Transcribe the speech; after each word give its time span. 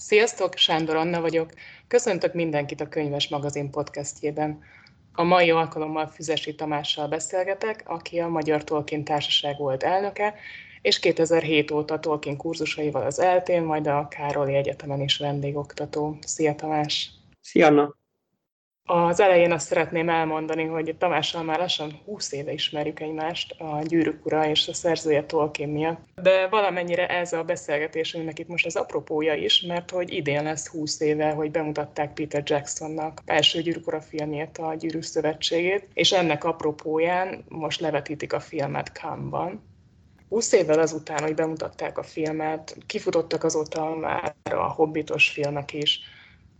Sziasztok, 0.00 0.56
Sándor 0.56 0.96
Anna 0.96 1.20
vagyok. 1.20 1.52
Köszöntök 1.88 2.34
mindenkit 2.34 2.80
a 2.80 2.88
Könyves 2.88 3.28
Magazin 3.28 3.70
podcastjében. 3.70 4.62
A 5.12 5.22
mai 5.22 5.50
alkalommal 5.50 6.06
Füzesi 6.06 6.54
Tamással 6.54 7.08
beszélgetek, 7.08 7.82
aki 7.86 8.18
a 8.18 8.28
Magyar 8.28 8.64
Tolkien 8.64 9.04
Társaság 9.04 9.56
volt 9.58 9.82
elnöke, 9.82 10.34
és 10.82 10.98
2007 10.98 11.70
óta 11.70 11.98
Tolkien 11.98 12.36
kurzusaival 12.36 13.02
az 13.02 13.18
eltén, 13.18 13.62
majd 13.62 13.86
a 13.86 14.08
Károli 14.08 14.54
Egyetemen 14.54 15.00
is 15.00 15.18
vendégoktató. 15.18 16.16
Szia 16.20 16.54
Tamás! 16.54 17.10
Szia 17.40 17.66
Anna! 17.66 17.99
Az 18.92 19.20
elején 19.20 19.52
azt 19.52 19.66
szeretném 19.66 20.08
elmondani, 20.08 20.64
hogy 20.64 20.94
Tamással 20.98 21.42
már 21.42 21.58
lassan 21.58 22.00
20 22.04 22.32
éve 22.32 22.52
ismerjük 22.52 23.00
egymást, 23.00 23.54
a 23.58 23.82
Gyűrűk 23.82 24.26
ura 24.26 24.48
és 24.48 24.68
a 24.68 24.74
szerzője 24.74 25.24
Tolkien 25.24 25.68
miatt. 25.68 26.00
De 26.22 26.48
valamennyire 26.48 27.08
ez 27.08 27.32
a 27.32 27.42
beszélgetésünknek 27.42 28.38
itt 28.38 28.48
most 28.48 28.66
az 28.66 28.76
apropója 28.76 29.34
is, 29.34 29.60
mert 29.60 29.90
hogy 29.90 30.12
idén 30.12 30.42
lesz 30.42 30.68
20 30.68 31.00
éve, 31.00 31.30
hogy 31.30 31.50
bemutatták 31.50 32.12
Peter 32.12 32.42
Jacksonnak 32.46 33.20
első 33.24 33.60
Gyűrűk 33.60 33.86
ura 33.86 34.00
filmjét, 34.00 34.58
a 34.58 34.74
Gyűrűk 34.74 35.02
Szövetségét, 35.02 35.88
és 35.94 36.12
ennek 36.12 36.44
apropóján 36.44 37.44
most 37.48 37.80
levetítik 37.80 38.32
a 38.32 38.40
filmet 38.40 38.88
Cannes-ban. 38.88 39.62
20 40.28 40.52
évvel 40.52 40.78
azután, 40.78 41.22
hogy 41.22 41.34
bemutatták 41.34 41.98
a 41.98 42.02
filmet, 42.02 42.76
kifutottak 42.86 43.44
azóta 43.44 43.94
már 43.94 44.34
a 44.42 44.72
hobbitos 44.72 45.28
filmek 45.28 45.72
is, 45.72 46.00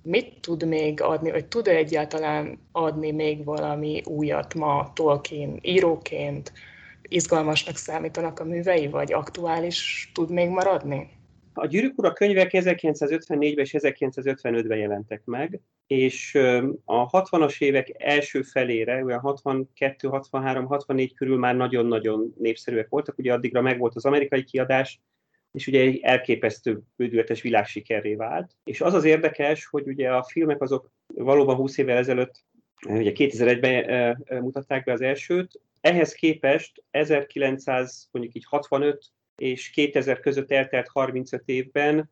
mit 0.03 0.41
tud 0.41 0.67
még 0.67 1.01
adni, 1.01 1.31
vagy 1.31 1.47
tud-e 1.47 1.71
egyáltalán 1.71 2.59
adni 2.73 3.11
még 3.11 3.45
valami 3.45 4.03
újat 4.05 4.55
ma 4.55 4.93
Tolkien 4.95 5.59
íróként? 5.63 6.53
Izgalmasnak 7.03 7.77
számítanak 7.77 8.39
a 8.39 8.45
művei, 8.45 8.89
vagy 8.89 9.13
aktuális 9.13 10.11
tud 10.15 10.31
még 10.31 10.49
maradni? 10.49 11.09
A 11.53 11.67
Gyűrűk 11.67 11.99
Ura 11.99 12.13
könyvek 12.13 12.51
1954-ben 12.53 13.65
és 13.65 13.75
1955-ben 13.79 14.79
jelentek 14.79 15.23
meg, 15.25 15.61
és 15.87 16.35
a 16.85 17.11
60-as 17.11 17.61
évek 17.61 17.95
első 17.99 18.43
felére, 18.43 19.05
olyan 19.05 19.21
62, 19.21 20.09
63, 20.09 20.67
64 20.67 21.15
körül 21.15 21.39
már 21.39 21.57
nagyon-nagyon 21.57 22.35
népszerűek 22.39 22.89
voltak. 22.89 23.19
Ugye 23.19 23.33
addigra 23.33 23.61
megvolt 23.61 23.95
az 23.95 24.05
amerikai 24.05 24.45
kiadás, 24.45 25.01
és 25.52 25.66
ugye 25.66 25.80
egy 25.80 26.01
elképesztő 26.02 26.80
bődületes 26.96 27.43
világsikerré 27.43 28.15
vált. 28.15 28.56
És 28.65 28.80
az 28.80 28.95
az 28.95 29.04
érdekes, 29.04 29.66
hogy 29.66 29.87
ugye 29.87 30.12
a 30.12 30.23
filmek 30.23 30.60
azok 30.62 30.90
valóban 31.06 31.56
20 31.56 31.79
évvel 31.79 31.96
ezelőtt, 31.96 32.45
ugye 32.88 33.12
2001-ben 33.15 34.16
mutatták 34.43 34.84
be 34.84 34.93
az 34.93 35.01
elsőt, 35.01 35.60
ehhez 35.80 36.12
képest 36.12 36.84
1900, 36.90 38.09
mondjuk 38.10 38.34
így 38.34 38.45
65 38.45 39.04
és 39.37 39.71
2000 39.71 40.21
között 40.21 40.51
eltelt 40.51 40.88
35 40.88 41.43
évben 41.45 42.10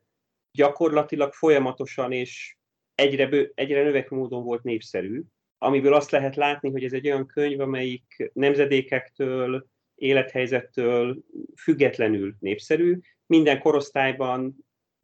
gyakorlatilag 0.52 1.32
folyamatosan 1.32 2.12
és 2.12 2.56
egyre, 2.94 3.26
bő, 3.26 3.52
egyre 3.54 3.82
növekvő 3.82 4.16
módon 4.16 4.44
volt 4.44 4.62
népszerű, 4.62 5.22
amiből 5.58 5.94
azt 5.94 6.10
lehet 6.10 6.36
látni, 6.36 6.70
hogy 6.70 6.84
ez 6.84 6.92
egy 6.92 7.06
olyan 7.06 7.26
könyv, 7.26 7.60
amelyik 7.60 8.30
nemzedékektől, 8.32 9.66
élethelyzettől 9.98 11.18
függetlenül 11.56 12.34
népszerű, 12.38 12.98
minden 13.26 13.60
korosztályban 13.60 14.56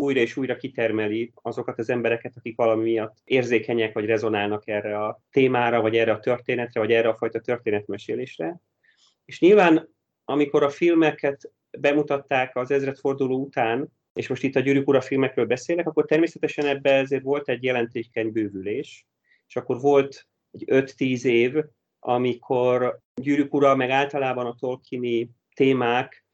újra 0.02 0.20
és 0.20 0.36
újra 0.36 0.56
kitermeli 0.56 1.32
azokat 1.34 1.78
az 1.78 1.90
embereket, 1.90 2.36
akik 2.36 2.56
valami 2.56 2.82
miatt 2.82 3.16
érzékenyek 3.24 3.92
vagy 3.92 4.04
rezonálnak 4.04 4.68
erre 4.68 5.04
a 5.04 5.22
témára, 5.30 5.80
vagy 5.80 5.96
erre 5.96 6.12
a 6.12 6.20
történetre, 6.20 6.80
vagy 6.80 6.92
erre 6.92 7.08
a 7.08 7.16
fajta 7.16 7.40
történetmesélésre. 7.40 8.60
És 9.24 9.40
nyilván, 9.40 9.94
amikor 10.24 10.62
a 10.62 10.68
filmeket 10.70 11.52
bemutatták 11.78 12.56
az 12.56 12.70
ezredforduló 12.70 13.40
után, 13.40 13.92
és 14.12 14.28
most 14.28 14.42
itt 14.42 14.56
a 14.56 14.60
Gyűrűk 14.60 14.88
Ura 14.88 15.00
filmekről 15.00 15.46
beszélek, 15.46 15.86
akkor 15.86 16.04
természetesen 16.04 16.66
ebbe 16.66 16.92
ezért 16.92 17.22
volt 17.22 17.48
egy 17.48 17.62
jelentékeny 17.62 18.32
bővülés, 18.32 19.06
és 19.46 19.56
akkor 19.56 19.80
volt 19.80 20.28
egy 20.50 20.64
5-10 20.66 21.24
év, 21.24 21.54
amikor 22.06 22.98
Gyűrűk 23.14 23.54
Ura, 23.54 23.76
meg 23.76 23.90
általában 23.90 24.46
a 24.46 24.54
Tolkieni 24.54 25.30
témák 25.54 26.24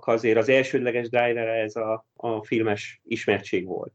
azért 0.00 0.38
az 0.38 0.48
elsődleges 0.48 1.08
driver 1.08 1.48
ez 1.48 1.76
a, 1.76 2.06
a 2.16 2.44
filmes 2.44 3.00
ismertség 3.04 3.66
volt. 3.66 3.92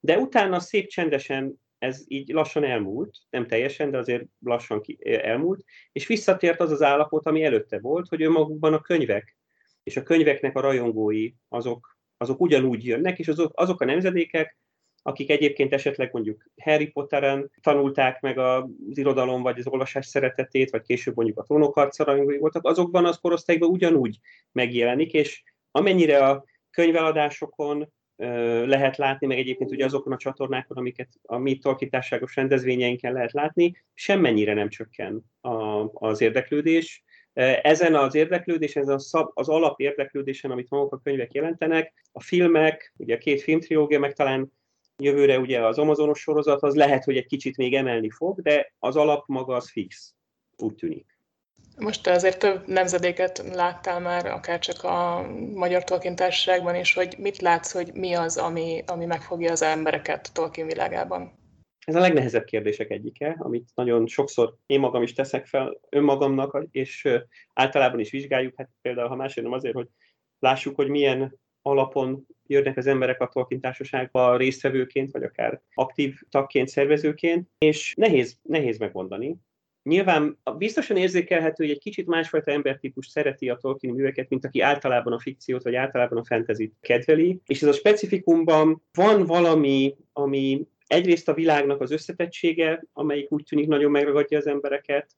De 0.00 0.18
utána 0.18 0.60
szép 0.60 0.88
csendesen 0.88 1.60
ez 1.78 2.04
így 2.06 2.28
lassan 2.28 2.64
elmúlt, 2.64 3.16
nem 3.30 3.46
teljesen, 3.46 3.90
de 3.90 3.98
azért 3.98 4.24
lassan 4.40 4.80
ki, 4.80 4.98
elmúlt, 5.02 5.64
és 5.92 6.06
visszatért 6.06 6.60
az 6.60 6.70
az 6.70 6.82
állapot, 6.82 7.26
ami 7.26 7.42
előtte 7.42 7.78
volt, 7.80 8.08
hogy 8.08 8.22
önmagukban 8.22 8.74
a 8.74 8.80
könyvek 8.80 9.36
és 9.82 9.96
a 9.96 10.02
könyveknek 10.02 10.56
a 10.56 10.60
rajongói 10.60 11.32
azok, 11.48 11.98
azok 12.16 12.40
ugyanúgy 12.40 12.84
jönnek, 12.84 13.18
és 13.18 13.28
azok, 13.28 13.52
azok 13.54 13.80
a 13.80 13.84
nemzedékek, 13.84 14.58
akik 15.02 15.30
egyébként 15.30 15.72
esetleg 15.72 16.12
mondjuk 16.12 16.50
Harry 16.62 16.86
Potteren 16.86 17.50
tanulták 17.62 18.20
meg 18.20 18.38
az 18.38 18.64
irodalom 18.88 19.42
vagy 19.42 19.58
az 19.58 19.66
olvasás 19.66 20.06
szeretetét, 20.06 20.70
vagy 20.70 20.82
később 20.82 21.16
mondjuk 21.16 21.38
a 21.38 21.42
trónokharca 21.42 22.24
voltak, 22.38 22.66
azokban 22.66 23.04
az 23.04 23.18
korosztályban 23.20 23.68
ugyanúgy 23.68 24.18
megjelenik, 24.52 25.12
és 25.12 25.42
amennyire 25.70 26.26
a 26.26 26.44
könyveladásokon 26.70 27.92
lehet 28.66 28.96
látni, 28.96 29.26
meg 29.26 29.38
egyébként 29.38 29.70
ugye 29.70 29.84
azokon 29.84 30.12
a 30.12 30.16
csatornákon, 30.16 30.76
amiket 30.76 31.08
a 31.22 31.38
mi 31.38 31.58
tolkításságos 31.58 32.36
rendezvényeinken 32.36 33.12
lehet 33.12 33.32
látni, 33.32 33.84
semmennyire 33.94 34.54
nem 34.54 34.68
csökken 34.68 35.24
a, 35.40 35.84
az 35.92 36.20
érdeklődés. 36.20 37.04
Ezen 37.62 37.94
az 37.94 38.14
érdeklődés, 38.14 38.76
ezen 38.76 38.94
az, 38.94 39.10
az 39.34 39.48
alap 39.48 39.80
érdeklődésen, 39.80 40.50
amit 40.50 40.70
maguk 40.70 40.92
a 40.92 41.00
könyvek 41.04 41.32
jelentenek, 41.32 41.92
a 42.12 42.22
filmek, 42.22 42.94
ugye 42.96 43.14
a 43.14 43.18
két 43.18 43.42
filmtriógia, 43.42 43.98
meg 43.98 44.12
talán 44.12 44.52
Jövőre 45.02 45.38
ugye 45.38 45.66
az 45.66 45.78
Amazonos 45.78 46.20
sorozat 46.20 46.62
az 46.62 46.74
lehet, 46.74 47.04
hogy 47.04 47.16
egy 47.16 47.26
kicsit 47.26 47.56
még 47.56 47.74
emelni 47.74 48.10
fog, 48.10 48.40
de 48.40 48.72
az 48.78 48.96
alap 48.96 49.26
maga 49.26 49.54
az 49.54 49.70
fix, 49.70 50.14
úgy 50.56 50.74
tűnik. 50.74 51.18
Most 51.78 52.06
azért 52.06 52.38
több 52.38 52.66
nemzedéket 52.66 53.44
láttál 53.52 54.00
már, 54.00 54.26
akár 54.26 54.58
csak 54.58 54.84
a 54.84 55.26
Magyar 55.54 55.84
Tolkien 55.84 56.16
Társaságban 56.16 56.74
is, 56.74 56.94
hogy 56.94 57.14
mit 57.18 57.40
látsz, 57.40 57.72
hogy 57.72 57.90
mi 57.94 58.14
az, 58.14 58.36
ami, 58.36 58.82
ami 58.86 59.04
megfogja 59.04 59.50
az 59.50 59.62
embereket 59.62 60.30
Tolkien 60.34 60.66
világában? 60.66 61.32
Ez 61.86 61.94
a 61.94 62.00
legnehezebb 62.00 62.44
kérdések 62.44 62.90
egyike, 62.90 63.36
amit 63.38 63.70
nagyon 63.74 64.06
sokszor 64.06 64.54
én 64.66 64.80
magam 64.80 65.02
is 65.02 65.12
teszek 65.12 65.46
fel 65.46 65.80
önmagamnak, 65.88 66.66
és 66.70 67.08
általában 67.54 68.00
is 68.00 68.10
vizsgáljuk, 68.10 68.54
hát 68.56 68.70
például 68.82 69.08
ha 69.08 69.16
másért 69.16 69.46
nem 69.46 69.56
azért, 69.56 69.74
hogy 69.74 69.88
lássuk, 70.38 70.76
hogy 70.76 70.88
milyen 70.88 71.38
alapon 71.68 72.26
jönnek 72.46 72.76
az 72.76 72.86
emberek 72.86 73.20
a 73.20 73.28
Tolkien 73.28 73.60
társaságba 73.60 74.36
résztvevőként, 74.36 75.10
vagy 75.10 75.22
akár 75.22 75.60
aktív 75.74 76.20
tagként, 76.30 76.68
szervezőként, 76.68 77.48
és 77.58 77.94
nehéz, 77.96 78.38
nehéz 78.42 78.78
megmondani. 78.78 79.36
Nyilván 79.82 80.38
biztosan 80.58 80.96
érzékelhető, 80.96 81.64
hogy 81.64 81.72
egy 81.72 81.80
kicsit 81.80 82.06
másfajta 82.06 82.50
embertípus 82.50 83.06
szereti 83.06 83.48
a 83.48 83.56
Tolkien 83.56 83.94
műveket, 83.94 84.28
mint 84.28 84.44
aki 84.44 84.60
általában 84.60 85.12
a 85.12 85.18
fikciót, 85.18 85.62
vagy 85.62 85.74
általában 85.74 86.18
a 86.18 86.24
fantasy 86.24 86.72
kedveli. 86.80 87.40
És 87.46 87.62
ez 87.62 87.68
a 87.68 87.72
specifikumban 87.72 88.82
van 88.92 89.24
valami, 89.24 89.96
ami 90.12 90.66
egyrészt 90.86 91.28
a 91.28 91.34
világnak 91.34 91.80
az 91.80 91.90
összetettsége, 91.90 92.84
amelyik 92.92 93.32
úgy 93.32 93.44
tűnik 93.44 93.66
nagyon 93.66 93.90
megragadja 93.90 94.38
az 94.38 94.46
embereket, 94.46 95.16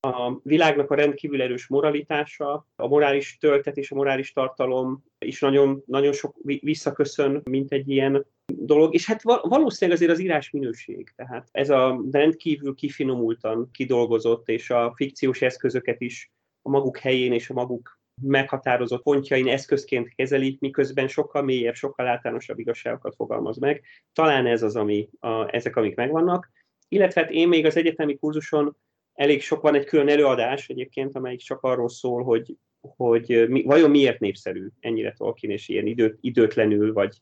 a 0.00 0.40
világnak 0.42 0.90
a 0.90 0.94
rendkívül 0.94 1.42
erős 1.42 1.66
moralitása, 1.66 2.66
a 2.76 2.86
morális 2.86 3.38
töltet 3.38 3.76
és 3.76 3.90
a 3.90 3.94
morális 3.94 4.32
tartalom 4.32 5.04
is 5.18 5.40
nagyon, 5.40 5.82
nagyon 5.86 6.12
sok 6.12 6.36
visszaköszön, 6.42 7.40
mint 7.44 7.72
egy 7.72 7.88
ilyen 7.88 8.26
dolog, 8.46 8.94
és 8.94 9.06
hát 9.06 9.22
valószínűleg 9.22 10.00
azért 10.00 10.16
az 10.16 10.24
írás 10.24 10.50
minőség, 10.50 11.12
tehát 11.16 11.48
ez 11.50 11.70
a 11.70 12.04
rendkívül 12.10 12.74
kifinomultan 12.74 13.68
kidolgozott, 13.72 14.48
és 14.48 14.70
a 14.70 14.92
fikciós 14.96 15.42
eszközöket 15.42 16.00
is 16.00 16.32
a 16.62 16.70
maguk 16.70 16.98
helyén 16.98 17.32
és 17.32 17.50
a 17.50 17.54
maguk 17.54 18.00
meghatározott 18.22 19.02
pontjain 19.02 19.48
eszközként 19.48 20.14
kezeli, 20.14 20.56
miközben 20.60 21.08
sokkal 21.08 21.42
mélyebb, 21.42 21.74
sokkal 21.74 22.06
általánosabb 22.06 22.58
igazságokat 22.58 23.14
fogalmaz 23.14 23.58
meg. 23.58 23.82
Talán 24.12 24.46
ez 24.46 24.62
az, 24.62 24.76
ami 24.76 25.08
a, 25.20 25.54
ezek, 25.54 25.76
amik 25.76 25.96
megvannak. 25.96 26.50
Illetve 26.88 27.20
hát 27.20 27.30
én 27.30 27.48
még 27.48 27.66
az 27.66 27.76
egyetemi 27.76 28.18
kurzuson 28.18 28.76
elég 29.18 29.42
sok 29.42 29.62
van 29.62 29.74
egy 29.74 29.84
külön 29.84 30.08
előadás 30.08 30.68
egyébként, 30.68 31.16
amelyik 31.16 31.40
csak 31.40 31.62
arról 31.62 31.88
szól, 31.88 32.22
hogy, 32.22 32.56
hogy 32.80 33.48
mi, 33.48 33.62
vajon 33.62 33.90
miért 33.90 34.20
népszerű 34.20 34.68
ennyire 34.80 35.12
Tolkien, 35.12 35.52
és 35.52 35.68
ilyen 35.68 35.86
időt, 35.86 36.18
időtlenül, 36.20 36.92
vagy 36.92 37.16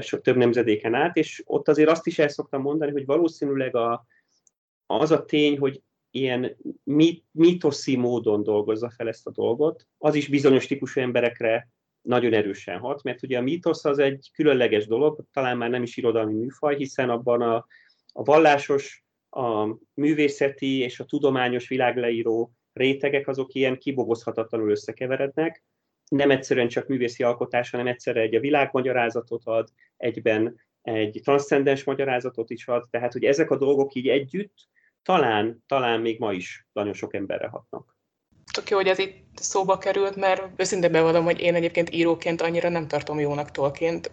sok 0.00 0.20
több 0.20 0.36
nemzedéken 0.36 0.94
át, 0.94 1.16
és 1.16 1.42
ott 1.46 1.68
azért 1.68 1.90
azt 1.90 2.06
is 2.06 2.18
el 2.18 2.28
szoktam 2.28 2.62
mondani, 2.62 2.90
hogy 2.90 3.06
valószínűleg 3.06 3.76
a, 3.76 4.06
az 4.86 5.10
a 5.10 5.24
tény, 5.24 5.58
hogy 5.58 5.82
ilyen 6.10 6.56
mitoszi 7.30 7.96
módon 7.96 8.42
dolgozza 8.42 8.90
fel 8.90 9.08
ezt 9.08 9.26
a 9.26 9.30
dolgot, 9.30 9.86
az 9.98 10.14
is 10.14 10.28
bizonyos 10.28 10.66
típusú 10.66 11.00
emberekre 11.00 11.70
nagyon 12.00 12.32
erősen 12.32 12.78
hat, 12.78 13.02
mert 13.02 13.22
ugye 13.22 13.38
a 13.38 13.42
mítosz 13.42 13.84
az 13.84 13.98
egy 13.98 14.30
különleges 14.32 14.86
dolog, 14.86 15.24
talán 15.32 15.56
már 15.56 15.70
nem 15.70 15.82
is 15.82 15.96
irodalmi 15.96 16.34
műfaj, 16.34 16.76
hiszen 16.76 17.10
abban 17.10 17.42
a, 17.42 17.66
a 18.12 18.22
vallásos 18.22 19.05
a 19.36 19.78
művészeti 19.94 20.78
és 20.78 21.00
a 21.00 21.04
tudományos 21.04 21.68
világleíró 21.68 22.52
rétegek 22.72 23.28
azok 23.28 23.54
ilyen 23.54 23.78
kibogozhatatlanul 23.78 24.70
összekeverednek. 24.70 25.64
Nem 26.08 26.30
egyszerűen 26.30 26.68
csak 26.68 26.88
művészi 26.88 27.22
alkotás, 27.22 27.70
hanem 27.70 27.86
egyszerre 27.86 28.20
egy 28.20 28.34
a 28.34 28.40
világmagyarázatot 28.40 29.42
ad, 29.44 29.68
egyben 29.96 30.60
egy 30.82 31.20
transzcendens 31.22 31.84
magyarázatot 31.84 32.50
is 32.50 32.66
ad, 32.66 32.88
tehát 32.90 33.12
hogy 33.12 33.24
ezek 33.24 33.50
a 33.50 33.56
dolgok 33.56 33.94
így 33.94 34.08
együtt 34.08 34.54
talán, 35.02 35.64
talán 35.66 36.00
még 36.00 36.18
ma 36.18 36.32
is 36.32 36.66
nagyon 36.72 36.92
sok 36.92 37.14
emberre 37.14 37.48
hatnak. 37.48 37.96
Tök 38.52 38.70
jó, 38.70 38.76
hogy 38.76 38.86
ez 38.86 38.98
itt 38.98 39.24
szóba 39.34 39.78
került, 39.78 40.16
mert 40.16 40.60
őszintén 40.60 40.92
bevallom, 40.92 41.24
hogy 41.24 41.40
én 41.40 41.54
egyébként 41.54 41.90
íróként 41.90 42.40
annyira 42.40 42.68
nem 42.68 42.88
tartom 42.88 43.20
jónak 43.20 43.50
Tolkient 43.50 44.10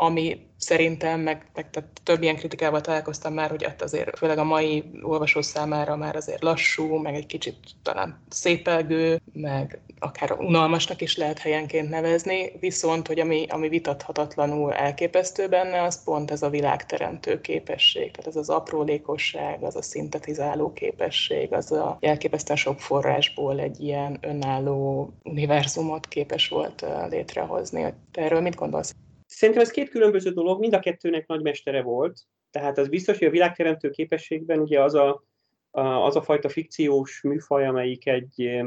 ami 0.00 0.46
szerintem, 0.56 1.20
meg, 1.20 1.46
meg 1.54 1.70
tehát 1.70 1.90
több 2.02 2.22
ilyen 2.22 2.36
kritikával 2.36 2.80
találkoztam 2.80 3.32
már, 3.32 3.50
hogy 3.50 3.64
hát 3.64 3.82
azért 3.82 4.18
főleg 4.18 4.38
a 4.38 4.44
mai 4.44 4.84
olvasó 5.02 5.42
számára 5.42 5.96
már 5.96 6.16
azért 6.16 6.42
lassú, 6.42 6.94
meg 6.96 7.14
egy 7.14 7.26
kicsit 7.26 7.56
talán 7.82 8.20
szépelgő, 8.28 9.20
meg 9.32 9.80
akár 9.98 10.32
unalmasnak 10.32 11.00
is 11.00 11.16
lehet 11.16 11.38
helyenként 11.38 11.88
nevezni, 11.88 12.52
viszont, 12.60 13.06
hogy 13.06 13.20
ami, 13.20 13.46
ami 13.48 13.68
vitathatatlanul 13.68 14.72
elképesztő 14.72 15.48
benne, 15.48 15.82
az 15.82 16.04
pont 16.04 16.30
ez 16.30 16.42
a 16.42 16.50
világteremtő 16.50 17.40
képesség, 17.40 18.10
tehát 18.10 18.26
ez 18.26 18.36
az 18.36 18.48
aprólékosság, 18.48 19.62
az 19.62 19.76
a 19.76 19.82
szintetizáló 19.82 20.72
képesség, 20.72 21.52
az 21.52 21.72
a 21.72 21.96
elképesztően 22.00 22.58
sok 22.58 22.80
forrásból 22.80 23.60
egy 23.60 23.80
ilyen 23.80 24.18
önálló 24.20 25.10
univerzumot 25.22 26.08
képes 26.08 26.48
volt 26.48 26.86
létrehozni. 27.10 27.94
Te 28.12 28.22
erről 28.22 28.40
mit 28.40 28.54
gondolsz? 28.54 28.94
Szerintem 29.28 29.62
ez 29.62 29.70
két 29.70 29.88
különböző 29.88 30.30
dolog, 30.30 30.60
mind 30.60 30.74
a 30.74 30.78
kettőnek 30.78 31.26
nagy 31.26 31.42
mestere 31.42 31.82
volt, 31.82 32.20
tehát 32.50 32.78
az 32.78 32.88
biztos, 32.88 33.18
hogy 33.18 33.26
a 33.26 33.30
világteremtő 33.30 33.90
képességben 33.90 34.58
ugye 34.58 34.82
az 34.82 34.94
a, 34.94 35.24
a, 35.70 35.80
az 35.80 36.16
a 36.16 36.22
fajta 36.22 36.48
fikciós 36.48 37.22
műfaj, 37.22 37.66
amelyik 37.66 38.06
egy 38.06 38.62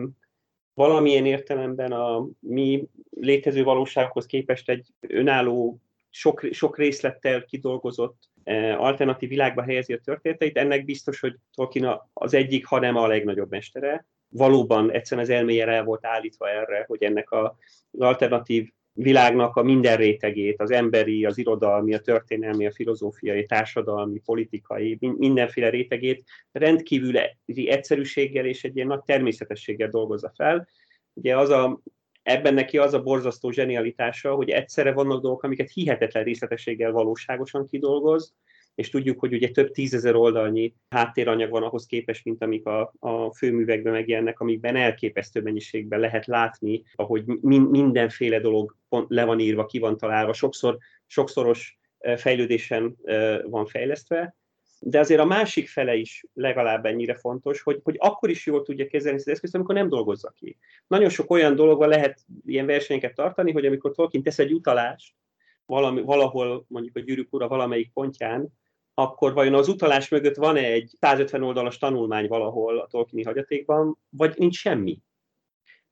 valamilyen 0.74 1.26
értelemben 1.26 1.92
a 1.92 2.28
mi 2.40 2.88
létező 3.10 3.64
valósághoz 3.64 4.26
képest 4.26 4.70
egy 4.70 4.88
önálló, 5.00 5.82
sok, 6.10 6.48
sok 6.52 6.78
részlettel 6.78 7.46
kidolgozott 7.46 8.30
e, 8.44 8.78
alternatív 8.78 9.30
világba 9.30 9.62
helyezi 9.62 9.94
a 9.94 10.00
történeteit, 10.00 10.58
ennek 10.58 10.86
biztos, 10.86 11.20
hogy 11.20 11.36
Tolkien 11.56 12.02
az 12.14 12.34
egyik, 12.34 12.66
hanem 12.66 12.96
a 12.96 13.08
legnagyobb 13.08 13.50
mestere. 13.50 14.06
Valóban 14.30 14.92
egyszerűen 14.92 15.26
az 15.26 15.34
elméje 15.34 15.68
el 15.68 15.84
volt 15.84 16.06
állítva 16.06 16.50
erre, 16.50 16.84
hogy 16.88 17.04
ennek 17.04 17.32
az 17.32 17.52
alternatív 17.98 18.72
világnak 18.94 19.56
a 19.56 19.64
minden 19.64 19.98
rétegét, 19.98 20.62
az 20.62 20.72
emberi, 20.72 21.26
az 21.26 21.38
irodalmi, 21.38 21.94
a 21.94 22.00
történelmi, 22.00 22.66
a 22.66 22.72
filozófiai, 22.72 23.46
társadalmi, 23.46 24.20
politikai, 24.26 24.98
mindenféle 25.00 25.70
rétegét 25.70 26.24
rendkívül 26.52 27.18
egyszerűséggel 27.46 28.46
és 28.46 28.64
egy 28.64 28.76
ilyen 28.76 28.88
nagy 28.88 29.04
természetességgel 29.04 29.90
dolgozza 29.90 30.32
fel. 30.36 30.68
Ugye 31.14 31.38
az 31.38 31.50
a, 31.50 31.82
ebben 32.24 32.54
neki 32.54 32.78
az 32.78 32.94
a 32.94 33.02
borzasztó 33.02 33.52
zsenialitása, 33.52 34.36
hogy 34.36 34.50
egyszerre 34.50 34.92
vannak 34.92 35.22
dolgok, 35.22 35.44
amiket 35.44 35.72
hihetetlen 35.72 36.24
részletességgel 36.24 36.92
valóságosan 36.92 37.68
kidolgoz, 37.68 38.34
és 38.82 38.90
tudjuk, 38.90 39.20
hogy 39.20 39.34
ugye 39.34 39.50
több 39.50 39.72
tízezer 39.72 40.16
oldalnyi 40.16 40.74
háttéranyag 40.90 41.50
van 41.50 41.64
ahhoz 41.64 41.86
képest, 41.86 42.26
mint 42.26 42.44
amik 42.44 42.66
a, 42.66 42.94
a 43.00 43.34
főművekben 43.34 43.94
megjelennek, 43.94 44.40
amikben 44.40 44.76
elképesztő 44.76 45.42
mennyiségben 45.42 46.00
lehet 46.00 46.26
látni, 46.26 46.84
ahogy 46.96 47.24
min, 47.26 47.62
mindenféle 47.62 48.40
dolog 48.40 48.76
le 49.08 49.26
van 49.26 49.40
írva, 49.40 49.66
ki 49.66 49.80
van 49.80 49.98
találva, 49.98 50.34
sokszor, 50.34 50.78
sokszoros 51.08 51.80
fejlődésen 52.18 52.96
van 53.44 53.66
fejlesztve, 53.66 54.36
de 54.80 55.00
azért 55.00 55.22
a 55.22 55.26
másik 55.26 55.68
fele 55.68 55.96
is 55.96 56.26
legalább 56.34 56.86
ennyire 56.86 57.16
fontos, 57.16 57.62
hogy, 57.62 57.80
hogy 57.84 57.96
akkor 58.00 58.30
is 58.30 58.46
jól 58.46 58.64
tudja 58.64 58.88
kezelni 58.88 59.18
ezt 59.18 59.28
az 59.28 59.34
eszközt, 59.34 59.56
amikor 59.56 59.76
nem 59.76 59.90
dolgozza 59.90 60.34
ki. 60.36 60.58
Nagyon 60.88 61.10
sok 61.10 61.32
olyan 61.32 61.56
dologban 61.56 61.90
lehet 61.90 62.20
ilyen 62.46 62.66
versenyeket 62.66 63.16
tartani, 63.16 63.52
hogy 63.52 63.66
amikor 63.66 63.92
Tolkien 63.92 64.24
tesz 64.24 64.40
egy 64.40 64.54
utalást, 64.54 65.14
valami, 65.66 66.02
valahol 66.02 66.66
mondjuk 66.68 66.96
a 66.96 67.00
gyűrűk 67.00 67.34
ura 67.34 67.48
valamelyik 67.48 67.92
pontján, 67.94 68.50
akkor 69.02 69.34
vajon 69.34 69.54
az 69.54 69.68
utalás 69.68 70.10
mögött 70.10 70.36
van-e 70.36 70.64
egy 70.64 70.96
150 71.00 71.44
oldalas 71.44 71.78
tanulmány 71.78 72.28
valahol 72.28 72.80
a 72.80 72.88
Tolkieni 72.88 73.26
hagyatékban, 73.26 73.98
vagy 74.10 74.34
nincs 74.38 74.56
semmi? 74.56 75.00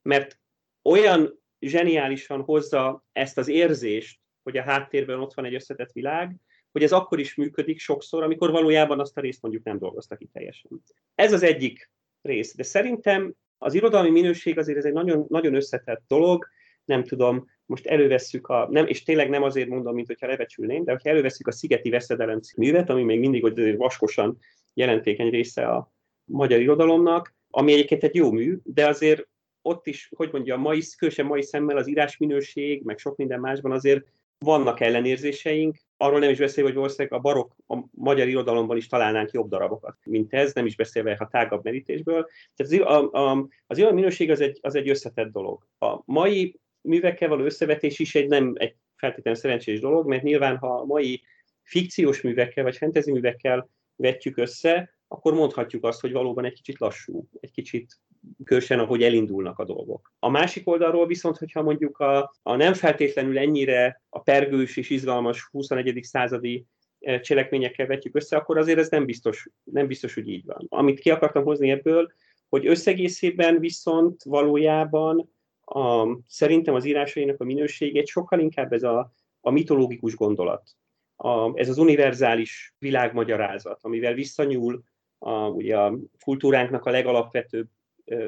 Mert 0.02 0.38
olyan 0.82 1.42
zseniálisan 1.60 2.42
hozza 2.42 3.04
ezt 3.12 3.38
az 3.38 3.48
érzést, 3.48 4.20
hogy 4.42 4.56
a 4.56 4.62
háttérben 4.62 5.20
ott 5.20 5.34
van 5.34 5.44
egy 5.44 5.54
összetett 5.54 5.92
világ, 5.92 6.36
hogy 6.72 6.82
ez 6.82 6.92
akkor 6.92 7.18
is 7.18 7.34
működik 7.34 7.78
sokszor, 7.78 8.22
amikor 8.22 8.50
valójában 8.50 9.00
azt 9.00 9.16
a 9.16 9.20
részt 9.20 9.42
mondjuk 9.42 9.64
nem 9.64 9.78
dolgoztak 9.78 10.18
ki 10.18 10.28
teljesen. 10.32 10.70
Ez 11.14 11.32
az 11.32 11.42
egyik 11.42 11.90
rész. 12.22 12.54
De 12.54 12.62
szerintem 12.62 13.34
az 13.58 13.74
irodalmi 13.74 14.10
minőség 14.10 14.58
azért 14.58 14.78
ez 14.78 14.84
egy 14.84 14.92
nagyon, 14.92 15.26
nagyon 15.28 15.54
összetett 15.54 16.02
dolog, 16.06 16.48
nem 16.84 17.04
tudom, 17.04 17.46
most 17.70 17.86
elővesszük 17.86 18.46
a, 18.46 18.68
nem, 18.70 18.86
és 18.86 19.02
tényleg 19.02 19.28
nem 19.28 19.42
azért 19.42 19.68
mondom, 19.68 19.94
mint 19.94 20.06
hogyha 20.06 20.26
lebecsülném, 20.26 20.84
de 20.84 20.92
ha 20.92 20.98
elővesszük 21.02 21.46
a 21.46 21.52
Szigeti 21.52 21.90
Veszedelem 21.90 22.40
művet, 22.56 22.90
ami 22.90 23.02
még 23.02 23.18
mindig 23.18 23.42
hogy 23.42 23.76
vaskosan 23.76 24.38
jelentékeny 24.74 25.30
része 25.30 25.68
a 25.68 25.92
magyar 26.24 26.60
irodalomnak, 26.60 27.34
ami 27.50 27.72
egyébként 27.72 28.02
egy 28.02 28.14
jó 28.14 28.30
mű, 28.32 28.58
de 28.62 28.88
azért 28.88 29.28
ott 29.62 29.86
is, 29.86 30.10
hogy 30.16 30.28
mondja, 30.32 30.56
mai, 30.56 30.80
különösen 30.96 31.26
mai 31.26 31.42
szemmel 31.42 31.76
az 31.76 31.88
írásminőség, 31.88 32.82
meg 32.82 32.98
sok 32.98 33.16
minden 33.16 33.40
másban 33.40 33.72
azért 33.72 34.04
vannak 34.38 34.80
ellenérzéseink, 34.80 35.76
arról 35.96 36.18
nem 36.18 36.30
is 36.30 36.38
beszélve, 36.38 36.68
hogy 36.68 36.78
valószínűleg 36.78 37.12
a 37.12 37.22
barok 37.22 37.56
a 37.66 37.78
magyar 37.90 38.28
irodalomban 38.28 38.76
is 38.76 38.86
találnánk 38.86 39.30
jobb 39.30 39.48
darabokat, 39.48 39.96
mint 40.04 40.32
ez, 40.32 40.52
nem 40.52 40.66
is 40.66 40.76
beszélve 40.76 41.16
a 41.18 41.28
tágabb 41.28 41.64
merítésből. 41.64 42.28
Tehát 42.56 42.72
az, 42.72 43.12
a, 43.12 43.30
a, 43.30 43.48
az 43.66 43.78
minőség 43.78 44.30
az 44.30 44.40
egy, 44.40 44.58
az 44.62 44.74
egy 44.74 44.88
összetett 44.88 45.32
dolog. 45.32 45.66
A 45.78 46.02
mai 46.04 46.60
művekkel 46.80 47.28
való 47.28 47.44
összevetés 47.44 47.98
is 47.98 48.14
egy 48.14 48.28
nem 48.28 48.52
egy 48.56 48.74
feltétlenül 48.96 49.40
szerencsés 49.40 49.80
dolog, 49.80 50.06
mert 50.06 50.22
nyilván, 50.22 50.56
ha 50.56 50.78
a 50.78 50.84
mai 50.84 51.22
fikciós 51.62 52.20
művekkel 52.20 52.64
vagy 52.64 52.76
fantasy 52.76 53.12
művekkel 53.12 53.68
vetjük 53.96 54.36
össze, 54.36 54.94
akkor 55.08 55.34
mondhatjuk 55.34 55.84
azt, 55.84 56.00
hogy 56.00 56.12
valóban 56.12 56.44
egy 56.44 56.52
kicsit 56.52 56.78
lassú, 56.78 57.28
egy 57.40 57.50
kicsit 57.50 57.98
különösen, 58.44 58.78
ahogy 58.78 59.02
elindulnak 59.02 59.58
a 59.58 59.64
dolgok. 59.64 60.12
A 60.18 60.28
másik 60.28 60.68
oldalról 60.68 61.06
viszont, 61.06 61.36
hogyha 61.36 61.62
mondjuk 61.62 61.98
a, 61.98 62.34
a 62.42 62.56
nem 62.56 62.74
feltétlenül 62.74 63.38
ennyire 63.38 64.02
a 64.08 64.20
pergős 64.20 64.76
és 64.76 64.90
izgalmas 64.90 65.48
21. 65.50 65.98
századi 66.02 66.64
eh, 66.98 67.20
cselekményekkel 67.20 67.86
vetjük 67.86 68.16
össze, 68.16 68.36
akkor 68.36 68.58
azért 68.58 68.78
ez 68.78 68.88
nem 68.88 69.04
biztos, 69.04 69.48
nem 69.64 69.86
biztos, 69.86 70.14
hogy 70.14 70.28
így 70.28 70.44
van. 70.44 70.66
Amit 70.68 71.00
ki 71.00 71.10
akartam 71.10 71.44
hozni 71.44 71.70
ebből, 71.70 72.12
hogy 72.48 72.66
összegészében 72.66 73.58
viszont 73.58 74.22
valójában 74.22 75.30
a, 75.72 76.18
szerintem 76.26 76.74
az 76.74 76.84
írásainak 76.84 77.40
a 77.40 77.44
minősége 77.44 78.04
sokkal 78.04 78.40
inkább 78.40 78.72
ez 78.72 78.82
a, 78.82 79.12
a 79.40 79.50
mitológikus 79.50 80.14
gondolat. 80.14 80.70
A, 81.16 81.58
ez 81.58 81.68
az 81.68 81.78
univerzális 81.78 82.74
világmagyarázat, 82.78 83.78
amivel 83.82 84.14
visszanyúl 84.14 84.82
a, 85.18 85.48
ugye 85.48 85.78
a 85.78 85.98
kultúránknak 86.24 86.84
a 86.84 86.90
legalapvetőbb 86.90 87.68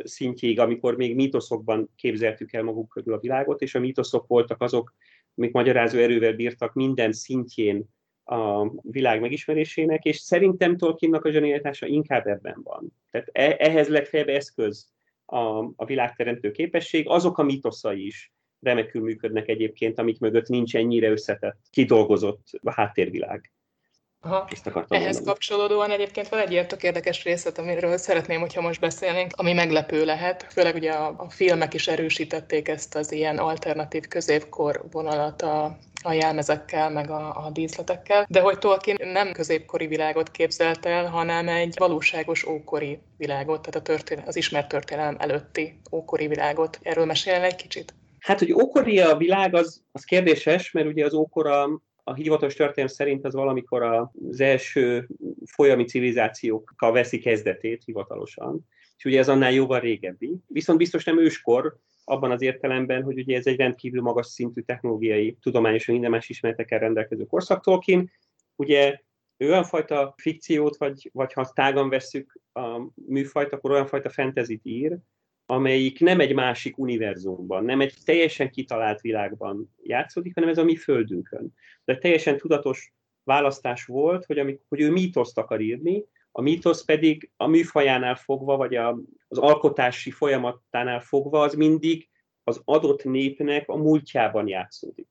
szintjéig, 0.05 0.59
amikor 0.59 0.97
még 0.97 1.15
mítoszokban 1.15 1.91
képzeltük 1.97 2.53
el 2.53 2.63
maguk 2.63 2.89
körül 2.89 3.15
a 3.15 3.19
világot, 3.19 3.61
és 3.61 3.75
a 3.75 3.81
mítoszok 3.81 4.27
voltak 4.27 4.63
azok, 4.63 4.95
amik 5.37 5.53
magyarázó 5.53 5.99
erővel 5.99 6.33
bírtak 6.33 6.75
minden 6.75 7.13
szintjén 7.13 7.85
a 8.25 8.71
világ 8.83 9.21
megismerésének, 9.21 10.05
és 10.05 10.17
szerintem 10.17 10.77
Tolkiennak 10.77 11.25
a 11.25 11.31
zsenialitása 11.31 11.87
inkább 11.87 12.27
ebben 12.27 12.61
van. 12.63 12.93
Tehát 13.11 13.29
e, 13.33 13.57
ehhez 13.59 13.89
legfeljebb 13.89 14.29
eszköz 14.29 14.93
a, 15.33 15.73
a 15.77 15.85
világteremtő 15.85 16.51
képesség, 16.51 17.09
azok 17.09 17.39
a 17.39 17.43
mitoszai 17.43 18.07
is 18.07 18.33
remekül 18.61 19.03
működnek 19.03 19.49
egyébként, 19.49 19.99
amik 19.99 20.19
mögött 20.19 20.49
nincs 20.49 20.77
ennyire 20.77 21.11
összetett, 21.11 21.59
kidolgozott 21.71 22.61
háttérvilág. 22.65 23.53
Aha. 24.25 24.49
Ehhez 24.69 24.85
mondani. 24.89 25.25
kapcsolódóan 25.25 25.91
egyébként 25.91 26.29
van 26.29 26.41
egy 26.41 26.51
ilyen 26.51 26.69
tök 26.69 26.83
érdekes 26.83 27.25
részlet, 27.25 27.59
amiről 27.59 27.97
szeretném, 27.97 28.41
hogyha 28.41 28.61
most 28.61 28.81
beszélnénk, 28.81 29.33
ami 29.37 29.53
meglepő 29.53 30.05
lehet. 30.05 30.47
Főleg 30.51 30.75
ugye 30.75 30.93
a, 30.93 31.15
a 31.17 31.31
filmek 31.31 31.75
is 31.75 31.89
erősítették 31.89 32.69
ezt 32.69 32.95
az 32.95 33.13
ilyen 33.13 33.39
alternatív 33.39 34.09
középkor 34.09 34.85
vonalat 34.91 35.43
a, 35.43 35.77
a 36.03 36.13
jelmezekkel, 36.13 36.91
meg 36.91 37.11
a, 37.11 37.47
a 37.47 37.51
díszletekkel, 37.53 38.27
de 38.29 38.41
hogy 38.41 38.59
Tolkien 38.59 39.09
nem 39.13 39.33
középkori 39.33 39.87
világot 39.87 40.31
képzelt 40.31 40.87
el, 40.87 41.07
hanem 41.07 41.49
egy 41.49 41.75
valóságos 41.79 42.45
ókori 42.45 42.99
világot, 43.17 43.61
tehát 43.61 43.75
a 43.75 43.93
történet, 43.93 44.29
az 44.29 44.37
ismert 44.37 44.69
történelem 44.69 45.17
előtti 45.19 45.81
ókori 45.93 46.27
világot. 46.27 46.79
Erről 46.83 47.05
mesélni 47.05 47.45
egy 47.45 47.57
kicsit? 47.57 47.95
Hát, 48.19 48.39
hogy 48.39 48.53
ókori 48.53 49.01
a 49.01 49.17
világ, 49.17 49.55
az, 49.55 49.83
az 49.93 50.05
kérdéses, 50.05 50.71
mert 50.71 50.87
ugye 50.87 51.05
az 51.05 51.15
ókora 51.15 51.69
a 52.05 52.15
hivatalos 52.15 52.55
történelem 52.55 52.95
szerint 52.95 53.25
az 53.25 53.35
valamikor 53.35 53.83
az 53.83 54.41
első 54.41 55.09
folyami 55.45 55.85
civilizációkkal 55.85 56.93
veszi 56.93 57.19
kezdetét 57.19 57.85
hivatalosan, 57.85 58.67
és 58.97 59.05
ugye 59.05 59.19
ez 59.19 59.29
annál 59.29 59.53
jóval 59.53 59.81
régebbi. 59.81 60.37
Viszont 60.47 60.79
biztos 60.79 61.05
nem 61.05 61.19
őskor, 61.19 61.79
abban 62.05 62.31
az 62.31 62.43
értelemben, 62.43 63.03
hogy 63.03 63.19
ugye 63.19 63.37
ez 63.37 63.47
egy 63.47 63.57
rendkívül 63.57 64.03
magas 64.03 64.27
szintű 64.27 64.61
technológiai, 64.61 65.37
tudományos 65.41 65.87
minden 65.87 66.11
más 66.11 66.29
ismeretekkel 66.29 66.79
rendelkező 66.79 67.25
korszak 67.25 67.63
Tolkien. 67.63 68.11
Ugye 68.57 69.01
ő 69.37 69.49
olyan 69.49 69.65
fajta 69.65 70.15
fikciót, 70.17 70.77
vagy, 70.77 71.11
vagy 71.13 71.33
ha 71.33 71.51
tágan 71.55 71.89
vesszük 71.89 72.41
a 72.53 72.81
műfajt, 72.95 73.53
akkor 73.53 73.71
olyan 73.71 73.87
fajta 73.87 74.09
fentezit 74.09 74.61
ír, 74.65 74.99
amelyik 75.47 76.01
nem 76.01 76.21
egy 76.21 76.35
másik 76.35 76.79
univerzumban, 76.79 77.65
nem 77.65 77.81
egy 77.81 77.95
teljesen 78.05 78.51
kitalált 78.51 79.01
világban 79.01 79.75
játszódik, 79.83 80.35
hanem 80.35 80.49
ez 80.49 80.59
a 80.59 80.65
mi 80.65 80.77
földünkön. 80.77 81.55
De 81.85 81.99
teljesen 81.99 82.37
tudatos 82.37 82.93
választás 83.25 83.85
volt, 83.85 84.25
hogy, 84.25 84.39
amikor, 84.39 84.65
hogy 84.69 84.81
ő 84.81 84.91
mítoszt 84.91 85.39
akar 85.39 85.61
írni, 85.61 86.05
a 86.33 86.41
mítosz 86.41 86.85
pedig 86.85 87.31
a 87.37 87.47
műfajánál 87.47 88.15
fogva, 88.15 88.57
vagy 88.57 88.75
a, 88.75 88.99
az 89.29 89.39
alkotási 89.39 90.11
folyamatánál 90.11 91.01
fogva, 91.01 91.41
az 91.43 91.55
mindig 91.55 92.09
az 92.45 92.61
adott 92.65 93.05
népnek 93.05 93.69
a 93.69 93.77
múltjában 93.77 94.49
játszódik. 94.49 95.09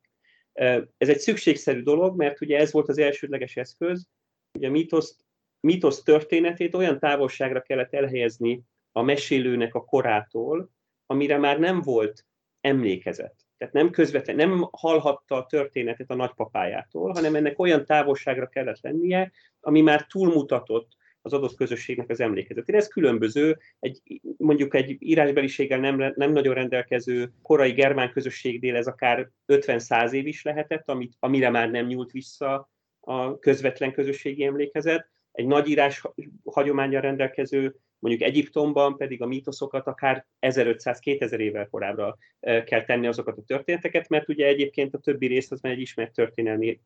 Ez 0.98 1.10
egy 1.10 1.20
szükségszerű 1.20 1.82
dolog, 1.82 2.18
mert 2.18 2.42
ugye 2.42 2.58
ez 2.58 2.72
volt 2.72 2.90
az 2.90 2.98
elsődleges 2.98 3.56
eszköz, 3.56 4.08
hogy 4.52 4.64
a 4.64 4.70
mítosz, 4.70 5.18
mítosz 5.60 6.04
történetét 6.04 6.76
olyan 6.76 7.00
távolságra 7.00 7.62
kellett 7.62 7.94
elhelyezni 7.94 8.64
a 8.92 9.02
mesélőnek 9.02 9.76
a 9.76 9.84
korától, 9.86 10.70
amire 11.06 11.38
már 11.38 11.60
nem 11.60 11.82
volt 11.82 12.26
emlékezet. 12.62 13.36
Tehát 13.58 13.74
nem 13.74 13.90
közvetlen, 13.90 14.36
nem 14.36 14.68
hallhatta 14.72 15.36
a 15.36 15.46
történetet 15.46 16.10
a 16.10 16.16
nagypapájától, 16.16 17.12
hanem 17.12 17.36
ennek 17.36 17.60
olyan 17.60 17.86
távolságra 17.86 18.48
kellett 18.48 18.82
lennie, 18.82 19.32
ami 19.60 19.82
már 19.82 20.06
túlmutatott 20.06 20.92
az 21.22 21.34
adott 21.34 21.56
közösségnek 21.56 22.10
az 22.10 22.20
emlékezetére. 22.20 22.78
Ez 22.78 22.88
különböző, 22.88 23.58
egy, 23.80 24.22
mondjuk 24.38 24.76
egy 24.76 24.96
írásbeliséggel 25.00 25.80
nem, 25.80 26.14
nem 26.16 26.32
nagyon 26.32 26.54
rendelkező 26.54 27.34
korai 27.42 27.72
germán 27.72 28.12
közösségnél 28.12 28.76
ez 28.76 28.88
akár 28.88 29.30
50-100 29.48 30.12
év 30.12 30.28
is 30.28 30.44
lehetett, 30.44 30.90
amit, 30.90 31.16
amire 31.20 31.50
már 31.50 31.72
nem 31.72 31.86
nyúlt 31.86 32.12
vissza 32.12 32.70
a 33.00 33.40
közvetlen 33.40 33.94
közösségi 33.94 34.44
emlékezet. 34.44 35.10
Egy 35.32 35.46
nagy 35.46 35.68
írás 35.68 36.04
hagyományjal 36.44 37.02
rendelkező 37.02 37.76
mondjuk 38.02 38.30
Egyiptomban 38.30 38.98
pedig 38.98 39.22
a 39.22 39.26
mítoszokat 39.26 39.88
akár 39.88 40.26
1500-2000 40.40 41.38
évvel 41.38 41.68
korábbra 41.68 42.18
kell 42.40 42.84
tenni 42.84 43.08
azokat 43.08 43.38
a 43.38 43.44
történeteket, 43.44 44.10
mert 44.10 44.30
ugye 44.30 44.46
egyébként 44.46 44.94
a 44.94 45.00
többi 45.00 45.28
rész 45.28 45.52
az 45.52 45.62
már 45.62 45.74
egy 45.74 45.80
ismert 45.80 46.14
történelmi 46.14 46.82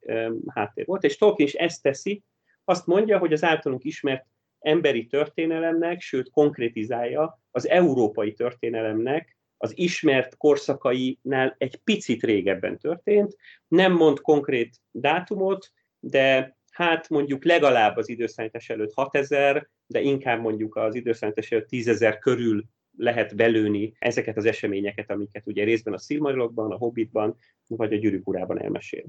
háttér 0.47 0.85
volt, 0.85 1.03
és 1.03 1.17
Tolkien 1.17 1.47
is 1.47 1.53
ezt 1.53 1.81
teszi, 1.81 2.23
azt 2.63 2.85
mondja, 2.85 3.17
hogy 3.17 3.33
az 3.33 3.43
általunk 3.43 3.83
ismert 3.83 4.25
emberi 4.59 5.05
történelemnek, 5.05 6.01
sőt 6.01 6.29
konkrétizálja 6.29 7.41
az 7.51 7.67
európai 7.67 8.33
történelemnek 8.33 9.37
az 9.57 9.77
ismert 9.77 10.37
korszakainál 10.37 11.55
egy 11.57 11.75
picit 11.83 12.23
régebben 12.23 12.77
történt. 12.77 13.35
Nem 13.67 13.93
mond 13.93 14.21
konkrét 14.21 14.75
dátumot, 14.91 15.71
de 15.99 16.57
hát 16.75 17.09
mondjuk 17.09 17.43
legalább 17.43 17.97
az 17.97 18.09
időszállítás 18.09 18.69
előtt 18.69 18.93
6000, 18.93 19.69
de 19.87 20.01
inkább 20.01 20.41
mondjuk 20.41 20.75
az 20.75 20.95
időszállítás 20.95 21.51
előtt 21.51 21.67
10.000 21.71 22.17
körül 22.19 22.63
lehet 22.97 23.35
belőni 23.35 23.93
ezeket 23.99 24.37
az 24.37 24.45
eseményeket, 24.45 25.11
amiket 25.11 25.47
ugye 25.47 25.63
részben 25.63 25.93
a 25.93 25.97
Szilmarilokban, 25.97 26.71
a 26.71 26.77
Hobbitban, 26.77 27.35
vagy 27.67 27.93
a 27.93 27.97
Gyűrűk 27.97 28.27
urában 28.27 28.61
elmesél. 28.61 29.05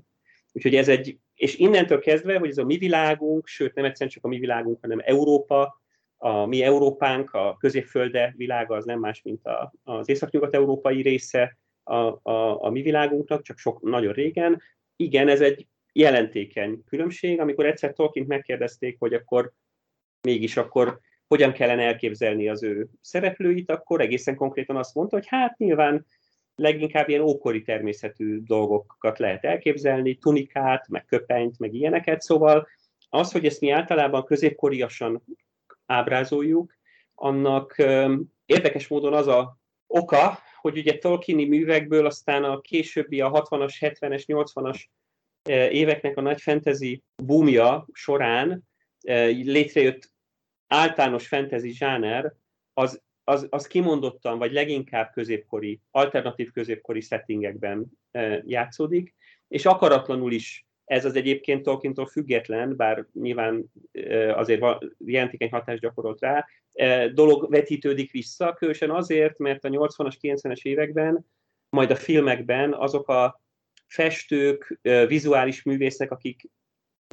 Úgyhogy 0.53 0.75
ez 0.75 0.89
egy, 0.89 1.19
és 1.35 1.57
innentől 1.57 1.99
kezdve, 1.99 2.39
hogy 2.39 2.49
ez 2.49 2.59
a 2.59 2.65
mi 2.65 2.77
világunk, 2.77 3.47
sőt 3.47 3.75
nem 3.75 3.85
egyszerűen 3.85 4.11
csak 4.11 4.25
a 4.25 4.29
mi 4.29 4.39
világunk, 4.39 4.81
hanem 4.81 5.01
Európa, 5.05 5.81
a 6.17 6.47
mi 6.47 6.63
Európánk, 6.63 7.31
a 7.31 7.57
középfölde 7.61 8.35
világa 8.37 8.77
az 8.77 8.85
nem 8.85 8.99
más, 8.99 9.23
mint 9.23 9.47
a, 9.47 9.73
az 9.83 10.09
északnyugat-európai 10.09 11.03
része 11.03 11.59
a, 11.83 11.95
a, 12.31 12.65
a 12.65 12.71
mi 12.71 12.83
világunknak, 12.83 13.43
csak 13.43 13.59
sok 13.59 13.83
nagyon 13.83 14.13
régen. 14.13 14.63
Igen, 14.97 15.29
ez 15.29 15.41
egy 15.41 15.67
jelentékeny 15.97 16.85
különbség, 16.85 17.41
amikor 17.41 17.67
egyszer 17.67 17.93
Tolkien 17.93 18.27
megkérdezték, 18.27 18.97
hogy 18.99 19.15
akkor 19.15 19.53
mégis 20.21 20.57
akkor 20.57 21.01
hogyan 21.27 21.53
kellene 21.53 21.83
elképzelni 21.83 22.49
az 22.49 22.63
ő 22.63 22.89
szereplőit, 23.01 23.71
akkor 23.71 24.01
egészen 24.01 24.35
konkrétan 24.35 24.77
azt 24.77 24.95
mondta, 24.95 25.17
hogy 25.17 25.27
hát 25.27 25.59
nyilván 25.59 26.07
leginkább 26.55 27.09
ilyen 27.09 27.21
ókori 27.21 27.63
természetű 27.63 28.41
dolgokat 28.43 29.19
lehet 29.19 29.45
elképzelni, 29.45 30.15
tunikát, 30.15 30.89
meg 30.89 31.05
köpenyt, 31.05 31.59
meg 31.59 31.75
ilyeneket, 31.75 32.21
szóval 32.21 32.69
az, 33.09 33.33
hogy 33.33 33.47
ezt 33.47 33.61
mi 33.61 33.71
általában 33.71 34.25
középkoriasan 34.25 35.23
ábrázoljuk, 35.87 36.77
annak 37.15 37.77
érdekes 38.47 38.89
módon 38.89 39.13
az 39.13 39.27
a 39.27 39.59
oka, 39.87 40.39
hogy 40.61 40.79
ugye 40.79 40.99
Tolkieni 40.99 41.45
művekből 41.45 42.07
aztán 42.07 42.45
a 42.45 42.61
későbbi, 42.61 43.21
a 43.21 43.31
60-as, 43.31 43.75
70-es, 43.81 44.25
80-as 44.27 44.85
éveknek 45.49 46.17
a 46.17 46.21
nagy 46.21 46.41
fantasy 46.41 47.03
boomja 47.25 47.87
során 47.93 48.63
létrejött 49.43 50.11
általános 50.67 51.27
fantasy 51.27 51.73
zsáner, 51.73 52.33
az 52.73 53.05
az, 53.29 53.47
az 53.51 53.67
kimondottan, 53.67 54.39
vagy 54.39 54.53
leginkább 54.53 55.11
középkori, 55.13 55.81
alternatív 55.91 56.51
középkori 56.51 57.01
settingekben 57.01 57.87
e, 58.11 58.43
játszódik, 58.47 59.15
és 59.49 59.67
akaratlanul 59.67 60.33
is 60.33 60.67
ez 60.85 61.05
az 61.05 61.17
egyébként 61.17 61.63
Tolkientól 61.63 62.07
független, 62.07 62.77
bár 62.77 63.07
nyilván 63.13 63.65
azért 64.35 64.65
jelentékeny 64.99 65.51
hatást 65.51 65.81
gyakorolt 65.81 66.21
rá, 66.21 66.47
dolog 67.13 67.51
vetítődik 67.51 68.11
vissza, 68.11 68.53
különösen 68.53 68.91
azért, 68.91 69.39
mert 69.39 69.65
a 69.65 69.69
80-as, 69.69 70.15
90-es 70.21 70.63
években, 70.63 71.27
majd 71.69 71.91
a 71.91 71.97
filmekben 71.97 72.75
azok 72.75 73.09
a 73.09 73.41
festők, 73.87 74.79
vizuális 75.07 75.63
művészek, 75.63 76.11
akik 76.11 76.51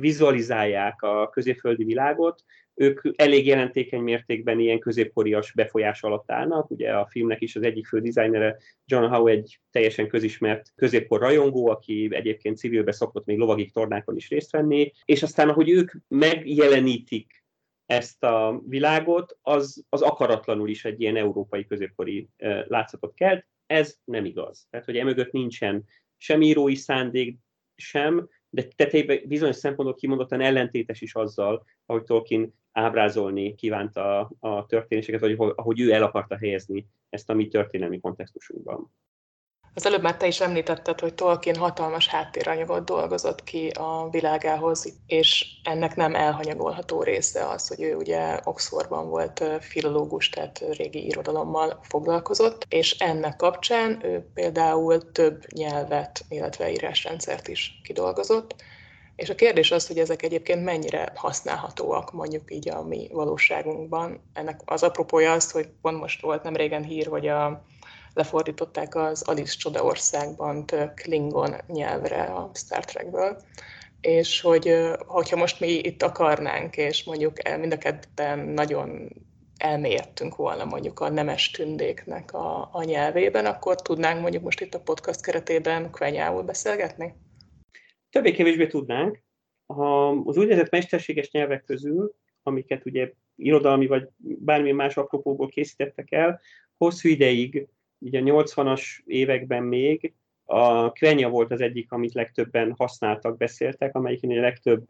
vizualizálják 0.01 1.01
a 1.01 1.29
középföldi 1.29 1.83
világot, 1.83 2.43
ők 2.75 3.01
elég 3.15 3.45
jelentékeny 3.45 4.01
mértékben 4.01 4.59
ilyen 4.59 4.79
középkorias 4.79 5.51
befolyás 5.51 6.03
alatt 6.03 6.31
állnak. 6.31 6.71
Ugye 6.71 6.93
a 6.93 7.07
filmnek 7.07 7.41
is 7.41 7.55
az 7.55 7.63
egyik 7.63 7.87
fő 7.87 7.99
dizájnere 7.99 8.57
John 8.85 9.13
Howe 9.13 9.31
egy 9.31 9.59
teljesen 9.71 10.07
közismert 10.07 10.71
középkor 10.75 11.19
rajongó, 11.19 11.67
aki 11.67 12.07
egyébként 12.11 12.57
civilbe 12.57 12.91
szokott 12.91 13.25
még 13.25 13.37
lovagik 13.37 13.71
tornákon 13.71 14.15
is 14.15 14.29
részt 14.29 14.51
venni, 14.51 14.91
és 15.05 15.23
aztán 15.23 15.49
ahogy 15.49 15.69
ők 15.69 15.91
megjelenítik 16.07 17.43
ezt 17.85 18.23
a 18.23 18.61
világot, 18.67 19.37
az, 19.41 19.83
az 19.89 20.01
akaratlanul 20.01 20.69
is 20.69 20.85
egy 20.85 21.01
ilyen 21.01 21.17
európai 21.17 21.65
középkori 21.65 22.27
látszatot 22.67 23.13
kelt. 23.13 23.45
Ez 23.65 23.97
nem 24.03 24.25
igaz. 24.25 24.67
Tehát, 24.69 24.85
hogy 24.85 24.97
emögött 24.97 25.31
nincsen 25.31 25.85
sem 26.23 26.41
írói 26.41 26.75
szándék, 26.75 27.39
sem, 27.75 28.29
de 28.49 28.63
tetejében 28.75 29.19
bizonyos 29.25 29.55
szempontból 29.55 29.97
kimondottan 29.97 30.41
ellentétes 30.41 31.01
is 31.01 31.15
azzal, 31.15 31.65
ahogy 31.85 32.03
Tolkien 32.03 32.53
ábrázolni 32.71 33.55
kívánta 33.55 34.31
a 34.39 34.65
történéseket, 34.65 35.19
vagy 35.19 35.35
ahogy 35.55 35.79
ő 35.79 35.91
el 35.91 36.03
akarta 36.03 36.37
helyezni 36.37 36.87
ezt 37.09 37.29
a 37.29 37.33
mi 37.33 37.47
történelmi 37.47 37.99
kontextusunkban. 37.99 38.93
Az 39.75 39.85
előbb 39.85 40.01
már 40.01 40.17
te 40.17 40.27
is 40.27 40.39
említetted, 40.39 40.99
hogy 40.99 41.13
Tolkien 41.13 41.55
hatalmas 41.55 42.07
háttéranyagot 42.07 42.85
dolgozott 42.85 43.43
ki 43.43 43.67
a 43.67 44.07
világához, 44.11 44.93
és 45.07 45.45
ennek 45.63 45.95
nem 45.95 46.15
elhanyagolható 46.15 47.03
része 47.03 47.47
az, 47.47 47.67
hogy 47.67 47.81
ő 47.81 47.95
ugye 47.95 48.39
Oxfordban 48.43 49.09
volt 49.09 49.43
filológus, 49.59 50.29
tehát 50.29 50.63
régi 50.77 51.05
irodalommal 51.05 51.79
foglalkozott, 51.81 52.65
és 52.69 52.91
ennek 52.91 53.35
kapcsán 53.35 54.05
ő 54.05 54.29
például 54.33 55.11
több 55.11 55.43
nyelvet, 55.53 56.25
illetve 56.29 56.71
írásrendszert 56.71 57.47
is 57.47 57.81
kidolgozott. 57.83 58.55
És 59.15 59.29
a 59.29 59.35
kérdés 59.35 59.71
az, 59.71 59.87
hogy 59.87 59.97
ezek 59.97 60.21
egyébként 60.23 60.63
mennyire 60.63 61.11
használhatóak 61.15 62.11
mondjuk 62.11 62.51
így 62.53 62.69
a 62.69 62.83
mi 62.83 63.09
valóságunkban. 63.11 64.21
Ennek 64.33 64.61
az 64.65 64.83
apropója 64.83 65.31
az, 65.31 65.51
hogy 65.51 65.67
pont 65.81 65.99
most 65.99 66.21
volt 66.21 66.43
nem 66.43 66.55
régen 66.55 66.83
hír, 66.83 67.07
hogy 67.07 67.27
a 67.27 67.63
lefordították 68.13 68.95
az 68.95 69.21
Alice 69.21 69.55
Csodaországban 69.57 70.65
Klingon 70.95 71.55
nyelvre 71.67 72.23
a 72.23 72.51
Star 72.53 72.85
Trekből, 72.85 73.41
és 74.01 74.41
hogy 74.41 74.75
hogyha 74.97 75.37
most 75.37 75.59
mi 75.59 75.67
itt 75.67 76.03
akarnánk, 76.03 76.77
és 76.77 77.03
mondjuk 77.03 77.37
mind 77.59 77.73
a 77.73 77.77
ketten 77.77 78.39
nagyon 78.39 79.09
elmélyedtünk 79.57 80.35
volna 80.35 80.65
mondjuk 80.65 80.99
a 80.99 81.09
nemes 81.09 81.51
tündéknek 81.51 82.33
a, 82.33 82.69
a 82.71 82.83
nyelvében, 82.83 83.45
akkor 83.45 83.81
tudnánk 83.81 84.21
mondjuk 84.21 84.43
most 84.43 84.61
itt 84.61 84.73
a 84.73 84.81
podcast 84.81 85.21
keretében 85.21 85.91
kvenyául 85.91 86.43
beszélgetni? 86.43 87.13
Többé-kevésbé 88.09 88.67
tudnánk. 88.67 89.23
Az 90.25 90.37
úgynevezett 90.37 90.71
mesterséges 90.71 91.31
nyelvek 91.31 91.63
közül, 91.63 92.15
amiket 92.43 92.85
ugye 92.85 93.11
irodalmi 93.35 93.87
vagy 93.87 94.07
bármilyen 94.17 94.75
más 94.75 94.97
apropóból 94.97 95.47
készítettek 95.47 96.11
el, 96.11 96.41
hosszú 96.77 97.09
ideig 97.09 97.67
ugye 98.03 98.19
a 98.19 98.23
80-as 98.23 98.83
években 99.05 99.63
még 99.63 100.13
a 100.45 100.91
Kvenya 100.91 101.29
volt 101.29 101.51
az 101.51 101.61
egyik, 101.61 101.91
amit 101.91 102.13
legtöbben 102.13 102.73
használtak, 102.77 103.37
beszéltek, 103.37 103.95
amelyiken 103.95 104.29
a 104.29 104.41
legtöbb 104.41 104.85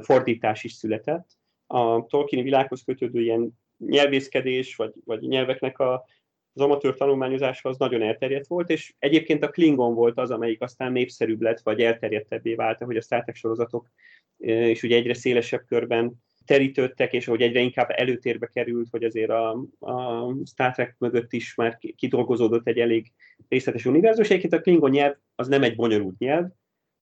fordítás 0.00 0.64
is 0.64 0.72
született. 0.72 1.30
A 1.66 2.06
Tolkieni 2.06 2.44
világhoz 2.44 2.82
kötődő 2.84 3.20
ilyen 3.20 3.58
nyelvészkedés, 3.78 4.76
vagy, 4.76 4.92
vagy 5.04 5.20
nyelveknek 5.20 5.78
a, 5.78 6.04
az 6.52 6.60
amatőr 6.60 6.94
tanulmányozása 6.94 7.68
az 7.68 7.78
nagyon 7.78 8.02
elterjedt 8.02 8.46
volt, 8.46 8.70
és 8.70 8.94
egyébként 8.98 9.42
a 9.42 9.48
Klingon 9.48 9.94
volt 9.94 10.18
az, 10.18 10.30
amelyik 10.30 10.60
aztán 10.60 10.92
népszerűbb 10.92 11.40
lett, 11.40 11.60
vagy 11.60 11.80
elterjedtebbé 11.80 12.54
vált, 12.54 12.78
hogy 12.78 12.96
a 12.96 13.00
Star 13.00 13.22
Trek 13.22 13.36
sorozatok 13.36 13.90
és 14.38 14.82
ugye 14.82 14.96
egyre 14.96 15.14
szélesebb 15.14 15.64
körben 15.66 16.12
terítődtek, 16.48 17.12
és 17.12 17.28
ahogy 17.28 17.42
egyre 17.42 17.60
inkább 17.60 17.90
előtérbe 17.90 18.46
került, 18.46 18.88
hogy 18.90 19.04
azért 19.04 19.30
a, 19.30 19.50
a 19.78 20.34
Star 20.46 20.72
Trek 20.72 20.94
mögött 20.98 21.32
is 21.32 21.54
már 21.54 21.78
kidolgozódott 21.96 22.66
egy 22.66 22.78
elég 22.78 23.12
részletes 23.48 23.84
univerzum, 23.84 24.24
és 24.38 24.46
a 24.50 24.60
Klingon 24.60 24.90
nyelv 24.90 25.14
az 25.34 25.48
nem 25.48 25.62
egy 25.62 25.76
bonyolult 25.76 26.18
nyelv, 26.18 26.46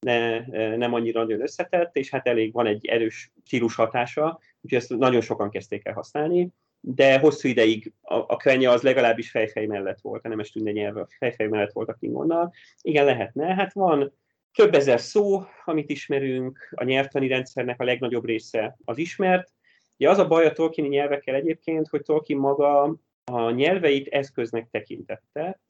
ne, 0.00 0.46
nem 0.76 0.94
annyira 0.94 1.20
nagyon 1.20 1.42
összetett, 1.42 1.96
és 1.96 2.10
hát 2.10 2.26
elég 2.26 2.52
van 2.52 2.66
egy 2.66 2.86
erős 2.86 3.32
stílus 3.44 3.74
hatása, 3.74 4.40
úgyhogy 4.60 4.78
ezt 4.78 4.96
nagyon 4.96 5.20
sokan 5.20 5.50
kezdték 5.50 5.86
el 5.86 5.94
használni, 5.94 6.48
de 6.80 7.18
hosszú 7.18 7.48
ideig 7.48 7.92
a, 8.00 8.14
a 8.14 8.36
Kvenja 8.36 8.70
az 8.70 8.82
legalábbis 8.82 9.30
fejfej 9.30 9.66
mellett 9.66 10.00
volt, 10.00 10.24
a 10.24 10.28
nemes 10.28 10.50
tünde 10.50 10.70
nyelve 10.70 11.06
fejfej 11.18 11.46
mellett 11.46 11.72
volt 11.72 11.88
a 11.88 11.94
Klingonnal. 11.94 12.52
Igen, 12.80 13.04
lehetne. 13.04 13.54
Hát 13.54 13.72
van 13.72 14.12
több 14.56 14.74
ezer 14.74 15.00
szó, 15.00 15.42
amit 15.64 15.90
ismerünk, 15.90 16.68
a 16.70 16.84
nyelvtani 16.84 17.28
rendszernek 17.28 17.80
a 17.80 17.84
legnagyobb 17.84 18.24
része 18.24 18.76
az 18.84 18.98
ismert. 18.98 19.52
Ugye 19.98 20.10
az 20.10 20.18
a 20.18 20.26
baj 20.26 20.46
a 20.46 20.52
Tolkieni 20.52 20.88
nyelvekkel 20.88 21.34
egyébként, 21.34 21.88
hogy 21.88 22.02
Tolkien 22.02 22.38
maga 22.38 22.96
a 23.24 23.50
nyelveit 23.50 24.08
eszköznek 24.08 24.68
tekintette, 24.70 25.60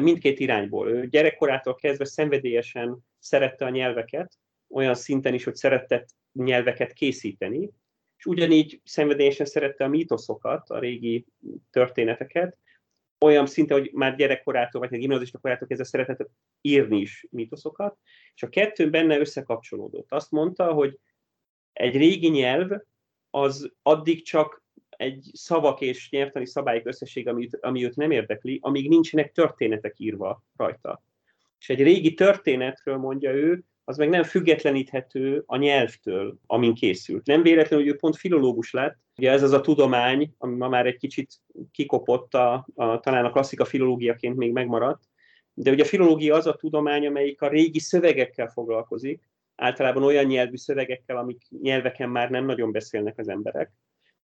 mindkét 0.00 0.40
irányból. 0.40 0.90
Ő 0.90 1.06
gyerekkorától 1.06 1.74
kezdve 1.74 2.04
szenvedélyesen 2.04 2.98
szerette 3.18 3.64
a 3.64 3.70
nyelveket, 3.70 4.32
olyan 4.68 4.94
szinten 4.94 5.34
is, 5.34 5.44
hogy 5.44 5.54
szeretett 5.54 6.08
nyelveket 6.32 6.92
készíteni, 6.92 7.70
és 8.16 8.26
ugyanígy 8.26 8.80
szenvedélyesen 8.84 9.46
szerette 9.46 9.84
a 9.84 9.88
mítoszokat, 9.88 10.70
a 10.70 10.78
régi 10.78 11.26
történeteket, 11.70 12.56
olyan 13.20 13.46
szinten, 13.46 13.78
hogy 13.78 13.90
már 13.92 14.16
gyerekkorától, 14.16 14.80
vagy 14.80 14.94
a 14.94 14.98
gimnazista 14.98 15.38
korától 15.38 15.66
kezdve 15.68 15.86
szeretett 15.86 16.30
írni 16.60 17.00
is 17.00 17.26
mítoszokat, 17.30 17.98
és 18.34 18.42
a 18.42 18.48
kettő 18.48 18.90
benne 18.90 19.18
összekapcsolódott. 19.18 20.12
Azt 20.12 20.30
mondta, 20.30 20.72
hogy 20.72 20.98
egy 21.72 21.96
régi 21.96 22.28
nyelv 22.28 22.70
az 23.30 23.72
addig 23.82 24.24
csak 24.24 24.64
egy 24.88 25.30
szavak 25.32 25.80
és 25.80 26.10
nyelvtani 26.10 26.46
szabályok 26.46 26.86
összesség, 26.86 27.28
ami, 27.28 27.48
ami 27.60 27.84
őt 27.84 27.96
nem 27.96 28.10
érdekli, 28.10 28.58
amíg 28.62 28.88
nincsenek 28.88 29.32
történetek 29.32 29.94
írva 29.98 30.42
rajta. 30.56 31.02
És 31.58 31.68
egy 31.68 31.82
régi 31.82 32.14
történetről 32.14 32.96
mondja 32.96 33.30
ő, 33.32 33.64
az 33.84 33.96
meg 33.96 34.08
nem 34.08 34.22
függetleníthető 34.22 35.42
a 35.46 35.56
nyelvtől, 35.56 36.38
amin 36.46 36.74
készült. 36.74 37.26
Nem 37.26 37.42
véletlenül, 37.42 37.84
hogy 37.84 37.94
ő 37.94 37.98
pont 37.98 38.16
filológus 38.16 38.72
lett, 38.72 38.96
ugye 39.16 39.30
ez 39.30 39.42
az 39.42 39.52
a 39.52 39.60
tudomány, 39.60 40.34
ami 40.38 40.56
ma 40.56 40.68
már 40.68 40.86
egy 40.86 40.96
kicsit 40.96 41.32
kikopott, 41.70 42.34
a, 42.34 42.66
a, 42.74 43.00
talán 43.00 43.24
a 43.24 43.30
klasszika 43.30 43.64
filológiaként 43.64 44.36
még 44.36 44.52
megmaradt, 44.52 45.02
de 45.54 45.70
ugye 45.70 45.82
a 45.82 45.86
filológia 45.86 46.34
az 46.34 46.46
a 46.46 46.54
tudomány, 46.54 47.06
amelyik 47.06 47.42
a 47.42 47.48
régi 47.48 47.78
szövegekkel 47.78 48.48
foglalkozik, 48.48 49.28
általában 49.56 50.02
olyan 50.02 50.24
nyelvű 50.24 50.56
szövegekkel, 50.56 51.16
amik 51.16 51.42
nyelveken 51.62 52.08
már 52.08 52.30
nem 52.30 52.44
nagyon 52.44 52.72
beszélnek 52.72 53.18
az 53.18 53.28
emberek. 53.28 53.72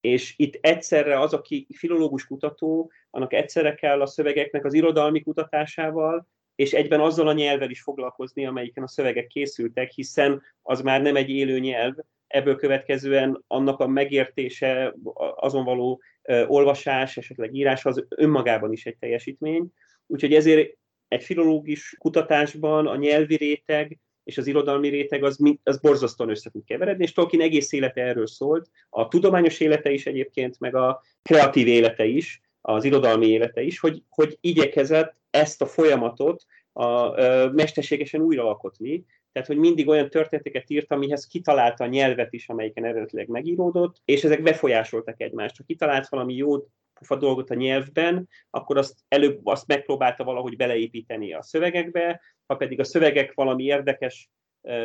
És 0.02 0.34
itt 0.38 0.58
egyszerre 0.62 1.20
az, 1.20 1.34
aki 1.34 1.68
filológus 1.74 2.28
kutató, 2.28 2.92
annak 3.10 3.34
egyszerre 3.34 3.74
kell 3.74 4.02
a 4.02 4.06
szövegeknek 4.06 4.66
az 4.66 4.74
irodalmi 4.74 5.22
kutatásával, 5.22 6.28
és 6.62 6.74
egyben 6.74 7.00
azzal 7.00 7.28
a 7.28 7.34
nyelvvel 7.34 7.70
is 7.70 7.82
foglalkozni, 7.82 8.46
amelyiken 8.46 8.84
a 8.84 8.88
szövegek 8.88 9.28
készültek, 9.28 9.92
hiszen 9.92 10.42
az 10.62 10.82
már 10.82 11.02
nem 11.02 11.16
egy 11.16 11.30
élő 11.30 11.60
nyelv, 11.60 11.94
ebből 12.28 12.56
következően 12.56 13.44
annak 13.48 13.80
a 13.80 13.88
megértése, 13.88 14.96
azon 15.36 15.64
való 15.64 16.02
olvasás, 16.48 17.18
esetleg 17.18 17.56
írás 17.56 17.86
az 17.86 18.06
önmagában 18.10 18.72
is 18.72 18.86
egy 18.86 18.98
teljesítmény. 18.98 19.68
Úgyhogy 20.08 20.34
ezért 20.34 20.78
egy 21.08 21.24
filológus 21.24 21.96
kutatásban 22.00 22.88
a 22.88 22.96
nyelvi 22.96 23.36
réteg 23.36 24.00
és 24.24 24.38
az 24.38 24.48
irodalmi 24.48 24.88
réteg 24.88 25.24
az, 25.24 25.40
az 25.64 25.80
borzasztóan 25.80 26.30
össze 26.30 26.50
tud 26.50 26.64
keveredni, 26.66 27.04
és 27.04 27.14
Tolkien 27.14 27.42
egész 27.42 27.72
élete 27.72 28.02
erről 28.02 28.28
szólt, 28.28 28.70
a 28.90 29.08
tudományos 29.08 29.60
élete 29.60 29.92
is 29.92 30.06
egyébként, 30.06 30.60
meg 30.60 30.76
a 30.76 31.04
kreatív 31.22 31.68
élete 31.68 32.06
is, 32.06 32.42
az 32.62 32.84
irodalmi 32.84 33.28
élete 33.28 33.62
is, 33.62 33.80
hogy, 33.80 34.04
hogy 34.10 34.38
igyekezett 34.42 35.16
ezt 35.30 35.62
a 35.62 35.66
folyamatot 35.66 36.46
a, 36.74 36.84
a, 36.84 37.52
mesterségesen 37.52 38.22
újraalkotni, 38.22 39.06
tehát 39.32 39.48
hogy 39.48 39.58
mindig 39.58 39.88
olyan 39.88 40.10
történeteket 40.10 40.70
írt, 40.70 40.92
amihez 40.92 41.28
kitalálta 41.28 41.84
a 41.84 41.88
nyelvet 41.88 42.34
is, 42.34 42.50
amelyiken 42.50 42.86
eredetileg 42.86 43.28
megíródott, 43.28 44.02
és 44.06 44.24
ezek 44.24 44.42
befolyásoltak 44.42 45.22
egymást. 45.22 45.58
Ha 45.58 45.64
kitalált 45.64 46.10
valami 46.10 46.36
jó 46.36 46.68
pufa 46.94 47.16
dolgot 47.16 47.50
a 47.50 47.54
nyelvben, 47.54 48.30
akkor 48.50 48.78
azt 48.78 49.00
előbb 49.08 49.46
azt 49.46 49.68
megpróbálta 49.68 50.24
valahogy 50.24 50.56
beleépíteni 50.56 51.34
a 51.34 51.42
szövegekbe, 51.42 52.22
ha 52.46 52.56
pedig 52.56 52.80
a 52.80 52.84
szövegek 52.84 53.34
valami 53.34 53.64
érdekes 53.64 54.30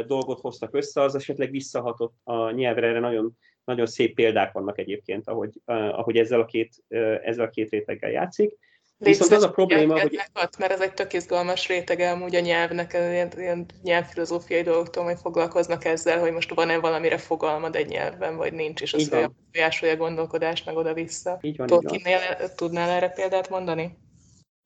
dolgot 0.06 0.40
hoztak 0.40 0.74
össze, 0.74 1.00
az 1.00 1.14
esetleg 1.14 1.50
visszahatott 1.50 2.14
a 2.24 2.50
nyelvre, 2.50 2.86
erre 2.86 3.00
nagyon, 3.00 3.36
nagyon 3.66 3.86
szép 3.86 4.14
példák 4.14 4.52
vannak 4.52 4.78
egyébként, 4.78 5.28
ahogy, 5.28 5.60
ahogy 5.64 6.16
ezzel, 6.16 6.40
a 6.40 6.44
két, 6.44 6.84
ezzel 7.22 7.44
a 7.44 7.50
két 7.50 7.70
réteggel 7.70 8.10
játszik. 8.10 8.58
Viszont 8.98 9.32
az 9.32 9.42
a 9.42 9.50
probléma, 9.50 10.00
hogy... 10.00 10.20
Hat, 10.32 10.58
mert 10.58 10.72
ez 10.72 10.80
egy 10.80 10.94
tök 10.94 11.12
izgalmas 11.12 11.68
rétege 11.68 12.10
amúgy 12.10 12.34
a 12.34 12.40
nyelvnek, 12.40 12.92
ilyen, 12.92 13.30
ilyen 13.36 13.66
nyelvfilozófiai 13.82 14.62
dolgoktól, 14.62 15.04
hogy 15.04 15.18
foglalkoznak 15.18 15.84
ezzel, 15.84 16.18
hogy 16.18 16.32
most 16.32 16.54
van-e 16.54 16.78
valamire 16.78 17.18
fogalmad 17.18 17.76
egy 17.76 17.88
nyelvben, 17.88 18.36
vagy 18.36 18.52
nincs, 18.52 18.82
és 18.82 18.94
az 18.94 19.08
befolyásolja 19.08 19.94
a 19.94 19.98
gondolkodást 19.98 20.66
meg 20.66 20.76
oda-vissza. 20.76 21.40
Tolkiennél 21.64 22.54
tudnál 22.54 22.90
erre 22.90 23.08
példát 23.08 23.48
mondani? 23.48 23.98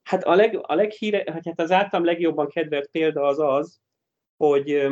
Hát 0.03 0.25
a, 0.25 0.35
leg, 0.35 0.59
a 0.63 0.75
leghíre, 0.75 1.25
hát 1.33 1.61
az 1.61 1.71
általam 1.71 2.07
legjobban 2.07 2.49
kedvelt 2.49 2.91
példa 2.91 3.23
az 3.23 3.39
az, 3.39 3.81
hogy 4.37 4.87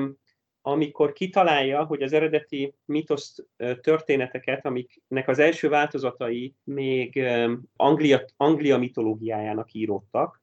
amikor 0.70 1.12
kitalálja, 1.12 1.84
hogy 1.84 2.02
az 2.02 2.12
eredeti 2.12 2.74
mitosz 2.84 3.44
történeteket, 3.80 4.66
amiknek 4.66 5.28
az 5.28 5.38
első 5.38 5.68
változatai 5.68 6.54
még 6.64 7.22
Anglia, 7.76 8.24
Anglia 8.36 8.78
mitológiájának 8.78 9.72
íródtak, 9.72 10.42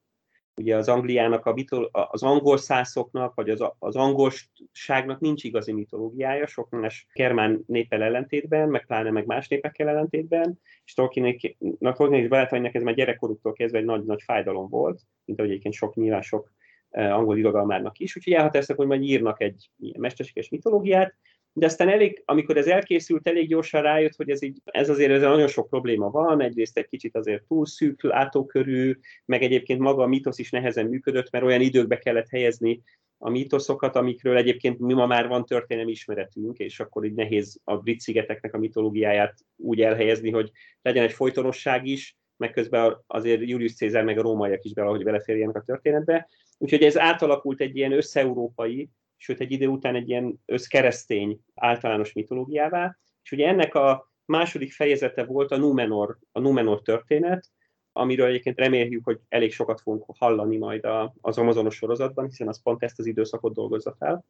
ugye 0.58 0.76
az 0.76 0.90
Angliának, 0.90 1.46
a 1.46 1.54
mitol, 1.54 1.90
az 1.92 2.24
angol 2.24 2.58
szászoknak, 2.58 3.36
vagy 3.36 3.50
az, 3.50 3.64
az 3.80 3.96
angolságnak 3.96 5.20
nincs 5.20 5.44
igazi 5.44 5.72
mitológiája, 5.72 6.48
sok 6.48 6.70
más 6.70 7.08
germán 7.14 7.64
népel 7.68 8.04
ellentétben, 8.04 8.70
meg 8.70 8.86
pláne 8.86 9.12
meg 9.12 9.26
más 9.26 9.48
népekkel 9.48 9.90
ellentétben, 9.90 10.60
és 10.86 10.94
Tolkien, 10.94 11.38
Tolkien 11.80 12.22
és 12.22 12.28
barátaimnak 12.28 12.76
ez 12.76 12.84
már 12.84 12.96
gyerekkoruktól 12.96 13.54
kezdve 13.54 13.80
egy 13.80 13.86
nagy-nagy 13.86 14.22
fájdalom 14.22 14.70
volt, 14.70 15.02
mint 15.26 15.40
ahogy 15.40 15.52
egyébként 15.52 15.76
sok 15.76 15.96
nyilván 15.96 16.22
sok 16.22 16.52
angol 16.96 17.38
irodalmárnak 17.38 18.00
is, 18.00 18.16
úgyhogy 18.16 18.34
elhatároztak, 18.34 18.78
hogy 18.78 18.88
majd 18.88 19.04
írnak 19.04 19.42
egy 19.42 19.70
ilyen 19.78 20.00
mesterséges 20.00 20.50
mitológiát, 20.50 21.16
de 21.58 21.66
aztán 21.66 21.90
elég, 21.90 22.22
amikor 22.26 22.58
ez 22.58 22.68
elkészült, 22.68 23.28
elég 23.28 23.48
gyorsan 23.48 23.82
rájött, 23.82 24.16
hogy 24.16 24.30
ez, 24.30 24.42
így, 24.42 24.58
ez 24.64 24.90
azért 24.90 25.12
ez 25.12 25.22
nagyon 25.22 25.48
sok 25.48 25.70
probléma 25.70 26.10
van, 26.10 26.42
egyrészt 26.42 26.78
egy 26.78 26.88
kicsit 26.88 27.16
azért 27.16 27.44
túl 27.44 27.66
szűk 27.66 28.04
látókörű, 28.04 28.98
meg 29.26 29.44
egyébként 29.44 29.80
maga 29.80 30.04
a 30.04 30.08
mitosz 30.08 30.40
is 30.40 30.50
nehezen 30.50 30.86
működött, 30.86 31.32
mert 31.32 31.46
olyan 31.46 31.62
időkbe 31.62 31.98
kellett 31.98 32.30
helyezni 32.30 32.82
a 33.18 33.30
mitoszokat, 33.30 33.96
amikről 33.96 34.38
egyébként 34.38 34.80
mi 34.80 34.94
ma 34.94 35.06
már 35.06 35.28
van 35.28 35.46
történelmi 35.46 35.92
ismeretünk, 35.92 36.58
és 36.58 36.80
akkor 36.80 37.06
így 37.06 37.14
nehéz 37.14 37.60
a 37.64 37.78
brit 37.78 38.00
szigeteknek 38.00 38.54
a 38.54 38.58
mitológiáját 38.58 39.36
úgy 39.56 39.82
elhelyezni, 39.82 40.32
hogy 40.32 40.52
legyen 40.82 41.04
egy 41.04 41.14
folytonosság 41.14 41.86
is, 41.86 42.18
meg 42.38 42.52
közben 42.52 43.04
azért 43.08 43.42
Julius 43.42 43.76
Cézár 43.76 44.04
meg 44.04 44.18
a 44.18 44.22
rómaiak 44.22 44.64
is 44.64 44.72
valahogy 44.74 45.04
beleférjenek 45.04 45.56
a 45.56 45.62
történetbe. 45.62 46.30
Úgyhogy 46.58 46.84
ez 46.84 46.98
átalakult 46.98 47.62
egy 47.62 47.76
ilyen 47.76 47.92
összeurópai, 47.92 48.90
sőt 49.18 49.40
egy 49.40 49.52
idő 49.52 49.68
után 49.68 49.96
egy 49.96 50.10
ilyen 50.10 50.42
összkeresztény 50.46 51.40
általános 51.56 52.14
mitológiává, 52.14 52.98
és 53.24 53.32
ugye 53.32 53.48
ennek 53.48 53.76
a 53.76 54.12
második 54.26 54.74
fejezete 54.74 55.24
volt 55.24 55.52
a 55.52 55.58
Numenor, 55.58 56.18
a 56.32 56.40
Numenor 56.40 56.82
történet, 56.82 57.50
amiről 57.92 58.28
egyébként 58.28 58.58
reméljük, 58.60 59.04
hogy 59.04 59.20
elég 59.30 59.54
sokat 59.54 59.82
fogunk 59.82 60.06
hallani 60.18 60.58
majd 60.58 60.88
az 61.22 61.38
Amazonos 61.38 61.76
sorozatban, 61.76 62.26
hiszen 62.26 62.48
az 62.48 62.62
pont 62.62 62.84
ezt 62.84 63.00
az 63.00 63.06
időszakot 63.06 63.54
dolgozza 63.54 63.96
fel. 64.00 64.26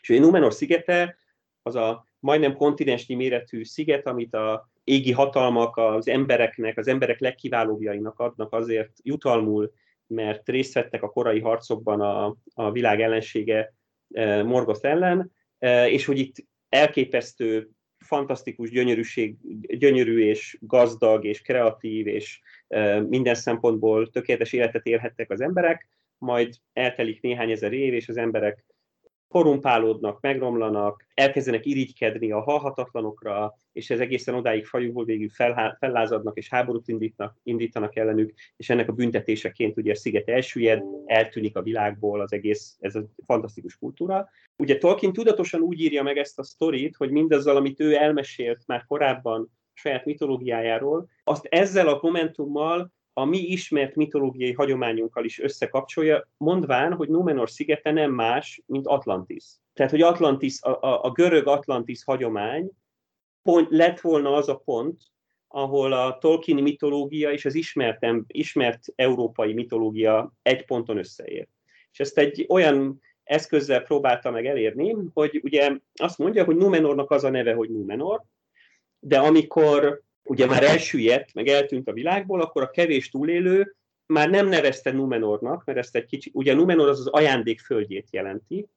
És 0.00 0.08
ugye 0.08 0.20
Numenor 0.20 0.54
szigete 0.54 1.16
az 1.62 1.74
a 1.74 2.06
majdnem 2.18 2.56
kontinensnyi 2.56 3.14
méretű 3.14 3.64
sziget, 3.64 4.06
amit 4.06 4.34
a 4.34 4.70
égi 4.84 5.12
hatalmak 5.12 5.76
az 5.76 6.08
embereknek, 6.08 6.78
az 6.78 6.88
emberek 6.88 7.20
legkiválóbbjainak 7.20 8.18
adnak 8.18 8.52
azért 8.52 8.92
jutalmul, 9.02 9.72
mert 10.06 10.48
részt 10.48 10.74
vettek 10.74 11.02
a 11.02 11.10
korai 11.10 11.40
harcokban 11.40 12.00
a, 12.00 12.36
a 12.54 12.70
világ 12.70 13.00
ellensége 13.00 13.74
e, 14.10 14.42
Morgoth 14.42 14.86
ellen, 14.86 15.32
e, 15.58 15.90
és 15.90 16.04
hogy 16.04 16.18
itt 16.18 16.36
elképesztő, 16.68 17.68
fantasztikus 17.98 18.70
gyönyörűség, 18.70 19.36
gyönyörű 19.78 20.20
és 20.20 20.58
gazdag 20.60 21.24
és 21.24 21.42
kreatív 21.42 22.06
és 22.06 22.40
e, 22.68 23.00
minden 23.00 23.34
szempontból 23.34 24.10
tökéletes 24.10 24.52
életet 24.52 24.86
élhettek 24.86 25.30
az 25.30 25.40
emberek, 25.40 25.88
majd 26.18 26.54
eltelik 26.72 27.20
néhány 27.20 27.50
ezer 27.50 27.72
év, 27.72 27.92
és 27.92 28.08
az 28.08 28.16
emberek 28.16 28.64
korrumpálódnak, 29.28 30.20
megromlanak, 30.20 31.06
elkezdenek 31.14 31.66
irigykedni 31.66 32.32
a 32.32 32.40
halhatatlanokra, 32.40 33.58
és 33.72 33.90
ez 33.90 34.00
egészen 34.00 34.34
odáig 34.34 34.66
fajúból 34.66 35.04
végül 35.04 35.28
fel, 35.28 35.76
fellázadnak 35.80 36.36
és 36.36 36.48
háborút 36.48 36.88
indítnak, 36.88 37.36
indítanak 37.42 37.96
ellenük, 37.96 38.32
és 38.56 38.70
ennek 38.70 38.88
a 38.88 38.92
büntetéseként 38.92 39.76
ugye 39.76 39.92
a 39.92 39.96
sziget 39.96 40.28
elsüllyed, 40.28 40.82
eltűnik 41.06 41.56
a 41.56 41.62
világból 41.62 42.20
az 42.20 42.32
egész, 42.32 42.76
ez 42.80 42.94
a 42.94 43.04
fantasztikus 43.26 43.78
kultúra. 43.78 44.28
Ugye 44.56 44.78
Tolkien 44.78 45.12
tudatosan 45.12 45.60
úgy 45.60 45.80
írja 45.80 46.02
meg 46.02 46.16
ezt 46.16 46.38
a 46.38 46.42
sztorit, 46.42 46.96
hogy 46.96 47.10
mindazzal, 47.10 47.56
amit 47.56 47.80
ő 47.80 47.96
elmesélt 47.96 48.62
már 48.66 48.84
korábban 48.86 49.50
saját 49.72 50.04
mitológiájáról, 50.04 51.08
azt 51.24 51.44
ezzel 51.44 51.88
a 51.88 51.98
momentummal 52.02 52.92
a 53.16 53.24
mi 53.24 53.38
ismert 53.38 53.94
mitológiai 53.94 54.52
hagyományunkkal 54.52 55.24
is 55.24 55.38
összekapcsolja, 55.38 56.28
mondván, 56.36 56.92
hogy 56.92 57.08
Númenor 57.08 57.50
szigete 57.50 57.90
nem 57.90 58.10
más, 58.12 58.62
mint 58.66 58.86
Atlantis. 58.86 59.44
Tehát, 59.72 59.90
hogy 59.90 60.02
Atlantis, 60.02 60.62
a, 60.62 60.82
a, 60.82 61.04
a 61.04 61.10
görög 61.10 61.46
Atlantis 61.46 62.04
hagyomány 62.04 62.70
pont, 63.42 63.70
lett 63.70 64.00
volna 64.00 64.32
az 64.32 64.48
a 64.48 64.56
pont, 64.56 65.00
ahol 65.48 65.92
a 65.92 66.18
Tolkien 66.18 66.62
mitológia 66.62 67.30
és 67.32 67.44
az 67.44 67.54
ismert, 67.54 68.06
ismert 68.26 68.80
európai 68.94 69.52
mitológia 69.52 70.32
egy 70.42 70.64
ponton 70.64 70.98
összeér. 70.98 71.48
És 71.92 72.00
ezt 72.00 72.18
egy 72.18 72.46
olyan 72.48 73.00
eszközzel 73.24 73.82
próbálta 73.82 74.30
meg 74.30 74.46
elérni, 74.46 74.96
hogy 75.12 75.40
ugye 75.42 75.76
azt 75.94 76.18
mondja, 76.18 76.44
hogy 76.44 76.56
Numenornak 76.56 77.10
az 77.10 77.24
a 77.24 77.30
neve, 77.30 77.54
hogy 77.54 77.70
Numenor, 77.70 78.22
de 78.98 79.18
amikor 79.18 80.02
ugye 80.24 80.46
már 80.46 80.62
elsüllyedt, 80.62 81.34
meg 81.34 81.46
eltűnt 81.46 81.88
a 81.88 81.92
világból, 81.92 82.40
akkor 82.40 82.62
a 82.62 82.70
kevés 82.70 83.10
túlélő 83.10 83.74
már 84.06 84.30
nem 84.30 84.48
nevezte 84.48 84.92
Numenornak, 84.92 85.64
mert 85.64 85.78
ezt 85.78 85.96
egy 85.96 86.06
kicsi, 86.06 86.30
ugye 86.34 86.54
Numenor 86.54 86.88
az 86.88 87.00
az 87.00 87.06
ajándék 87.06 87.60
földjét 87.60 88.08
jelenti, 88.10 88.68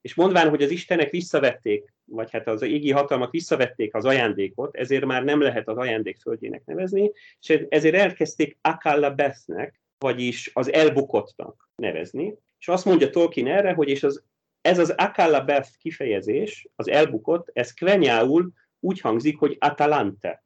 és 0.00 0.14
mondván, 0.14 0.48
hogy 0.48 0.62
az 0.62 0.70
istenek 0.70 1.10
visszavették, 1.10 1.94
vagy 2.04 2.30
hát 2.30 2.46
az 2.46 2.62
égi 2.62 2.90
hatalmak 2.90 3.30
visszavették 3.30 3.94
az 3.94 4.04
ajándékot, 4.04 4.76
ezért 4.76 5.04
már 5.04 5.24
nem 5.24 5.40
lehet 5.40 5.68
az 5.68 5.76
ajándék 5.76 6.16
földjének 6.20 6.64
nevezni, 6.64 7.12
és 7.40 7.62
ezért 7.68 7.94
elkezdték 7.94 8.58
Akalla 8.60 9.10
Bethnek, 9.10 9.80
vagyis 9.98 10.50
az 10.54 10.72
elbukottnak 10.72 11.70
nevezni. 11.76 12.34
És 12.58 12.68
azt 12.68 12.84
mondja 12.84 13.10
Tolkien 13.10 13.46
erre, 13.46 13.72
hogy 13.72 13.88
és 13.88 14.02
az, 14.02 14.24
ez 14.60 14.78
az 14.78 14.90
Akalla 14.90 15.44
Beth 15.44 15.68
kifejezés, 15.78 16.68
az 16.76 16.88
elbukott, 16.88 17.50
ez 17.52 17.74
kvenyául 17.74 18.52
úgy 18.80 19.00
hangzik, 19.00 19.38
hogy 19.38 19.56
Atalante. 19.60 20.44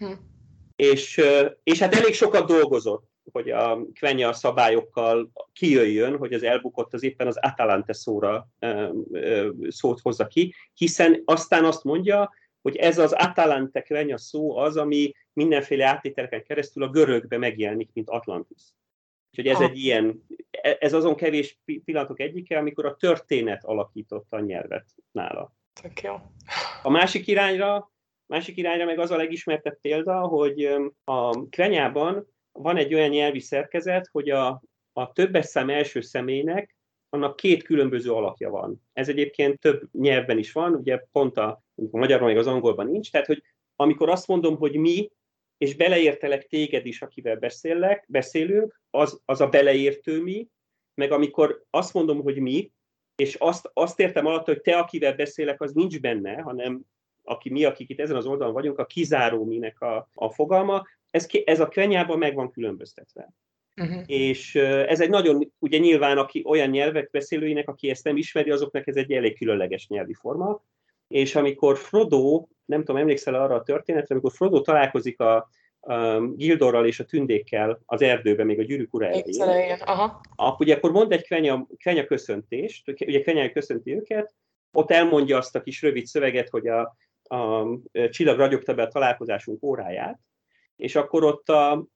Hm. 0.00 0.12
És, 0.76 1.20
és 1.62 1.78
hát 1.78 1.94
elég 1.94 2.14
sokat 2.14 2.46
dolgozott, 2.46 3.08
hogy 3.32 3.50
a 3.50 3.78
Kvenya 3.94 4.32
szabályokkal 4.32 5.30
kijöjjön, 5.52 6.16
hogy 6.16 6.32
az 6.32 6.42
elbukott 6.42 6.94
az 6.94 7.02
éppen 7.02 7.26
az 7.26 7.38
Atalante 7.40 7.92
szóra 7.92 8.48
szót 9.68 10.00
hozza 10.00 10.26
ki, 10.26 10.54
hiszen 10.74 11.22
aztán 11.24 11.64
azt 11.64 11.84
mondja, 11.84 12.30
hogy 12.62 12.76
ez 12.76 12.98
az 12.98 13.12
Atalante 13.12 13.82
Kvenya 13.82 14.18
szó 14.18 14.56
az, 14.56 14.76
ami 14.76 15.12
mindenféle 15.32 15.86
átételeken 15.86 16.42
keresztül 16.42 16.82
a 16.82 16.88
görögbe 16.88 17.38
megjelenik, 17.38 17.90
mint 17.92 18.08
Atlantis. 18.08 18.62
Úgyhogy 19.30 19.46
ez 19.46 19.60
egy 19.60 19.78
ilyen, 19.78 20.26
e, 20.50 20.76
ez 20.80 20.92
azon 20.92 21.14
kevés 21.14 21.58
pillanatok 21.84 22.20
egyike, 22.20 22.58
amikor 22.58 22.86
a 22.86 22.96
történet 22.96 23.64
alakította 23.64 24.36
a 24.36 24.40
nyelvet 24.40 24.84
nála. 25.12 25.54
Tök 25.82 26.00
jó. 26.02 26.14
A 26.82 26.90
másik 26.90 27.26
irányra, 27.26 27.90
másik 28.30 28.56
irányra 28.56 28.84
meg 28.84 28.98
az 28.98 29.10
a 29.10 29.16
legismertebb 29.16 29.80
példa, 29.80 30.20
hogy 30.20 30.64
a 31.04 31.48
Kvenyában 31.48 32.26
van 32.52 32.76
egy 32.76 32.94
olyan 32.94 33.08
nyelvi 33.08 33.40
szerkezet, 33.40 34.08
hogy 34.12 34.30
a, 34.30 34.62
a 34.92 35.12
többes 35.12 35.46
szám 35.46 35.70
első 35.70 36.00
személynek 36.00 36.76
annak 37.08 37.36
két 37.36 37.62
különböző 37.62 38.12
alakja 38.12 38.50
van. 38.50 38.82
Ez 38.92 39.08
egyébként 39.08 39.58
több 39.58 39.88
nyelvben 39.92 40.38
is 40.38 40.52
van, 40.52 40.74
ugye 40.74 41.04
pont 41.12 41.36
a, 41.36 41.62
a 41.90 41.96
magyarban 41.96 42.28
meg 42.28 42.36
az 42.36 42.46
angolban 42.46 42.86
nincs, 42.86 43.10
tehát 43.10 43.26
hogy 43.26 43.42
amikor 43.76 44.08
azt 44.08 44.26
mondom, 44.26 44.56
hogy 44.56 44.76
mi, 44.76 45.10
és 45.58 45.76
beleértelek 45.76 46.46
téged 46.46 46.86
is, 46.86 47.02
akivel 47.02 47.36
beszélek, 47.36 48.04
beszélünk, 48.08 48.80
az, 48.90 49.20
az 49.24 49.40
a 49.40 49.48
beleértő 49.48 50.22
mi, 50.22 50.48
meg 50.94 51.12
amikor 51.12 51.64
azt 51.70 51.94
mondom, 51.94 52.22
hogy 52.22 52.38
mi, 52.38 52.72
és 53.16 53.34
azt, 53.34 53.70
azt 53.72 54.00
értem 54.00 54.26
alatt, 54.26 54.46
hogy 54.46 54.60
te, 54.60 54.78
akivel 54.78 55.14
beszélek, 55.14 55.60
az 55.60 55.72
nincs 55.72 56.00
benne, 56.00 56.40
hanem 56.40 56.84
aki 57.30 57.50
mi, 57.50 57.64
akik 57.64 57.88
itt 57.88 58.00
ezen 58.00 58.16
az 58.16 58.26
oldalon 58.26 58.54
vagyunk, 58.54 58.78
a 58.78 58.86
kizáró 58.86 59.44
minek 59.44 59.80
a, 59.80 60.08
a 60.14 60.30
fogalma, 60.30 60.86
ez, 61.10 61.26
ez 61.44 61.60
a 61.60 61.68
kvenyában 61.68 62.18
meg 62.18 62.34
van 62.34 62.50
különböztetve. 62.50 63.32
Uh-huh. 63.76 64.02
És 64.06 64.54
ez 64.54 65.00
egy 65.00 65.10
nagyon, 65.10 65.52
ugye 65.58 65.78
nyilván 65.78 66.18
aki 66.18 66.42
olyan 66.46 66.68
nyelvek 66.68 67.10
beszélőinek, 67.10 67.68
aki 67.68 67.90
ezt 67.90 68.04
nem 68.04 68.16
ismeri, 68.16 68.50
azoknak 68.50 68.86
ez 68.86 68.96
egy 68.96 69.12
elég 69.12 69.36
különleges 69.36 69.88
nyelvi 69.88 70.14
forma. 70.14 70.62
És 71.08 71.34
amikor 71.34 71.78
Frodo, 71.78 72.46
nem 72.64 72.78
tudom, 72.78 73.00
emlékszel 73.00 73.34
arra 73.34 73.54
a 73.54 73.62
történetre, 73.62 74.14
amikor 74.14 74.32
Frodo 74.32 74.60
találkozik 74.60 75.20
a, 75.20 75.48
a 75.80 76.20
Gildorral 76.20 76.86
és 76.86 77.00
a 77.00 77.04
tündékkel 77.04 77.82
az 77.86 78.02
erdőben, 78.02 78.46
még 78.46 78.58
a 78.58 78.62
gyűrűk 78.62 78.94
ura 78.94 79.06
elején, 79.06 79.78
akkor 80.36 80.66
ugye 80.66 80.74
akkor 80.74 80.92
mond 80.92 81.12
egy 81.12 81.24
kvenya, 81.24 81.66
kvenya 81.76 82.04
köszöntést, 82.04 82.88
ugye 83.00 83.20
kvenya 83.20 83.52
köszönti 83.52 83.94
őket, 83.94 84.34
ott 84.72 84.90
elmondja 84.90 85.36
azt 85.36 85.56
a 85.56 85.62
kis 85.62 85.82
rövid 85.82 86.06
szöveget, 86.06 86.48
hogy 86.48 86.66
a, 86.66 86.96
a 87.30 87.66
csillag 88.10 88.38
ragyogta 88.38 88.74
be 88.74 88.82
a 88.82 88.88
találkozásunk 88.88 89.62
óráját, 89.62 90.18
és 90.76 90.94
akkor 90.94 91.24
ott 91.24 91.48
a, 91.48 91.86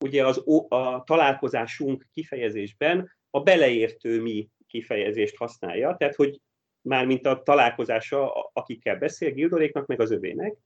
ugye 0.00 0.26
az, 0.26 0.42
a 0.68 1.02
találkozásunk 1.04 2.06
kifejezésben 2.12 3.12
a 3.30 3.40
beleértő 3.40 4.22
mi 4.22 4.48
kifejezést 4.66 5.36
használja, 5.36 5.96
tehát 5.98 6.14
hogy 6.14 6.40
már 6.80 7.06
mint 7.06 7.26
a 7.26 7.42
találkozása, 7.42 8.50
akikkel 8.52 8.96
beszél 8.96 9.30
Gildoréknak, 9.30 9.86
meg 9.86 10.00
az 10.00 10.10
övének, 10.10 10.56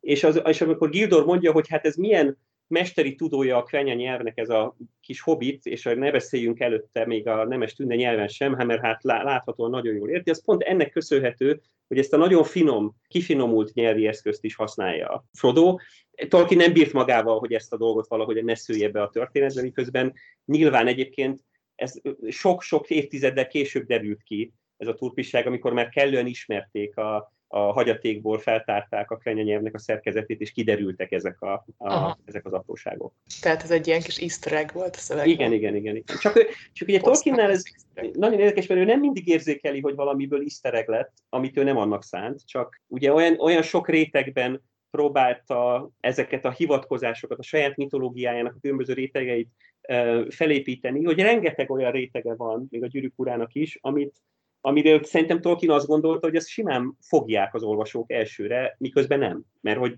és, 0.00 0.24
az, 0.24 0.42
és 0.44 0.60
amikor 0.60 0.90
Gildor 0.90 1.24
mondja, 1.24 1.52
hogy 1.52 1.68
hát 1.68 1.86
ez 1.86 1.96
milyen 1.96 2.38
mesteri 2.70 3.14
tudója 3.14 3.56
a 3.56 3.62
kvenya 3.62 3.94
nyelvnek 3.94 4.38
ez 4.38 4.48
a 4.48 4.76
kis 5.00 5.20
hobbit, 5.20 5.66
és 5.66 5.82
ne 5.82 6.10
beszéljünk 6.10 6.60
előtte 6.60 7.06
még 7.06 7.28
a 7.28 7.44
nemes 7.44 7.74
tünde 7.74 7.94
nyelven 7.94 8.28
sem, 8.28 8.54
hát 8.54 8.66
mert 8.66 8.80
hát 8.80 9.02
láthatóan 9.02 9.70
nagyon 9.70 9.94
jól 9.94 10.10
érti, 10.10 10.30
az 10.30 10.44
pont 10.44 10.62
ennek 10.62 10.90
köszönhető, 10.90 11.60
hogy 11.88 11.98
ezt 11.98 12.12
a 12.12 12.16
nagyon 12.16 12.44
finom, 12.44 12.96
kifinomult 13.08 13.74
nyelvi 13.74 14.06
eszközt 14.06 14.44
is 14.44 14.54
használja 14.54 15.24
Frodo. 15.32 15.76
Tolkien 16.28 16.60
nem 16.60 16.72
bírt 16.72 16.92
magával, 16.92 17.38
hogy 17.38 17.52
ezt 17.52 17.72
a 17.72 17.76
dolgot 17.76 18.08
valahogy 18.08 18.44
ne 18.44 18.54
szülje 18.54 18.88
be 18.88 19.02
a 19.02 19.10
történetbe, 19.10 19.62
miközben 19.62 20.12
nyilván 20.44 20.86
egyébként 20.86 21.44
ez 21.74 22.00
sok-sok 22.28 22.90
évtizeddel 22.90 23.46
később 23.46 23.86
derült 23.86 24.22
ki, 24.22 24.52
ez 24.76 24.86
a 24.86 24.94
turpisság, 24.94 25.46
amikor 25.46 25.72
már 25.72 25.88
kellően 25.88 26.26
ismerték 26.26 26.96
a, 26.96 27.32
a 27.52 27.58
hagyatékból 27.58 28.38
feltárták 28.38 29.10
a 29.10 29.16
krenya 29.16 29.42
nyelvnek 29.42 29.74
a 29.74 29.78
szerkezetét, 29.78 30.40
és 30.40 30.52
kiderültek 30.52 31.12
ezek, 31.12 31.40
a, 31.40 31.66
a, 31.78 32.18
ezek 32.24 32.46
az 32.46 32.52
apróságok. 32.52 33.14
Tehát 33.40 33.62
ez 33.62 33.70
egy 33.70 33.86
ilyen 33.86 34.00
kis 34.00 34.18
easter 34.18 34.52
egg 34.52 34.72
volt 34.72 34.96
a 34.96 34.98
szövegben. 34.98 35.32
Igen, 35.32 35.52
igen, 35.52 35.74
igen. 35.74 35.96
igen. 35.96 36.16
Csak, 36.20 36.34
csak 36.72 36.88
ugye 36.88 37.00
Tolkiennel 37.00 37.50
ez 37.50 37.62
nagyon 38.12 38.40
érdekes, 38.40 38.66
mert 38.66 38.80
ő 38.80 38.84
nem 38.84 39.00
mindig 39.00 39.28
érzékeli, 39.28 39.80
hogy 39.80 39.94
valamiből 39.94 40.40
easter 40.40 40.74
egg 40.74 40.88
lett, 40.88 41.12
amit 41.28 41.56
ő 41.56 41.62
nem 41.62 41.76
annak 41.76 42.04
szánt, 42.04 42.46
csak 42.46 42.80
ugye 42.86 43.12
olyan, 43.12 43.38
olyan 43.38 43.62
sok 43.62 43.88
rétegben 43.88 44.62
próbálta 44.90 45.90
ezeket 46.00 46.44
a 46.44 46.50
hivatkozásokat, 46.50 47.38
a 47.38 47.42
saját 47.42 47.76
mitológiájának 47.76 48.54
a 48.56 48.60
különböző 48.60 48.92
rétegeit 48.92 49.48
felépíteni, 50.28 51.04
hogy 51.04 51.18
rengeteg 51.18 51.70
olyan 51.70 51.92
rétege 51.92 52.34
van, 52.34 52.66
még 52.70 52.82
a 52.82 52.86
gyűrűk 52.86 53.12
urának 53.16 53.54
is, 53.54 53.78
amit, 53.80 54.16
amiről 54.60 55.04
szerintem 55.04 55.40
Tolkien 55.40 55.72
azt 55.72 55.86
gondolta, 55.86 56.26
hogy 56.26 56.36
ezt 56.36 56.48
simán 56.48 56.96
fogják 57.00 57.54
az 57.54 57.62
olvasók 57.62 58.12
elsőre, 58.12 58.76
miközben 58.78 59.18
nem, 59.18 59.42
mert 59.60 59.78
hogy 59.78 59.94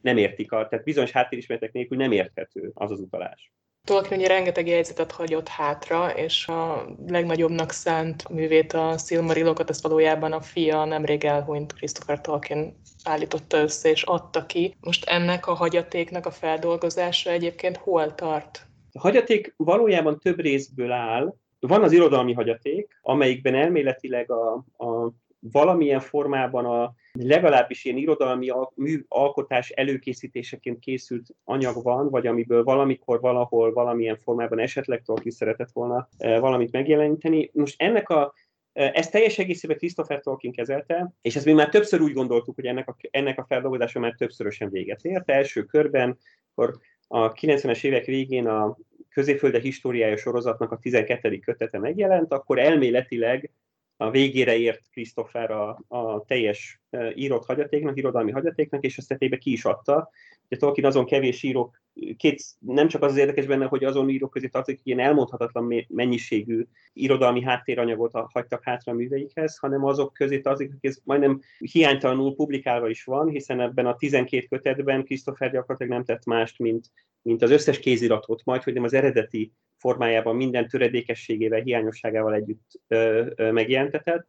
nem 0.00 0.16
értik, 0.16 0.52
a, 0.52 0.68
tehát 0.68 0.84
bizonyos 0.84 1.10
háttérismeretek 1.10 1.72
nélkül 1.72 1.96
nem 1.96 2.12
érthető 2.12 2.70
az 2.74 2.90
az 2.90 3.00
utalás. 3.00 3.52
Tolkien 3.84 4.18
ugye 4.18 4.28
rengeteg 4.28 4.66
jegyzetet 4.66 5.12
hagyott 5.12 5.48
hátra, 5.48 6.10
és 6.10 6.48
a 6.48 6.86
legnagyobbnak 7.06 7.70
szánt 7.70 8.28
művét, 8.28 8.72
a 8.72 8.98
Silmarilokat, 8.98 9.70
ezt 9.70 9.82
valójában 9.82 10.32
a 10.32 10.40
fia 10.40 10.84
nemrég 10.84 11.24
elhunyt 11.24 11.72
Christopher 11.72 12.20
Tolkien 12.20 12.74
állította 13.04 13.58
össze 13.58 13.90
és 13.90 14.02
adta 14.02 14.46
ki. 14.46 14.76
Most 14.80 15.04
ennek 15.04 15.46
a 15.46 15.54
hagyatéknak 15.54 16.26
a 16.26 16.30
feldolgozása 16.30 17.30
egyébként 17.30 17.76
hol 17.76 18.14
tart? 18.14 18.66
A 18.92 19.00
hagyaték 19.00 19.54
valójában 19.56 20.18
több 20.18 20.40
részből 20.40 20.92
áll, 20.92 21.34
van 21.60 21.82
az 21.82 21.92
irodalmi 21.92 22.32
hagyaték, 22.32 22.98
amelyikben 23.02 23.54
elméletileg 23.54 24.30
a, 24.30 24.52
a 24.76 25.12
valamilyen 25.40 26.00
formában 26.00 26.64
a 26.64 26.94
legalábbis 27.12 27.84
ilyen 27.84 27.96
irodalmi 27.96 28.50
mű 28.74 29.04
alkotás 29.08 29.70
előkészítéseként 29.70 30.78
készült 30.78 31.34
anyag 31.44 31.82
van, 31.82 32.10
vagy 32.10 32.26
amiből 32.26 32.64
valamikor, 32.64 33.20
valahol, 33.20 33.72
valamilyen 33.72 34.16
formában 34.16 34.58
esetleg 34.58 35.02
Tolkien 35.02 35.34
szeretett 35.34 35.70
volna 35.72 36.08
e, 36.18 36.38
valamit 36.38 36.72
megjeleníteni. 36.72 37.50
Most 37.52 37.82
ennek 37.82 38.08
a 38.08 38.34
e, 38.72 38.90
ezt 38.94 39.10
teljes 39.10 39.38
egészében 39.38 39.76
Christopher 39.76 40.20
Tolkien 40.20 40.52
kezelte, 40.52 41.14
és 41.20 41.36
ezt 41.36 41.44
mi 41.44 41.52
már 41.52 41.68
többször 41.68 42.00
úgy 42.00 42.12
gondoltuk, 42.12 42.54
hogy 42.54 42.66
ennek 42.66 42.88
a, 42.88 42.96
ennek 43.10 43.38
a 43.38 43.44
feldolgozása 43.48 43.98
már 44.00 44.14
többszörösen 44.18 44.70
véget 44.70 45.04
ért. 45.04 45.30
Első 45.30 45.64
körben, 45.64 46.18
akkor 46.54 46.78
a 47.06 47.32
90-es 47.32 47.84
évek 47.84 48.04
végén 48.04 48.46
a 48.46 48.76
középfölde 49.10 49.58
históriája 49.58 50.16
sorozatnak 50.16 50.72
a 50.72 50.78
12. 50.78 51.38
kötete 51.38 51.78
megjelent, 51.78 52.32
akkor 52.32 52.58
elméletileg 52.58 53.50
a 53.96 54.10
végére 54.10 54.56
ért 54.56 54.82
Christopher 54.90 55.50
a, 55.50 55.82
a 55.88 56.24
teljes 56.24 56.80
írott 57.14 57.44
hagyatéknak, 57.44 57.96
irodalmi 57.96 58.30
hagyatéknak, 58.30 58.84
és 58.84 58.96
ezt 58.96 59.38
ki 59.38 59.52
is 59.52 59.64
adta. 59.64 60.10
Ugye 60.46 60.56
Tolkien 60.60 60.86
azon 60.86 61.06
kevés 61.06 61.42
írók, 61.42 61.82
két, 62.16 62.42
nem 62.58 62.88
csak 62.88 63.02
az, 63.02 63.12
az 63.12 63.18
érdekes 63.18 63.46
benne, 63.46 63.66
hogy 63.66 63.84
azon 63.84 64.08
írók 64.08 64.30
közé 64.30 64.46
tartozik, 64.46 64.80
ilyen 64.82 64.98
elmondhatatlan 64.98 65.86
mennyiségű 65.88 66.66
irodalmi 66.92 67.42
háttéranyagot 67.42 68.12
hagytak 68.32 68.64
hátra 68.64 68.92
a 68.92 68.94
műveikhez, 68.94 69.58
hanem 69.58 69.84
azok 69.84 70.12
közé 70.12 70.40
tartozik, 70.40 70.70
hogy 70.70 70.90
ez 70.90 70.98
majdnem 71.04 71.40
hiánytalanul 71.58 72.34
publikálva 72.34 72.88
is 72.88 73.04
van, 73.04 73.28
hiszen 73.28 73.60
ebben 73.60 73.86
a 73.86 73.96
12 73.96 74.46
kötetben 74.46 75.04
Christopher 75.04 75.50
gyakorlatilag 75.50 75.92
nem 75.92 76.04
tett 76.04 76.24
mást, 76.24 76.58
mint, 76.58 76.90
mint 77.22 77.42
az 77.42 77.50
összes 77.50 77.78
kéziratot, 77.78 78.44
majd 78.44 78.62
hogy 78.62 78.74
nem 78.74 78.84
az 78.84 78.92
eredeti 78.92 79.52
formájában 79.76 80.36
minden 80.36 80.68
töredékességével, 80.68 81.60
hiányosságával 81.60 82.34
együtt 82.34 82.80
ö, 82.88 83.26
ö, 83.34 83.50
megjelentetett, 83.50 84.28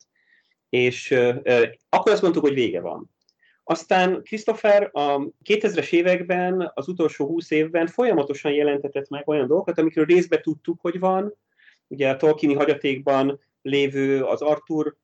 és 0.69 1.11
ö, 1.11 1.33
ö, 1.43 1.65
akkor 1.89 2.11
azt 2.11 2.21
mondtuk, 2.21 2.43
hogy 2.43 2.53
vége 2.53 2.81
van. 2.81 3.09
Aztán 3.71 4.21
Christopher 4.23 4.89
a 4.93 5.17
2000-es 5.43 5.91
években, 5.91 6.71
az 6.73 6.87
utolsó 6.87 7.25
20 7.25 7.51
évben 7.51 7.87
folyamatosan 7.87 8.51
jelentetett 8.51 9.09
meg 9.09 9.27
olyan 9.27 9.47
dolgokat, 9.47 9.77
amikről 9.77 10.05
részbe 10.05 10.39
tudtuk, 10.39 10.81
hogy 10.81 10.99
van. 10.99 11.33
Ugye 11.87 12.09
a 12.09 12.17
Tolkieni 12.17 12.55
hagyatékban 12.55 13.39
lévő 13.61 14.23
az 14.23 14.41
Arthur 14.41 14.95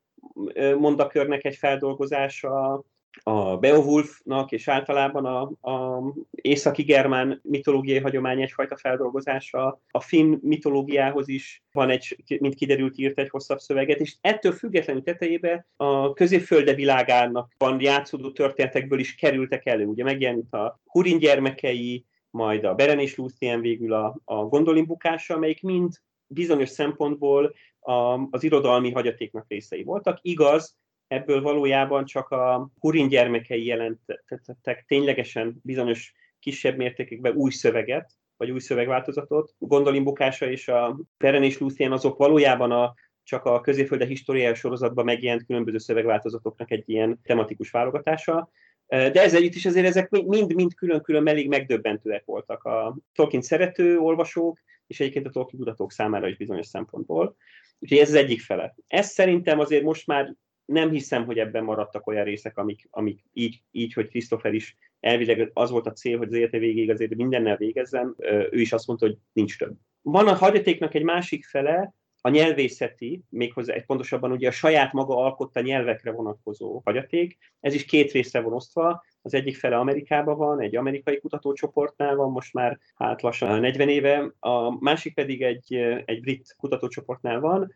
mondakörnek 0.78 1.46
egy 1.46 1.56
feldolgozása, 1.56 2.84
a 3.24 3.58
Beowulfnak 3.58 4.52
és 4.52 4.68
általában 4.68 5.26
a, 5.26 5.70
a 5.72 6.04
északi 6.32 6.84
germán 6.84 7.40
mitológiai 7.44 8.00
hagyomány 8.00 8.42
egyfajta 8.42 8.78
feldolgozása. 8.78 9.82
A 9.92 10.00
finn 10.00 10.38
mitológiához 10.42 11.28
is 11.28 11.64
van 11.72 11.90
egy, 11.90 12.16
mint 12.40 12.56
kiderült, 12.56 12.98
írt 12.98 13.20
egy 13.20 13.30
hosszabb 13.30 13.60
szöveget, 13.60 14.00
és 14.00 14.16
ettől 14.22 14.52
függetlenül 14.52 15.04
tetejébe 15.04 15.68
a 15.76 16.14
középfölde 16.14 16.74
világának 16.74 17.54
van 17.58 17.82
játszódó 17.82 18.32
történetekből 18.32 19.00
is 19.00 19.16
kerültek 19.16 19.66
elő. 19.66 19.86
Ugye 19.86 20.04
megjelenít 20.04 20.54
a 20.54 20.82
Hurin 20.86 21.18
gyermekei, 21.18 22.06
majd 22.30 22.64
a 22.64 22.76
Beren 22.76 23.00
és 23.00 23.16
Luthien 23.16 23.62
végül 23.62 23.94
a, 23.94 24.20
a 24.26 24.36
Gondolin 24.36 24.86
bukása, 24.86 25.34
amelyik 25.34 25.62
mind 25.62 25.94
bizonyos 26.28 26.70
szempontból 26.70 27.54
a, 27.80 28.28
az 28.32 28.44
irodalmi 28.44 28.92
hagyatéknak 28.92 29.46
részei 29.48 29.84
voltak. 29.84 30.20
Igaz, 30.22 30.78
ebből 31.08 31.42
valójában 31.42 32.06
csak 32.06 32.30
a 32.30 32.70
Hurin 32.80 33.08
gyermekei 33.08 33.66
jelentettek 33.66 34.86
ténylegesen 34.88 35.60
bizonyos 35.64 36.14
kisebb 36.40 36.78
mértékekben 36.78 37.36
új 37.36 37.52
szöveget, 37.52 38.12
vagy 38.38 38.52
új 38.52 38.60
szövegváltozatot. 38.60 39.54
Gondolin 39.58 40.04
bukása 40.04 40.50
és 40.50 40.68
a 40.68 41.00
Feren 41.18 41.44
és 41.44 41.58
Luthien 41.58 41.92
azok 41.92 42.18
valójában 42.18 42.72
a, 42.72 42.94
csak 43.24 43.46
a 43.46 43.62
középfölde 43.62 44.06
históriája 44.06 44.56
sorozatban 44.56 45.06
megjelent 45.06 45.46
különböző 45.46 45.78
szövegváltozatoknak 45.78 46.72
egy 46.72 46.90
ilyen 46.90 47.20
tematikus 47.24 47.70
válogatása. 47.70 48.50
De 48.88 49.22
ezzel 49.22 49.40
együtt 49.40 49.54
is 49.54 49.66
azért 49.66 49.86
ezek 49.86 50.10
mind-mind 50.10 50.74
külön-külön 50.74 51.28
elég 51.28 51.48
megdöbbentőek 51.48 52.26
voltak 52.26 52.64
a 52.64 52.98
Tolkien 53.14 53.42
szerető 53.42 53.98
olvasók, 53.98 54.60
és 54.88 55.00
egyébként 55.00 55.26
a 55.26 55.30
Tolkien 55.30 55.62
kutatók 55.62 55.92
számára 55.92 56.28
is 56.28 56.38
bizonyos 56.38 56.66
szempontból. 56.66 57.36
Úgyhogy 57.80 57.98
ez 57.98 58.10
az 58.10 58.16
egyik 58.16 58.42
fele. 58.42 58.76
Ez 58.88 59.08
szerintem 59.08 59.60
azért 59.60 59.84
most 59.84 60.08
már 60.08 60.36
nem 60.68 60.92
hiszem, 60.92 61.26
hogy 61.26 61.40
ebben 61.40 61.64
maradtak 61.64 62.08
olyan 62.08 62.24
részek, 62.24 62.58
amik, 62.58 62.88
amik 62.92 63.24
így, 63.34 63.62
így, 63.72 63.94
hogy 63.94 64.08
Christopher 64.08 64.54
is 64.54 64.76
elvileg 65.00 65.52
az 65.54 65.70
volt 65.70 65.88
a 65.88 65.92
cél, 65.92 66.18
hogy 66.18 66.28
az 66.28 66.34
élete 66.34 66.58
végéig 66.58 66.90
azért 66.90 67.16
mindennel 67.16 67.58
végezzen, 67.58 68.16
ő 68.52 68.60
is 68.60 68.74
azt 68.74 68.88
mondta, 68.88 69.06
hogy 69.06 69.18
nincs 69.34 69.58
több. 69.58 69.76
Van 70.02 70.28
a 70.28 70.34
hagyatéknak 70.34 70.94
egy 70.94 71.04
másik 71.04 71.46
fele, 71.46 71.94
a 72.22 72.30
nyelvészeti, 72.30 73.24
méghozzá 73.30 73.74
egy 73.74 73.86
pontosabban 73.86 74.32
ugye 74.32 74.48
a 74.48 74.52
saját 74.52 74.94
maga 74.94 75.18
alkotta 75.18 75.62
nyelvekre 75.62 76.12
vonatkozó 76.12 76.82
hagyaték. 76.86 77.38
Ez 77.60 77.74
is 77.74 77.86
két 77.86 78.12
részre 78.12 78.42
van 78.42 78.54
osztva. 78.54 79.06
Az 79.22 79.34
egyik 79.34 79.58
fele 79.58 79.78
Amerikában 79.78 80.38
van, 80.38 80.62
egy 80.62 80.76
amerikai 80.76 81.20
kutatócsoportnál 81.20 82.16
van 82.16 82.32
most 82.32 82.54
már 82.54 82.80
hát 82.96 83.22
lassan 83.22 83.60
40 83.60 83.90
éve, 83.90 84.34
a 84.40 84.84
másik 84.84 85.14
pedig 85.14 85.42
egy, 85.42 85.74
egy 86.06 86.22
brit 86.22 86.56
kutatócsoportnál 86.58 87.40
van. 87.40 87.72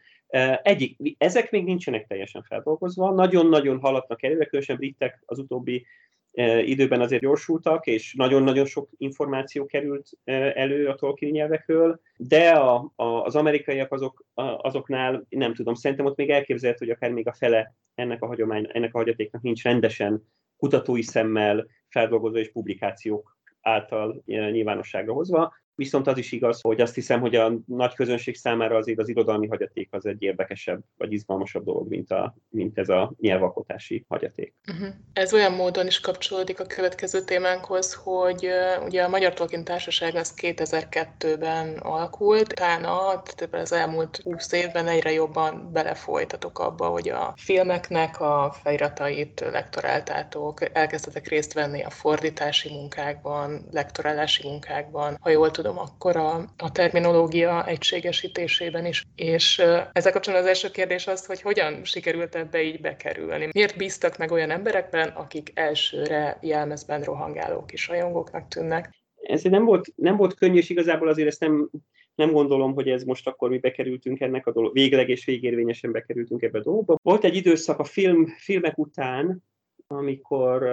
Egyik, 0.61 1.15
ezek 1.17 1.51
még 1.51 1.63
nincsenek 1.63 2.07
teljesen 2.07 2.43
feldolgozva, 2.43 3.11
nagyon-nagyon 3.13 3.79
haladnak 3.79 4.23
előre, 4.23 4.45
különösen 4.45 4.77
britek 4.77 5.23
az 5.25 5.39
utóbbi 5.39 5.85
időben 6.63 7.01
azért 7.01 7.21
gyorsultak, 7.21 7.87
és 7.87 8.13
nagyon-nagyon 8.13 8.65
sok 8.65 8.89
információ 8.97 9.65
került 9.65 10.09
elő 10.53 10.87
a 10.87 10.95
Tolkien 10.95 11.31
nyelvekről, 11.31 11.99
de 12.17 12.49
a, 12.49 12.91
a, 12.95 13.05
az 13.05 13.35
amerikaiak 13.35 13.91
azok, 13.91 14.25
azoknál, 14.57 15.25
nem 15.29 15.53
tudom, 15.53 15.73
szerintem 15.73 16.05
ott 16.05 16.17
még 16.17 16.29
elképzelhető, 16.29 16.85
hogy 16.85 16.95
akár 16.95 17.11
még 17.11 17.27
a 17.27 17.33
fele 17.33 17.75
ennek 17.95 18.21
a 18.21 18.27
hagyomány, 18.27 18.69
ennek 18.71 18.93
a 18.93 18.97
hagyatéknak 18.97 19.41
nincs 19.41 19.63
rendesen 19.63 20.27
kutatói 20.57 21.01
szemmel 21.01 21.67
feldolgozva 21.87 22.39
és 22.39 22.51
publikációk 22.51 23.37
által 23.61 24.21
nyilvánosságra 24.25 25.13
hozva. 25.13 25.53
Viszont 25.81 26.07
az 26.07 26.17
is 26.17 26.31
igaz, 26.31 26.61
hogy 26.61 26.81
azt 26.81 26.95
hiszem, 26.95 27.19
hogy 27.19 27.35
a 27.35 27.53
nagy 27.65 27.93
közönség 27.93 28.35
számára 28.35 28.75
azért 28.75 28.99
az 28.99 29.09
irodalmi 29.09 29.47
hagyaték 29.47 29.87
az 29.91 30.05
egy 30.05 30.21
érdekesebb 30.21 30.81
vagy 30.97 31.13
izgalmasabb 31.13 31.63
dolog, 31.63 31.89
mint, 31.89 32.11
a, 32.11 32.35
mint 32.49 32.77
ez 32.77 32.89
a 32.89 33.13
nyelvalkotási 33.19 34.05
hagyaték. 34.07 34.53
Uh-huh. 34.71 34.87
Ez 35.13 35.33
olyan 35.33 35.51
módon 35.51 35.87
is 35.87 35.99
kapcsolódik 35.99 36.59
a 36.59 36.65
következő 36.65 37.21
témánkhoz, 37.21 37.93
hogy 37.93 38.45
uh, 38.45 38.85
ugye 38.85 39.03
a 39.03 39.09
Magyar 39.09 39.33
Tolkien 39.33 39.63
Társaság 39.63 40.15
az 40.15 40.33
2002-ben 40.41 41.77
alakult, 41.77 42.51
utána 42.51 43.23
az 43.51 43.71
elmúlt 43.71 44.21
20 44.23 44.51
évben 44.51 44.87
egyre 44.87 45.11
jobban 45.11 45.69
belefolytatok 45.73 46.59
abba, 46.59 46.87
hogy 46.87 47.09
a 47.09 47.33
filmeknek 47.37 48.19
a 48.19 48.55
feliratait 48.63 49.39
lektoráltátok, 49.51 50.77
elkezdtetek 50.77 51.27
részt 51.27 51.53
venni 51.53 51.83
a 51.83 51.89
fordítási 51.89 52.69
munkákban, 52.69 53.67
lektorálási 53.71 54.47
munkákban, 54.47 55.17
ha 55.21 55.29
jól 55.29 55.51
tudom, 55.51 55.70
akkor 55.77 56.15
a, 56.15 56.53
a 56.57 56.71
terminológia 56.71 57.65
egységesítésében 57.67 58.85
is. 58.85 59.03
És 59.15 59.59
ezzel 59.91 60.11
kapcsolatban 60.11 60.49
az 60.49 60.55
első 60.55 60.69
kérdés 60.69 61.07
az, 61.07 61.25
hogy 61.25 61.41
hogyan 61.41 61.83
sikerült 61.83 62.35
ebbe 62.35 62.61
így 62.61 62.81
bekerülni. 62.81 63.49
Miért 63.51 63.77
bíztak 63.77 64.17
meg 64.17 64.31
olyan 64.31 64.49
emberekben, 64.49 65.07
akik 65.09 65.51
elsőre 65.53 66.37
jelmezben 66.41 67.01
rohangáló 67.01 67.65
kis 67.65 67.87
rajongóknak 67.87 68.47
tűnnek? 68.47 68.89
Ez 69.21 69.41
nem 69.41 69.65
volt, 69.65 69.93
nem 69.95 70.15
volt 70.15 70.33
könnyű, 70.33 70.57
és 70.57 70.69
igazából 70.69 71.07
azért 71.07 71.27
ezt 71.27 71.39
nem, 71.39 71.69
nem 72.15 72.31
gondolom, 72.31 72.73
hogy 72.73 72.89
ez 72.89 73.03
most 73.03 73.27
akkor 73.27 73.49
mi 73.49 73.57
bekerültünk 73.57 74.19
ennek 74.19 74.47
a 74.47 74.51
dolog, 74.51 74.73
végleg 74.73 75.09
és 75.09 75.25
végérvényesen 75.25 75.91
bekerültünk 75.91 76.41
ebbe 76.41 76.59
a 76.59 76.63
dologba. 76.63 76.97
Volt 77.03 77.23
egy 77.23 77.35
időszak 77.35 77.79
a 77.79 77.83
film, 77.83 78.25
filmek 78.25 78.77
után, 78.77 79.43
amikor 79.91 80.63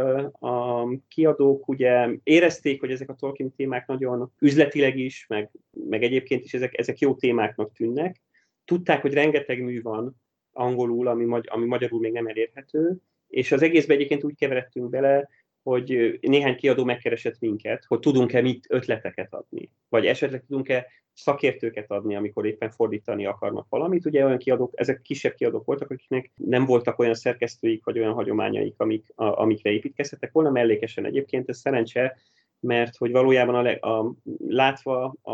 a 0.41 0.89
kiadók 1.09 1.69
ugye 1.69 2.09
érezték, 2.23 2.81
hogy 2.81 2.91
ezek 2.91 3.09
a 3.09 3.15
Tolkien 3.15 3.53
témák 3.53 3.87
nagyon 3.87 4.33
üzletileg 4.39 4.97
is, 4.97 5.27
meg, 5.29 5.51
meg 5.89 6.03
egyébként 6.03 6.45
is 6.45 6.55
ezek, 6.55 6.79
ezek 6.79 6.99
jó 6.99 7.15
témáknak 7.15 7.73
tűnnek. 7.73 8.21
Tudták, 8.65 9.03
hogy 9.03 9.13
rengeteg 9.13 9.63
mű 9.63 9.83
van 9.83 10.17
angolul, 10.53 11.07
ami, 11.07 11.25
magy- 11.25 11.49
ami 11.51 11.67
magyarul 11.67 12.01
még 12.01 12.13
nem 12.13 12.27
elérhető, 12.27 12.97
és 13.29 13.53
az 13.53 13.63
egészben 13.63 13.97
egyébként 13.97 14.25
úgy 14.25 14.37
keveredtünk 14.37 14.91
bele, 14.91 15.29
hogy 15.69 16.19
néhány 16.21 16.57
kiadó 16.57 16.85
megkeresett 16.85 17.39
minket, 17.39 17.85
hogy 17.85 17.99
tudunk-e 17.99 18.41
mit 18.41 18.67
ötleteket 18.69 19.35
adni, 19.35 19.71
vagy 19.89 20.07
esetleg 20.07 20.45
tudunk-e 20.47 20.87
szakértőket 21.13 21.91
adni, 21.91 22.17
amikor 22.17 22.47
éppen 22.47 22.71
fordítani 22.71 23.27
akarnak 23.27 23.67
valamit. 23.69 24.07
Ugye 24.07 24.25
olyan 24.25 24.39
kiadók, 24.39 24.73
ezek 24.75 25.03
kisebb 25.03 25.35
kiadók 25.35 25.65
voltak, 25.65 25.91
akiknek 25.91 26.31
nem 26.35 26.65
voltak 26.65 26.99
olyan 26.99 27.15
szerkesztőik, 27.15 27.85
vagy 27.85 27.99
olyan 27.99 28.13
hagyományaik, 28.13 28.75
amik, 28.77 29.13
a, 29.15 29.25
amikre 29.25 29.71
építkezhetek 29.71 30.33
volna, 30.33 30.51
mellékesen 30.51 31.05
egyébként 31.05 31.49
ez 31.49 31.59
szerencse, 31.59 32.17
mert 32.61 32.97
hogy 32.97 33.11
valójában 33.11 33.67
a, 33.67 33.89
a, 33.89 34.15
látva 34.49 35.15
a, 35.23 35.33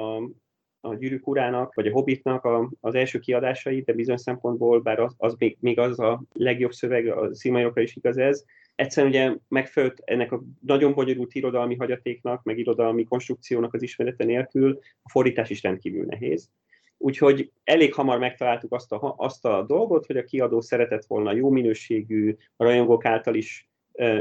a 0.80 0.94
Gyűrűk 0.94 1.26
urának, 1.26 1.74
vagy 1.74 1.86
a 1.86 1.92
Hobbitnak 1.92 2.44
a, 2.44 2.70
az 2.80 2.94
első 2.94 3.18
kiadásai, 3.18 3.80
de 3.80 3.92
bizony 3.92 4.16
szempontból, 4.16 4.80
bár 4.80 4.98
az, 4.98 5.14
az 5.16 5.34
még, 5.38 5.56
még 5.60 5.78
az 5.78 5.98
a 5.98 6.22
legjobb 6.32 6.72
szöveg, 6.72 7.06
a 7.06 7.34
szimajokra 7.34 7.82
is 7.82 7.96
igaz 7.96 8.16
ez, 8.16 8.44
egyszerűen 8.74 9.12
ugye 9.12 9.36
megfelelt 9.48 10.00
ennek 10.04 10.32
a 10.32 10.42
nagyon 10.60 10.94
bonyolult 10.94 11.34
irodalmi 11.34 11.76
hagyatéknak, 11.76 12.42
meg 12.42 12.58
irodalmi 12.58 13.04
konstrukciónak 13.04 13.74
az 13.74 13.82
ismerete 13.82 14.24
nélkül 14.24 14.78
a 15.02 15.10
fordítás 15.10 15.50
is 15.50 15.62
rendkívül 15.62 16.04
nehéz. 16.04 16.50
Úgyhogy 16.98 17.52
elég 17.64 17.94
hamar 17.94 18.18
megtaláltuk 18.18 18.72
azt 18.72 18.92
a, 18.92 19.14
azt 19.16 19.44
a 19.44 19.62
dolgot, 19.62 20.06
hogy 20.06 20.16
a 20.16 20.24
kiadó 20.24 20.60
szeretett 20.60 21.04
volna 21.04 21.32
jó 21.32 21.50
minőségű, 21.50 22.36
a 22.56 22.64
rajongók 22.64 23.04
által 23.04 23.34
is 23.34 23.68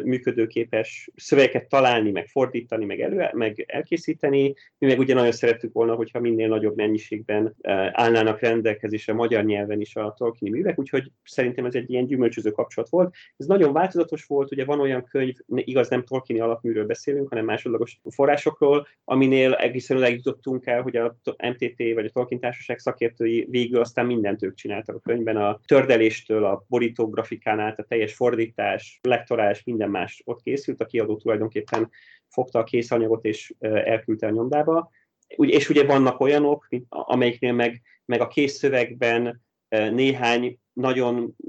működőképes 0.04 1.10
szövegeket 1.16 1.68
találni, 1.68 2.12
meg 2.12 2.28
fordítani, 2.28 2.86
meg, 2.86 3.00
elő, 3.00 3.30
meg 3.34 3.66
elkészíteni. 3.68 4.54
Mi 4.78 4.88
meg 4.88 5.00
ugye 5.00 5.14
nagyon 5.14 5.32
szerettük 5.32 5.74
volna, 5.74 5.96
hogyha 5.96 6.20
minél 6.20 6.48
nagyobb 6.48 6.76
mennyiségben 6.76 7.56
állnának 7.92 8.40
rendelkezésre 8.40 9.14
magyar 9.14 9.44
nyelven 9.44 9.82
is 9.82 9.96
a 9.96 10.14
Tolkieni 10.18 10.56
művek, 10.58 10.80
úgyhogy 10.80 11.12
szerintem 11.24 11.66
ez 11.66 11.76
egy 11.76 11.90
ilyen 11.90 12.06
gyümölcsöző 12.06 12.52
kapcsolat 12.52 12.90
volt. 12.90 13.16
Ez 13.38 13.46
nagyon 13.46 13.74
változatos 13.74 14.26
volt, 14.26 14.52
ugye 14.52 14.66
van 14.66 14.80
olyan 14.80 15.04
könyv, 15.04 15.36
igaz 15.48 15.90
nem 15.90 16.04
Tolkieni 16.04 16.42
alapműről 16.42 16.86
beszélünk, 16.86 17.30
hanem 17.30 17.46
másodlagos 17.46 18.00
forrásokról, 18.10 18.88
aminél 19.04 19.54
egészen 19.54 19.98
odáig 19.98 20.16
jutottunk 20.16 20.66
el, 20.66 20.82
hogy 20.82 20.96
a 20.96 21.18
MTT 21.24 21.94
vagy 21.94 22.06
a 22.06 22.10
Tolkien 22.10 22.40
Társaság 22.40 22.80
szakértői 22.80 23.48
végül 23.50 23.80
aztán 23.80 24.06
mindent 24.06 24.44
ők 24.44 24.56
csináltak 24.56 24.96
a 24.96 25.00
könyvben, 25.00 25.38
a 25.38 25.60
tördeléstől, 25.66 26.46
a 26.46 26.66
borítógrafikán 26.68 27.60
át, 27.60 27.80
a 27.80 27.84
teljes 27.84 28.16
fordítás, 28.16 29.00
lektorás, 29.02 29.63
minden 29.66 29.90
más 29.90 30.22
ott 30.26 30.42
készült, 30.42 30.82
a 30.82 30.86
kiadó 30.86 31.18
tulajdonképpen 31.18 31.90
fogta 32.28 32.60
a 32.60 32.64
készanyagot 32.64 33.26
és 33.26 33.54
elküldte 33.60 34.28
a 34.28 34.30
nyomdába. 34.30 34.90
És 35.28 35.70
ugye 35.70 35.86
vannak 35.86 36.20
olyanok, 36.20 36.68
amelyiknél 36.90 37.54
meg, 37.54 37.82
meg 38.06 38.22
a 38.22 38.28
kész 38.28 38.58
szövegben 38.58 39.42
néhány 39.70 40.58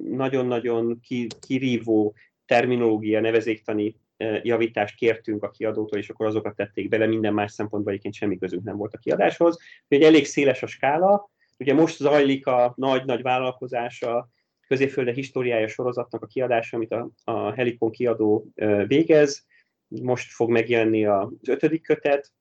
nagyon-nagyon 0.04 1.00
kirívó 1.46 2.14
terminológia, 2.46 3.20
nevezéktani 3.20 3.96
javítást 4.42 4.96
kértünk 4.96 5.42
a 5.42 5.50
kiadótól, 5.50 5.98
és 5.98 6.08
akkor 6.08 6.26
azokat 6.26 6.56
tették 6.56 6.88
bele, 6.88 7.06
minden 7.06 7.34
más 7.34 7.52
szempontból 7.52 7.92
egyébként 7.92 8.14
semmi 8.14 8.38
közünk 8.38 8.64
nem 8.64 8.76
volt 8.76 8.94
a 8.94 8.98
kiadáshoz. 8.98 9.58
Úgyhogy 9.88 10.06
elég 10.06 10.26
széles 10.26 10.62
a 10.62 10.66
skála. 10.66 11.30
Ugye 11.58 11.74
most 11.74 11.96
zajlik 11.96 12.46
a 12.46 12.72
nagy-nagy 12.76 13.22
vállalkozása, 13.22 14.28
középfölde 14.74 15.12
históriája 15.12 15.68
sorozatnak 15.68 16.22
a 16.22 16.26
kiadása, 16.26 16.76
amit 16.76 16.92
a, 16.92 17.10
a 17.24 17.52
Helikon 17.52 17.90
kiadó 17.90 18.46
végez. 18.86 19.46
Most 19.88 20.32
fog 20.32 20.50
megjelenni 20.50 21.06
az 21.06 21.28
ötödik 21.48 21.82
kötet, 21.82 22.32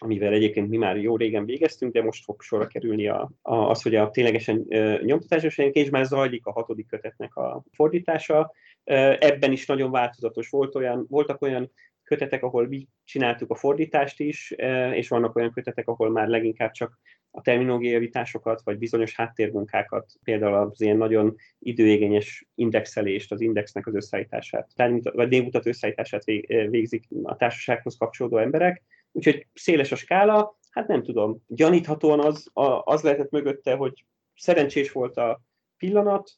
amivel 0.00 0.32
egyébként 0.32 0.68
mi 0.68 0.76
már 0.76 0.96
jó 0.96 1.16
régen 1.16 1.44
végeztünk, 1.44 1.92
de 1.92 2.02
most 2.02 2.24
fog 2.24 2.42
sorra 2.42 2.66
kerülni 2.66 3.08
a, 3.08 3.30
a, 3.42 3.54
az, 3.54 3.82
hogy 3.82 3.94
a 3.94 4.10
ténylegesen 4.10 4.64
e, 4.68 5.00
nyomtatásos 5.02 5.58
és 5.58 5.90
már 5.90 6.04
zajlik 6.04 6.46
a 6.46 6.52
hatodik 6.52 6.86
kötetnek 6.86 7.36
a 7.36 7.62
fordítása. 7.72 8.52
E, 8.84 9.16
ebben 9.20 9.52
is 9.52 9.66
nagyon 9.66 9.90
változatos 9.90 10.48
volt 10.48 10.74
olyan, 10.74 11.06
voltak 11.08 11.42
olyan 11.42 11.70
kötetek, 12.08 12.42
ahol 12.42 12.68
mi 12.68 12.88
csináltuk 13.04 13.50
a 13.50 13.54
fordítást 13.54 14.20
is, 14.20 14.54
e, 14.56 14.96
és 14.96 15.08
vannak 15.08 15.36
olyan 15.36 15.52
kötetek, 15.52 15.88
ahol 15.88 16.10
már 16.10 16.28
leginkább 16.28 16.70
csak 16.70 16.98
a 17.30 17.40
terminológiai 17.40 17.92
javításokat, 17.92 18.60
vagy 18.64 18.78
bizonyos 18.78 19.14
háttérmunkákat, 19.14 20.12
például 20.24 20.54
az 20.54 20.80
ilyen 20.80 20.96
nagyon 20.96 21.36
időigényes 21.58 22.46
indexelést, 22.54 23.32
az 23.32 23.40
indexnek 23.40 23.86
az 23.86 23.94
összeállítását, 23.94 24.70
vagy 25.02 25.28
névmutató 25.28 25.68
összeállítását 25.68 26.24
végzik 26.70 27.04
a 27.22 27.36
társasághoz 27.36 27.96
kapcsolódó 27.96 28.36
emberek, 28.36 28.82
Úgyhogy 29.12 29.46
széles 29.54 29.92
a 29.92 29.96
skála, 29.96 30.58
hát 30.70 30.88
nem 30.88 31.02
tudom, 31.02 31.42
gyaníthatóan 31.46 32.20
az, 32.20 32.50
az 32.84 33.02
lehetett 33.02 33.30
mögötte, 33.30 33.74
hogy 33.74 34.04
szerencsés 34.34 34.92
volt 34.92 35.16
a 35.16 35.42
pillanat, 35.76 36.30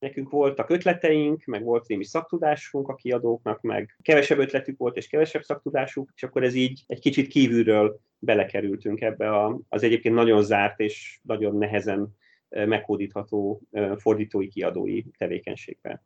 nekünk 0.00 0.30
voltak 0.30 0.70
ötleteink, 0.70 1.44
meg 1.44 1.64
volt 1.64 1.88
némi 1.88 2.04
szaktudásunk 2.04 2.88
a 2.88 2.94
kiadóknak, 2.94 3.60
meg 3.60 3.96
kevesebb 4.02 4.38
ötletük 4.38 4.78
volt 4.78 4.96
és 4.96 5.06
kevesebb 5.06 5.42
szaktudásuk, 5.42 6.10
és 6.14 6.22
akkor 6.22 6.42
ez 6.42 6.54
így 6.54 6.82
egy 6.86 7.00
kicsit 7.00 7.28
kívülről 7.28 8.00
belekerültünk 8.18 9.00
ebbe 9.00 9.30
a, 9.30 9.60
az 9.68 9.82
egyébként 9.82 10.14
nagyon 10.14 10.42
zárt 10.42 10.80
és 10.80 11.20
nagyon 11.22 11.56
nehezen 11.56 12.18
meghódítható 12.48 13.60
fordítói 13.96 14.48
kiadói 14.48 15.02
tevékenységbe. 15.18 16.04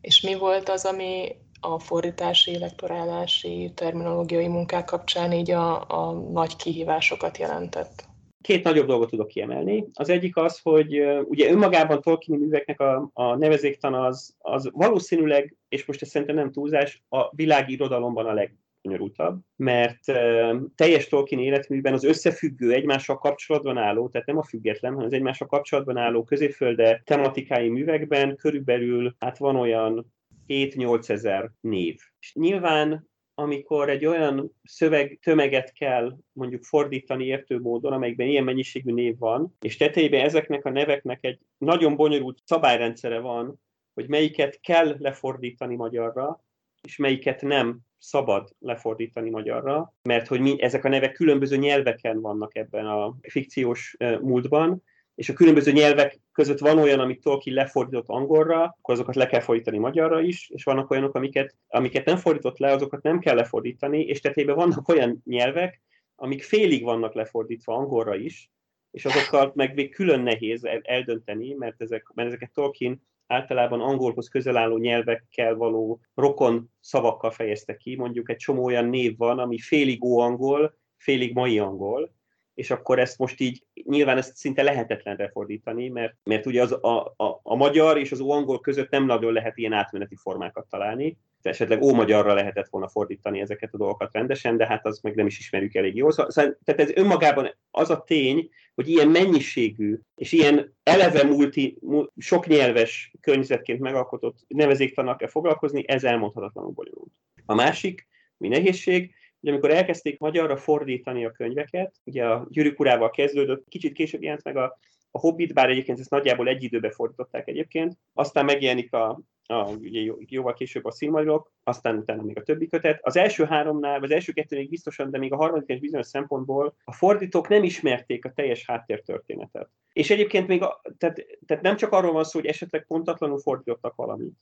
És 0.00 0.20
mi 0.20 0.38
volt 0.38 0.68
az, 0.68 0.84
ami 0.84 1.36
a 1.60 1.78
fordítási, 1.78 2.58
lektorálási, 2.58 3.72
terminológiai 3.74 4.48
munkák 4.48 4.84
kapcsán 4.84 5.32
így 5.32 5.50
a, 5.50 5.88
a 5.88 6.12
nagy 6.12 6.56
kihívásokat 6.56 7.38
jelentett? 7.38 8.12
Két 8.44 8.64
nagyobb 8.64 8.86
dolgot 8.86 9.10
tudok 9.10 9.26
kiemelni. 9.26 9.86
Az 9.92 10.08
egyik 10.08 10.36
az, 10.36 10.60
hogy 10.62 11.00
ugye 11.24 11.50
önmagában 11.50 12.00
Tolkieni 12.00 12.42
műveknek 12.42 12.80
a, 12.80 13.10
a 13.12 13.36
nevezéktan 13.36 13.94
az, 13.94 14.34
az 14.38 14.70
valószínűleg, 14.72 15.56
és 15.68 15.84
most 15.84 16.02
ez 16.02 16.08
szerintem 16.08 16.36
nem 16.36 16.52
túlzás, 16.52 17.02
a 17.08 17.34
világirodalomban 17.34 18.26
a 18.26 18.32
legbonyolultabb, 18.32 19.40
mert 19.56 20.08
uh, 20.08 20.60
teljes 20.74 21.08
Tolkien 21.08 21.40
életműben 21.40 21.92
az 21.92 22.04
összefüggő, 22.04 22.72
egymással 22.72 23.18
kapcsolatban 23.18 23.78
álló, 23.78 24.08
tehát 24.08 24.26
nem 24.26 24.38
a 24.38 24.44
független, 24.44 24.92
hanem 24.92 25.06
az 25.06 25.12
egymással 25.12 25.46
kapcsolatban 25.46 25.96
álló 25.96 26.24
középfölde 26.24 27.02
tematikai 27.04 27.68
művekben 27.68 28.36
körülbelül, 28.36 29.14
hát 29.18 29.38
van 29.38 29.56
olyan 29.56 30.12
7-8 30.48 31.08
ezer 31.08 31.50
név. 31.60 32.00
És 32.20 32.34
nyilván 32.34 33.08
amikor 33.34 33.90
egy 33.90 34.06
olyan 34.06 34.54
szöveg 34.62 35.18
tömeget 35.22 35.72
kell 35.72 36.16
mondjuk 36.32 36.64
fordítani 36.64 37.24
értő 37.24 37.58
módon, 37.58 37.92
amelyikben 37.92 38.26
ilyen 38.26 38.44
mennyiségű 38.44 38.92
név 38.92 39.18
van, 39.18 39.56
és 39.60 39.76
tetejében 39.76 40.24
ezeknek 40.24 40.64
a 40.64 40.70
neveknek 40.70 41.24
egy 41.24 41.38
nagyon 41.58 41.96
bonyolult 41.96 42.38
szabályrendszere 42.44 43.18
van, 43.18 43.60
hogy 43.94 44.08
melyiket 44.08 44.60
kell 44.60 44.96
lefordítani 44.98 45.74
magyarra, 45.74 46.44
és 46.82 46.96
melyiket 46.96 47.42
nem 47.42 47.78
szabad 47.98 48.48
lefordítani 48.58 49.30
magyarra, 49.30 49.94
mert 50.02 50.26
hogy 50.26 50.40
mi, 50.40 50.62
ezek 50.62 50.84
a 50.84 50.88
nevek 50.88 51.12
különböző 51.12 51.56
nyelveken 51.56 52.20
vannak 52.20 52.56
ebben 52.56 52.86
a 52.86 53.16
fikciós 53.22 53.96
múltban, 54.20 54.82
és 55.14 55.28
a 55.28 55.32
különböző 55.32 55.72
nyelvek 55.72 56.20
között 56.32 56.58
van 56.58 56.78
olyan, 56.78 57.00
amit 57.00 57.22
Tolkien 57.22 57.56
lefordított 57.56 58.08
angolra, 58.08 58.62
akkor 58.62 58.94
azokat 58.94 59.14
le 59.14 59.26
kell 59.26 59.40
fordítani 59.40 59.78
magyarra 59.78 60.20
is, 60.20 60.50
és 60.50 60.64
vannak 60.64 60.90
olyanok, 60.90 61.14
amiket, 61.14 61.56
amiket 61.68 62.04
nem 62.04 62.16
fordított 62.16 62.58
le, 62.58 62.72
azokat 62.72 63.02
nem 63.02 63.18
kell 63.18 63.34
lefordítani, 63.34 64.00
és 64.00 64.20
tetében 64.20 64.56
vannak 64.56 64.88
olyan 64.88 65.22
nyelvek, 65.24 65.82
amik 66.16 66.42
félig 66.42 66.82
vannak 66.82 67.14
lefordítva 67.14 67.74
angolra 67.74 68.14
is, 68.14 68.50
és 68.90 69.04
azokkal 69.04 69.52
meg 69.54 69.74
még 69.74 69.94
külön 69.94 70.20
nehéz 70.20 70.68
eldönteni, 70.82 71.52
mert, 71.52 71.82
ezek, 71.82 72.10
mert 72.14 72.28
ezeket 72.28 72.52
Tolkien 72.52 73.02
általában 73.26 73.80
angolhoz 73.80 74.28
közel 74.28 74.56
álló 74.56 74.76
nyelvekkel 74.76 75.54
való 75.54 76.00
rokon 76.14 76.70
szavakkal 76.80 77.30
fejezte 77.30 77.76
ki. 77.76 77.96
Mondjuk 77.96 78.30
egy 78.30 78.36
csomó 78.36 78.64
olyan 78.64 78.84
név 78.84 79.16
van, 79.16 79.38
ami 79.38 79.58
félig 79.58 80.04
ó-angol, 80.04 80.74
félig 80.96 81.34
mai 81.34 81.58
angol, 81.58 82.14
és 82.54 82.70
akkor 82.70 82.98
ezt 82.98 83.18
most 83.18 83.40
így 83.40 83.64
nyilván 83.84 84.16
ezt 84.16 84.36
szinte 84.36 84.62
lehetetlen 84.62 85.16
refordítani, 85.16 85.88
mert, 85.88 86.14
mert 86.24 86.46
ugye 86.46 86.62
az 86.62 86.72
a, 86.72 87.14
a, 87.16 87.40
a 87.42 87.54
magyar 87.54 87.98
és 87.98 88.12
az 88.12 88.20
ó-angol 88.20 88.60
között 88.60 88.90
nem 88.90 89.04
nagyon 89.04 89.32
lehet 89.32 89.56
ilyen 89.56 89.72
átmeneti 89.72 90.16
formákat 90.16 90.66
találni. 90.66 91.18
Esetleg 91.42 91.82
ó-magyarra 91.82 92.34
lehetett 92.34 92.68
volna 92.68 92.88
fordítani 92.88 93.40
ezeket 93.40 93.74
a 93.74 93.76
dolgokat 93.76 94.12
rendesen, 94.12 94.56
de 94.56 94.66
hát 94.66 94.86
az 94.86 95.00
meg 95.00 95.14
nem 95.14 95.26
is 95.26 95.38
ismerjük 95.38 95.74
elég 95.74 95.96
jól. 95.96 96.12
Szóval, 96.12 96.30
szóval 96.30 96.58
tehát 96.64 96.80
ez 96.80 96.90
önmagában 96.94 97.54
az 97.70 97.90
a 97.90 98.02
tény, 98.02 98.48
hogy 98.74 98.88
ilyen 98.88 99.08
mennyiségű 99.08 99.98
és 100.14 100.32
ilyen 100.32 100.74
eleve 100.82 101.24
multi, 101.24 101.76
multi 101.80 102.10
sok 102.16 102.46
nyelves 102.46 103.12
környezetként 103.20 103.80
megalkotott 103.80 104.38
nevezéktanak 104.46 105.16
kell 105.16 105.28
foglalkozni, 105.28 105.84
ez 105.86 106.04
elmondhatatlanul 106.04 106.70
bonyolult. 106.70 107.12
A 107.46 107.54
másik, 107.54 108.08
mi 108.36 108.48
nehézség, 108.48 109.14
hogy 109.44 109.52
amikor 109.52 109.70
elkezdték 109.70 110.18
magyarra 110.18 110.56
fordítani 110.56 111.24
a 111.24 111.30
könyveket, 111.30 111.94
ugye 112.04 112.24
a 112.24 112.46
Gyűrűk 112.50 112.80
urával 112.80 113.10
kezdődött, 113.10 113.68
kicsit 113.68 113.92
később 113.92 114.22
jelent 114.22 114.44
meg 114.44 114.56
a, 114.56 114.78
a 115.10 115.18
Hobbit, 115.18 115.54
bár 115.54 115.68
egyébként 115.68 115.98
ezt 115.98 116.10
nagyjából 116.10 116.48
egy 116.48 116.62
időben 116.62 116.90
fordították 116.90 117.48
egyébként, 117.48 117.98
aztán 118.12 118.44
megjelenik 118.44 118.92
a, 118.92 119.20
a, 119.46 119.70
ugye 119.70 120.12
jóval 120.28 120.54
később 120.54 120.84
a 120.84 120.90
színmagyrok, 120.90 121.52
aztán 121.62 121.96
utána 121.96 122.22
még 122.22 122.38
a 122.38 122.42
többi 122.42 122.66
kötet. 122.66 122.98
Az 123.02 123.16
első 123.16 123.44
háromnál, 123.44 124.02
az 124.02 124.10
első 124.10 124.32
kettő 124.32 124.56
még 124.56 124.68
biztosan, 124.68 125.10
de 125.10 125.18
még 125.18 125.32
a 125.32 125.36
harmadik 125.36 125.68
és 125.68 125.80
bizonyos 125.80 126.06
szempontból 126.06 126.74
a 126.84 126.92
fordítók 126.92 127.48
nem 127.48 127.62
ismerték 127.62 128.24
a 128.24 128.32
teljes 128.32 128.66
háttértörténetet. 128.66 129.68
És 129.92 130.10
egyébként 130.10 130.46
még, 130.46 130.62
a, 130.62 130.80
tehát, 130.98 131.26
tehát 131.46 131.62
nem 131.62 131.76
csak 131.76 131.92
arról 131.92 132.12
van 132.12 132.24
szó, 132.24 132.38
hogy 132.38 132.48
esetleg 132.48 132.86
pontatlanul 132.86 133.38
fordítottak 133.38 133.94
valamit, 133.94 134.34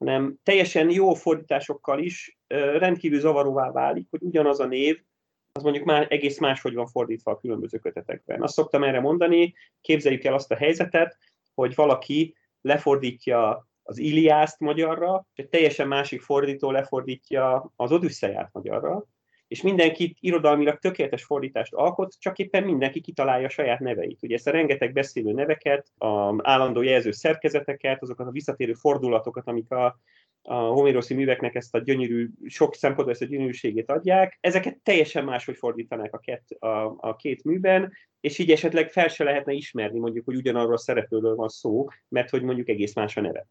hanem 0.00 0.38
teljesen 0.42 0.90
jó 0.90 1.14
fordításokkal 1.14 1.98
is 1.98 2.38
rendkívül 2.78 3.20
zavaróvá 3.20 3.70
válik, 3.70 4.06
hogy 4.10 4.22
ugyanaz 4.22 4.60
a 4.60 4.66
név, 4.66 5.02
az 5.52 5.62
mondjuk 5.62 5.84
már 5.84 6.06
egész 6.10 6.38
máshogy 6.38 6.74
van 6.74 6.86
fordítva 6.86 7.30
a 7.30 7.38
különböző 7.38 7.78
kötetekben. 7.78 8.42
Azt 8.42 8.54
szoktam 8.54 8.84
erre 8.84 9.00
mondani, 9.00 9.54
képzeljük 9.80 10.24
el 10.24 10.34
azt 10.34 10.50
a 10.50 10.56
helyzetet, 10.56 11.18
hogy 11.54 11.74
valaki 11.74 12.36
lefordítja 12.60 13.68
az 13.82 13.98
Iliászt 13.98 14.60
magyarra, 14.60 15.26
és 15.34 15.42
egy 15.42 15.48
teljesen 15.48 15.88
másik 15.88 16.20
fordító 16.20 16.70
lefordítja 16.70 17.72
az 17.76 17.92
Odüsszeját 17.92 18.52
magyarra, 18.52 19.04
és 19.50 19.62
mindenki 19.62 20.16
irodalmilag 20.20 20.78
tökéletes 20.78 21.24
fordítást 21.24 21.74
alkot, 21.74 22.14
csak 22.18 22.38
éppen 22.38 22.62
mindenki 22.62 23.00
kitalálja 23.00 23.46
a 23.46 23.50
saját 23.50 23.78
neveit. 23.78 24.22
Ugye 24.22 24.34
ezt 24.34 24.46
a 24.46 24.50
rengeteg 24.50 24.92
beszélő 24.92 25.32
neveket, 25.32 25.92
a 25.98 26.34
állandó 26.50 26.82
jelző 26.82 27.10
szerkezeteket, 27.10 28.02
azokat 28.02 28.26
a 28.26 28.30
visszatérő 28.30 28.72
fordulatokat, 28.72 29.46
amik 29.46 29.70
a, 29.70 30.00
a 30.42 30.54
Homéroszi 30.54 31.14
műveknek 31.14 31.54
ezt 31.54 31.74
a 31.74 31.78
gyönyörű, 31.78 32.28
sok 32.46 32.74
szempontból 32.74 33.12
ezt 33.12 33.22
a 33.22 33.26
gyönyörűségét 33.26 33.90
adják, 33.90 34.38
ezeket 34.40 34.78
teljesen 34.82 35.24
máshogy 35.24 35.56
fordítanák 35.56 36.14
a, 36.14 36.18
két, 36.18 36.42
a, 36.58 36.96
a 36.96 37.16
két 37.16 37.44
műben, 37.44 37.92
és 38.20 38.38
így 38.38 38.50
esetleg 38.50 38.90
fel 38.90 39.08
se 39.08 39.24
lehetne 39.24 39.52
ismerni 39.52 39.98
mondjuk, 39.98 40.24
hogy 40.24 40.36
ugyanarról 40.36 40.74
a 40.74 40.78
szereplőről 40.78 41.34
van 41.34 41.48
szó, 41.48 41.86
mert 42.08 42.30
hogy 42.30 42.42
mondjuk 42.42 42.68
egész 42.68 42.94
más 42.94 43.16
a 43.16 43.20
neve. 43.20 43.46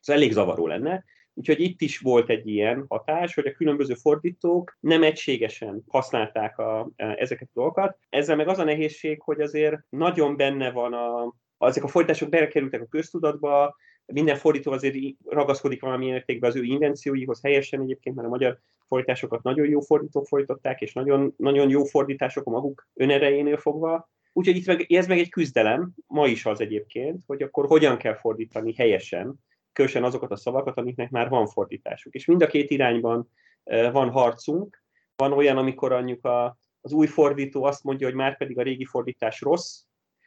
Ez 0.00 0.14
elég 0.14 0.32
zavaró 0.32 0.66
lenne. 0.66 1.04
Úgyhogy 1.38 1.60
itt 1.60 1.80
is 1.80 1.98
volt 1.98 2.30
egy 2.30 2.46
ilyen 2.46 2.84
hatás, 2.88 3.34
hogy 3.34 3.46
a 3.46 3.52
különböző 3.52 3.94
fordítók 3.94 4.76
nem 4.80 5.02
egységesen 5.02 5.82
használták 5.86 6.58
a, 6.58 6.90
ezeket 6.96 7.48
a 7.48 7.54
dolgokat. 7.54 7.98
Ezzel 8.08 8.36
meg 8.36 8.48
az 8.48 8.58
a 8.58 8.64
nehézség, 8.64 9.20
hogy 9.20 9.40
azért 9.40 9.76
nagyon 9.88 10.36
benne 10.36 10.70
van 10.70 10.92
a, 10.92 11.34
ezek 11.66 11.84
a 11.84 11.88
fordítások 11.88 12.28
belekerültek 12.28 12.80
a 12.80 12.86
köztudatba, 12.86 13.76
minden 14.06 14.36
fordító 14.36 14.72
azért 14.72 14.96
ragaszkodik 15.24 15.80
valamilyen 15.80 16.14
értékben 16.14 16.50
az 16.50 16.56
ő 16.56 16.62
invencióihoz, 16.62 17.42
helyesen 17.42 17.80
egyébként, 17.80 18.16
mert 18.16 18.28
a 18.28 18.30
magyar 18.30 18.58
fordításokat 18.86 19.42
nagyon 19.42 19.66
jó 19.66 19.80
fordítók 19.80 20.26
fordították, 20.26 20.80
és 20.80 20.92
nagyon, 20.92 21.34
nagyon 21.36 21.68
jó 21.68 21.84
fordítások 21.84 22.46
a 22.46 22.50
maguk 22.50 22.88
önerejénél 22.94 23.56
fogva. 23.56 24.10
Úgyhogy 24.32 24.56
itt 24.56 24.66
meg, 24.66 24.92
ez 24.92 25.06
meg 25.06 25.18
egy 25.18 25.30
küzdelem, 25.30 25.92
ma 26.06 26.26
is 26.26 26.46
az 26.46 26.60
egyébként, 26.60 27.22
hogy 27.26 27.42
akkor 27.42 27.66
hogyan 27.66 27.96
kell 27.96 28.14
fordítani 28.14 28.74
helyesen, 28.74 29.34
különösen 29.78 30.04
azokat 30.04 30.30
a 30.30 30.36
szavakat, 30.36 30.78
amiknek 30.78 31.10
már 31.10 31.28
van 31.28 31.46
fordításuk. 31.46 32.14
És 32.14 32.24
mind 32.24 32.42
a 32.42 32.46
két 32.46 32.70
irányban 32.70 33.30
van 33.64 34.10
harcunk. 34.10 34.82
Van 35.16 35.32
olyan, 35.32 35.56
amikor 35.56 35.92
anyjuk 35.92 36.24
a, 36.24 36.58
az 36.80 36.92
új 36.92 37.06
fordító 37.06 37.64
azt 37.64 37.84
mondja, 37.84 38.06
hogy 38.06 38.16
már 38.16 38.36
pedig 38.36 38.58
a 38.58 38.62
régi 38.62 38.84
fordítás 38.84 39.40
rossz, 39.40 39.82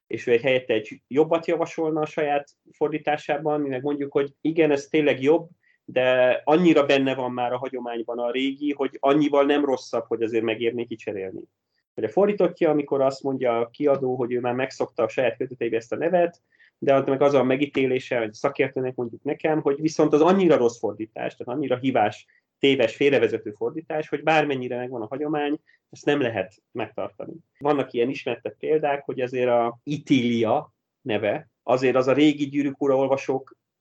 és 0.08 0.28
ő 0.28 0.32
egy 0.32 0.41
helyette 0.41 0.74
egy 0.74 1.02
jobbat 1.08 1.47
javasolna 1.47 2.02
a 2.02 2.06
saját 2.06 2.49
fordításában, 2.72 3.62
mi 3.62 3.70
meg 3.70 3.84
mondjuk, 3.84 4.12
hogy 4.12 4.34
igen, 4.41 4.72
ez 4.72 4.88
tényleg 4.88 5.22
jobb, 5.22 5.49
de 5.86 6.41
annyira 6.43 6.86
benne 6.86 7.16
van 7.16 7.32
már 7.32 7.54
a 7.54 7.58
hagyományban 7.58 8.20
a 8.20 8.32
régi, 8.32 8.74
hogy 8.74 8.97
annyival 8.99 9.43
nem 9.43 9.66
rosszabb, 9.66 10.06
hogy 10.08 10.22
azért 10.22 10.43
megérné 10.43 10.86
kicserélni. 10.86 11.41
Hogy 11.93 12.04
a 12.04 12.10
fordítottja, 12.10 12.70
amikor 12.70 13.02
azt 13.02 13.24
mondja 13.24 13.60
a 13.60 13.70
kiadó, 13.70 14.16
hogy 14.16 14.32
ő 14.32 14.39
már 14.39 14.54
megszokta 14.54 15.04
a 15.04 15.08
saját 15.08 15.38
köteteibe 15.38 15.78
ezt 15.78 15.91
a 15.91 15.97
nevet, 15.97 16.41
de 16.84 16.94
az 16.94 17.06
meg 17.06 17.22
az 17.22 17.34
a 17.34 17.44
megítélése, 17.44 18.18
hogy 18.18 18.34
szakértőnek 18.34 18.96
mondjuk 18.96 19.24
nekem, 19.24 19.62
hogy 19.62 19.82
viszont 19.82 20.14
az 20.14 20.22
annyira 20.22 20.58
rossz 20.58 20.80
fordítás, 20.80 21.36
tehát 21.36 21.54
annyira 21.54 21.78
hibás, 21.78 22.26
téves, 22.60 22.96
félrevezető 22.96 23.52
fordítás, 23.52 24.10
hogy 24.10 24.24
bármennyire 24.24 24.76
megvan 24.76 25.02
a 25.02 25.08
hagyomány, 25.08 25.60
ezt 25.90 26.06
nem 26.06 26.22
lehet 26.22 26.54
megtartani. 26.72 27.34
Vannak 27.60 27.94
ilyen 27.94 28.10
ismertebb 28.10 28.58
példák, 28.58 29.06
hogy 29.06 29.22
azért 29.22 29.50
a 29.50 29.80
Itília 29.84 30.74
neve, 31.02 31.50
azért 31.64 31.96
az 31.96 32.08
a 32.08 32.14
régi 32.14 32.46
gyűrűk 32.46 32.82
ura 32.82 33.20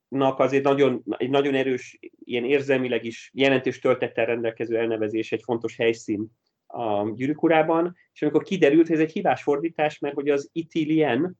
azért 0.09 0.63
nagyon, 0.63 1.03
egy 1.17 1.29
nagyon 1.29 1.55
erős, 1.55 1.99
ilyen 2.23 2.45
érzelmileg 2.45 3.05
is 3.05 3.31
jelentős 3.33 3.79
töltettel 3.79 4.25
rendelkező 4.25 4.77
elnevezés, 4.77 5.31
egy 5.31 5.43
fontos 5.43 5.75
helyszín 5.75 6.31
a 6.67 7.11
gyűrűk 7.13 7.43
urában, 7.43 7.95
és 8.13 8.21
amikor 8.21 8.43
kiderült, 8.43 8.87
hogy 8.87 8.95
ez 8.95 9.01
egy 9.01 9.11
hibás 9.11 9.43
fordítás, 9.43 9.99
mert 9.99 10.15
hogy 10.15 10.29
az 10.29 10.49
Itilien 10.51 11.39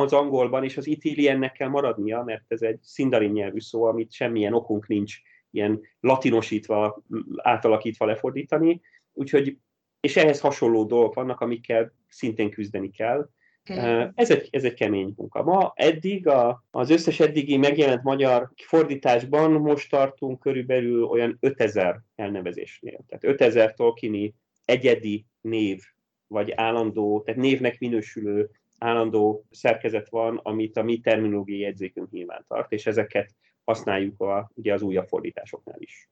az 0.00 0.12
angolban, 0.12 0.64
és 0.64 0.76
az 0.76 0.86
Itiliennek 0.86 1.52
kell 1.52 1.68
maradnia, 1.68 2.22
mert 2.22 2.44
ez 2.48 2.62
egy 2.62 2.78
szindarin 2.82 3.30
nyelvű 3.30 3.60
szó, 3.60 3.84
amit 3.84 4.12
semmilyen 4.12 4.54
okunk 4.54 4.86
nincs 4.86 5.16
ilyen 5.50 5.80
latinosítva, 6.00 7.02
átalakítva 7.36 8.06
lefordítani, 8.06 8.80
úgyhogy, 9.12 9.58
és 10.00 10.16
ehhez 10.16 10.40
hasonló 10.40 10.84
dolgok 10.84 11.14
vannak, 11.14 11.40
amikkel 11.40 11.92
szintén 12.08 12.50
küzdeni 12.50 12.90
kell. 12.90 13.28
Hmm. 13.64 14.12
Ez 14.14 14.30
egy, 14.30 14.48
ez 14.50 14.64
egy 14.64 14.74
kemény 14.74 15.12
munka. 15.16 15.42
Ma 15.42 15.72
eddig 15.74 16.28
a, 16.28 16.64
az 16.70 16.90
összes 16.90 17.20
eddigi 17.20 17.56
megjelent 17.56 18.02
magyar 18.02 18.50
fordításban 18.56 19.50
most 19.50 19.90
tartunk 19.90 20.40
körülbelül 20.40 21.04
olyan 21.04 21.36
5000 21.40 22.02
elnevezésnél. 22.14 23.04
Tehát 23.08 23.24
5000 23.24 23.74
Tolkieni 23.74 24.34
egyedi 24.64 25.26
név, 25.40 25.82
vagy 26.26 26.52
állandó, 26.52 27.22
tehát 27.22 27.40
névnek 27.40 27.78
minősülő 27.78 28.50
állandó 28.78 29.44
szerkezet 29.50 30.08
van, 30.08 30.40
amit 30.42 30.76
a 30.76 30.82
mi 30.82 31.00
terminológiai 31.00 31.60
jegyzékünk 31.60 32.10
nyilván 32.10 32.44
tart, 32.48 32.72
és 32.72 32.86
ezeket 32.86 33.30
használjuk 33.64 34.20
a, 34.20 34.50
ugye 34.54 34.72
az 34.72 34.82
újabb 34.82 35.08
fordításoknál 35.08 35.80
is. 35.80 36.08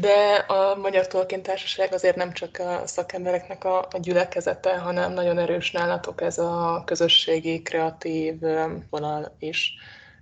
De 0.00 0.34
a 0.34 0.76
Magyar 0.76 1.06
Tolkien 1.06 1.42
Társaság 1.42 1.92
azért 1.92 2.16
nem 2.16 2.32
csak 2.32 2.58
a 2.58 2.86
szakembereknek 2.86 3.64
a, 3.64 3.78
a 3.78 3.98
gyülekezete, 4.00 4.78
hanem 4.78 5.12
nagyon 5.12 5.38
erős 5.38 5.70
nálatok 5.70 6.20
ez 6.20 6.38
a 6.38 6.82
közösségi, 6.86 7.62
kreatív 7.62 8.40
vonal 8.90 9.36
is. 9.38 9.74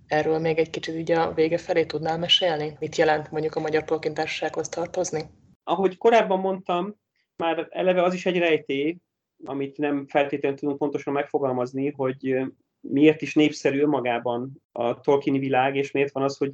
Erről 0.06 0.38
még 0.38 0.58
egy 0.58 0.70
kicsit 0.70 0.94
így 0.94 1.12
a 1.12 1.32
vége 1.32 1.58
felé 1.58 1.84
tudnál 1.84 2.18
mesélni? 2.18 2.76
Mit 2.78 2.96
jelent 2.96 3.30
mondjuk 3.30 3.54
a 3.54 3.60
Magyar 3.60 3.84
Tolkien 3.84 4.14
Társasághoz 4.14 4.68
tartozni? 4.68 5.22
Ahogy 5.64 5.98
korábban 5.98 6.40
mondtam, 6.40 6.94
már 7.36 7.66
eleve 7.70 8.02
az 8.02 8.14
is 8.14 8.26
egy 8.26 8.38
rejtély, 8.38 8.96
amit 9.44 9.78
nem 9.78 10.06
feltétlenül 10.06 10.58
tudunk 10.58 10.78
pontosan 10.78 11.12
megfogalmazni, 11.12 11.90
hogy 11.90 12.36
miért 12.80 13.22
is 13.22 13.34
népszerű 13.34 13.86
magában 13.86 14.62
a 14.72 15.00
Tolkieni 15.00 15.38
világ, 15.38 15.76
és 15.76 15.90
miért 15.90 16.12
van 16.12 16.22
az, 16.22 16.36
hogy 16.36 16.52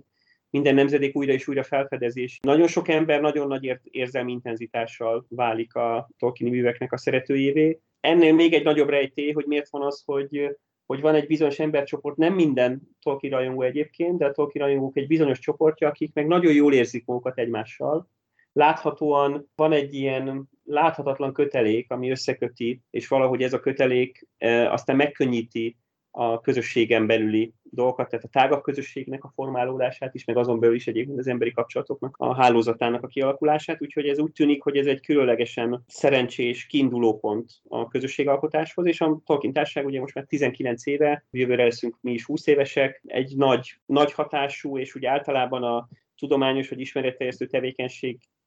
minden 0.51 0.75
nemzedék 0.75 1.17
újra 1.17 1.33
és 1.33 1.49
újra 1.49 1.63
felfedezés. 1.63 2.39
Nagyon 2.43 2.67
sok 2.67 2.89
ember 2.89 3.21
nagyon 3.21 3.47
nagy 3.47 3.79
érzelmi 3.83 4.33
intenzitással 4.33 5.27
válik 5.29 5.75
a 5.75 6.11
Tolkieni 6.19 6.57
műveknek 6.57 6.93
a 6.93 6.99
szeretőjévé. 6.99 7.81
Ennél 8.01 8.35
még 8.35 8.53
egy 8.53 8.65
nagyobb 8.65 8.89
rejtély, 8.89 9.33
hogy 9.33 9.47
miért 9.47 9.71
van 9.71 9.83
az, 9.83 10.03
hogy 10.05 10.59
hogy 10.91 11.01
van 11.01 11.15
egy 11.15 11.27
bizonyos 11.27 11.59
embercsoport, 11.59 12.17
nem 12.17 12.35
minden 12.35 12.83
Tolkien 13.03 13.33
rajongó 13.33 13.63
egyébként, 13.63 14.19
de 14.19 14.27
a 14.27 14.33
Tolkien 14.33 14.65
rajongók 14.65 14.97
egy 14.97 15.07
bizonyos 15.07 15.39
csoportja, 15.39 15.89
akik 15.89 16.15
meg 16.15 16.27
nagyon 16.27 16.53
jól 16.53 16.73
érzik 16.73 17.07
magukat 17.07 17.39
egymással. 17.39 18.09
Láthatóan 18.53 19.51
van 19.55 19.73
egy 19.73 19.95
ilyen 19.95 20.49
láthatatlan 20.71 21.33
kötelék, 21.33 21.91
ami 21.91 22.11
összeköti, 22.11 22.81
és 22.91 23.09
valahogy 23.09 23.43
ez 23.43 23.53
a 23.53 23.61
kötelék 23.61 24.27
e, 24.39 24.73
aztán 24.73 24.97
megkönnyíti 24.97 25.77
a 26.11 26.41
közösségen 26.41 27.07
belüli 27.07 27.53
dolgokat, 27.63 28.09
tehát 28.09 28.25
a 28.25 28.29
tágabb 28.29 28.63
közösségnek 28.63 29.25
a 29.25 29.33
formálódását 29.35 30.15
is, 30.15 30.25
meg 30.25 30.37
azon 30.37 30.61
belül 30.61 30.75
is 30.75 30.87
egyébként 30.87 31.19
az 31.19 31.27
emberi 31.27 31.53
kapcsolatoknak 31.53 32.15
a 32.19 32.35
hálózatának 32.35 33.03
a 33.03 33.07
kialakulását, 33.07 33.83
úgyhogy 33.83 34.09
ez 34.09 34.19
úgy 34.19 34.33
tűnik, 34.33 34.63
hogy 34.63 34.77
ez 34.77 34.87
egy 34.87 35.01
különlegesen 35.01 35.85
szerencsés 35.87 36.67
kiindulópont 36.67 37.51
a 37.69 37.89
közösségalkotáshoz, 37.89 38.87
és 38.87 39.01
a 39.01 39.21
Tolkien 39.25 39.53
társaság 39.53 39.87
ugye 39.87 40.01
most 40.01 40.15
már 40.15 40.25
19 40.25 40.87
éve, 40.87 41.25
jövőre 41.31 41.65
leszünk 41.65 41.97
mi 42.01 42.13
is 42.13 42.25
20 42.25 42.47
évesek, 42.47 43.03
egy 43.07 43.37
nagy, 43.37 43.79
nagy 43.87 44.13
hatású, 44.13 44.79
és 44.79 44.95
ugye 44.95 45.11
általában 45.11 45.63
a 45.63 45.89
tudományos 46.17 46.69
vagy 46.69 46.81
ismeretterjesztő 46.81 47.47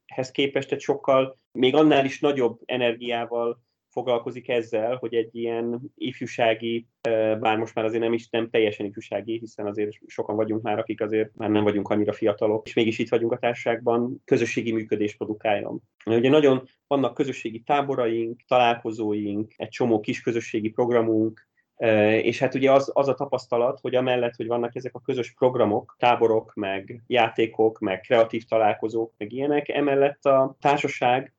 tevékenységhez 0.05 0.31
képest 0.31 0.71
egy 0.71 0.81
sokkal 0.81 1.39
még 1.51 1.75
annál 1.75 2.05
is 2.05 2.19
nagyobb 2.19 2.59
energiával 2.65 3.61
foglalkozik 3.89 4.49
ezzel, 4.49 4.95
hogy 4.95 5.13
egy 5.13 5.35
ilyen 5.35 5.81
ifjúsági, 5.95 6.87
bár 7.39 7.57
most 7.57 7.75
már 7.75 7.85
azért 7.85 8.03
nem 8.03 8.13
is 8.13 8.29
nem 8.29 8.49
teljesen 8.49 8.85
ifjúsági, 8.85 9.37
hiszen 9.37 9.65
azért 9.67 9.97
sokan 10.07 10.35
vagyunk 10.35 10.61
már, 10.61 10.79
akik 10.79 11.01
azért 11.01 11.35
már 11.35 11.49
nem 11.49 11.63
vagyunk 11.63 11.89
annyira 11.89 12.13
fiatalok, 12.13 12.67
és 12.67 12.73
mégis 12.73 12.99
itt 12.99 13.09
vagyunk 13.09 13.31
a 13.31 13.37
társaságban, 13.37 14.21
közösségi 14.25 14.71
működés 14.71 15.15
produkáljon. 15.15 15.81
Ugye 16.05 16.29
nagyon 16.29 16.67
vannak 16.87 17.13
közösségi 17.13 17.59
táboraink, 17.59 18.41
találkozóink, 18.47 19.53
egy 19.55 19.69
csomó 19.69 19.99
kis 19.99 20.21
közösségi 20.21 20.69
programunk, 20.69 21.47
és 22.21 22.39
hát 22.39 22.55
ugye 22.55 22.71
az, 22.71 22.91
az 22.93 23.07
a 23.07 23.13
tapasztalat, 23.13 23.79
hogy 23.79 23.95
amellett, 23.95 24.35
hogy 24.35 24.47
vannak 24.47 24.75
ezek 24.75 24.95
a 24.95 25.01
közös 25.01 25.33
programok, 25.33 25.95
táborok, 25.99 26.53
meg 26.53 27.03
játékok, 27.07 27.79
meg 27.79 27.99
kreatív 27.99 28.43
találkozók, 28.43 29.13
meg 29.17 29.31
ilyenek, 29.31 29.69
emellett 29.69 30.25
a 30.25 30.55
társaság 30.59 31.33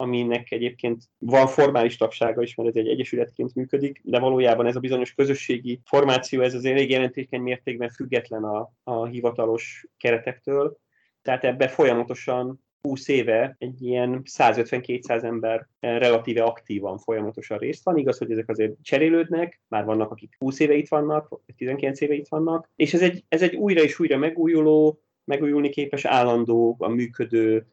aminek 0.00 0.50
egyébként 0.50 1.04
van 1.18 1.46
formális 1.46 1.96
tagsága 1.96 2.42
is, 2.42 2.54
mert 2.54 2.68
ez 2.68 2.74
egy 2.74 2.88
egyesületként 2.88 3.54
működik, 3.54 4.00
de 4.04 4.18
valójában 4.18 4.66
ez 4.66 4.76
a 4.76 4.80
bizonyos 4.80 5.14
közösségi 5.14 5.80
formáció, 5.84 6.42
ez 6.42 6.54
az 6.54 6.64
elég 6.64 6.90
jelentékeny 6.90 7.40
mértékben 7.40 7.88
független 7.88 8.44
a, 8.44 8.72
a 8.82 9.06
hivatalos 9.06 9.86
keretektől. 9.96 10.78
Tehát 11.22 11.44
ebbe 11.44 11.68
folyamatosan 11.68 12.64
20 12.88 13.08
éve 13.08 13.56
egy 13.58 13.82
ilyen 13.82 14.22
150-200 14.24 15.22
ember 15.22 15.68
relatíve 15.80 16.42
aktívan 16.42 16.98
folyamatosan 16.98 17.58
részt 17.58 17.84
van. 17.84 17.96
Igaz, 17.96 18.18
hogy 18.18 18.30
ezek 18.30 18.48
azért 18.48 18.72
cserélődnek, 18.82 19.60
már 19.68 19.84
vannak, 19.84 20.10
akik 20.10 20.36
20 20.38 20.60
éve 20.60 20.74
itt 20.74 20.88
vannak, 20.88 21.28
vagy 21.28 21.54
19 21.56 22.00
éve 22.00 22.14
itt 22.14 22.28
vannak, 22.28 22.68
és 22.76 22.94
ez 22.94 23.02
egy, 23.02 23.24
ez 23.28 23.42
egy 23.42 23.54
újra 23.54 23.82
és 23.82 23.98
újra 23.98 24.16
megújuló, 24.16 25.00
megújulni 25.24 25.68
képes, 25.68 26.04
állandó, 26.04 26.76
a 26.78 26.88
működő, 26.88 27.66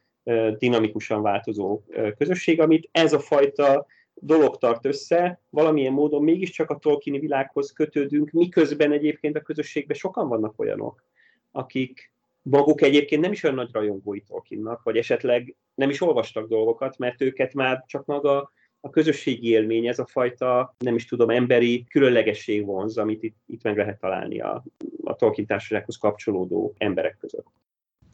dinamikusan 0.57 1.21
változó 1.21 1.81
közösség, 2.17 2.61
amit 2.61 2.89
ez 2.91 3.13
a 3.13 3.19
fajta 3.19 3.85
dolog 4.13 4.57
tart 4.57 4.85
össze, 4.85 5.41
valamilyen 5.49 5.93
módon 5.93 6.23
mégiscsak 6.23 6.69
a 6.69 6.77
Tolkieni 6.77 7.19
világhoz 7.19 7.71
kötődünk, 7.71 8.31
miközben 8.31 8.91
egyébként 8.91 9.35
a 9.35 9.41
közösségben 9.41 9.97
sokan 9.97 10.27
vannak 10.27 10.59
olyanok, 10.59 11.03
akik 11.51 12.13
maguk 12.49 12.81
egyébként 12.81 13.21
nem 13.21 13.31
is 13.31 13.43
olyan 13.43 13.55
nagy 13.55 13.69
rajongói 13.71 14.21
Tolkiennak, 14.21 14.83
vagy 14.83 14.97
esetleg 14.97 15.55
nem 15.75 15.89
is 15.89 16.01
olvastak 16.01 16.47
dolgokat, 16.47 16.97
mert 16.97 17.21
őket 17.21 17.53
már 17.53 17.83
csak 17.87 18.05
maga 18.05 18.51
a 18.79 18.89
közösségi 18.89 19.49
élmény, 19.49 19.87
ez 19.87 19.99
a 19.99 20.05
fajta, 20.05 20.75
nem 20.77 20.95
is 20.95 21.05
tudom, 21.05 21.29
emberi 21.29 21.85
különlegesség 21.89 22.65
vonz, 22.65 22.97
amit 22.97 23.23
itt, 23.23 23.37
itt 23.45 23.63
meg 23.63 23.77
lehet 23.77 23.99
találni 23.99 24.39
a, 24.41 24.63
a 25.03 25.15
Tolkien 25.15 25.47
társasághoz 25.47 25.97
kapcsolódó 25.97 26.73
emberek 26.77 27.17
között. 27.17 27.47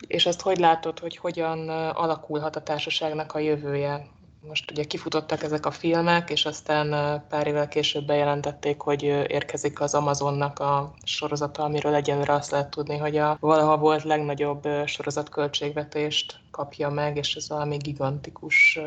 És 0.08 0.26
azt 0.26 0.42
hogy 0.42 0.58
látod, 0.58 1.00
hogy 1.00 1.18
hogyan 1.18 1.70
alakulhat 1.70 2.56
a 2.56 2.64
társaságnak 2.64 3.34
a 3.34 3.40
jövője? 3.40 4.08
Most 4.48 4.72
ugye 4.72 4.84
kifutottak 4.84 5.44
ezek 5.44 5.66
a 5.66 5.72
filmek, 5.72 6.30
és 6.30 6.46
aztán 6.46 7.22
pár 7.30 7.48
évvel 7.48 7.68
később 7.68 8.06
bejelentették, 8.06 8.82
hogy 8.82 9.04
érkezik 9.04 9.82
az 9.82 9.94
Amazonnak 9.94 10.60
a 10.60 10.94
sorozata, 11.04 11.64
amiről 11.64 11.94
egyenlőre 11.94 12.34
azt 12.34 12.52
lehet 12.52 12.70
tudni, 12.70 12.98
hogy 12.98 13.18
a 13.18 13.38
valaha 13.40 13.78
volt 13.78 14.04
legnagyobb 14.04 14.68
sorozatköltségvetést 14.86 16.40
kapja 16.52 16.90
meg, 16.90 17.18
és 17.18 17.36
ez 17.36 17.50
valami 17.50 17.78
gigantikus 17.78 18.80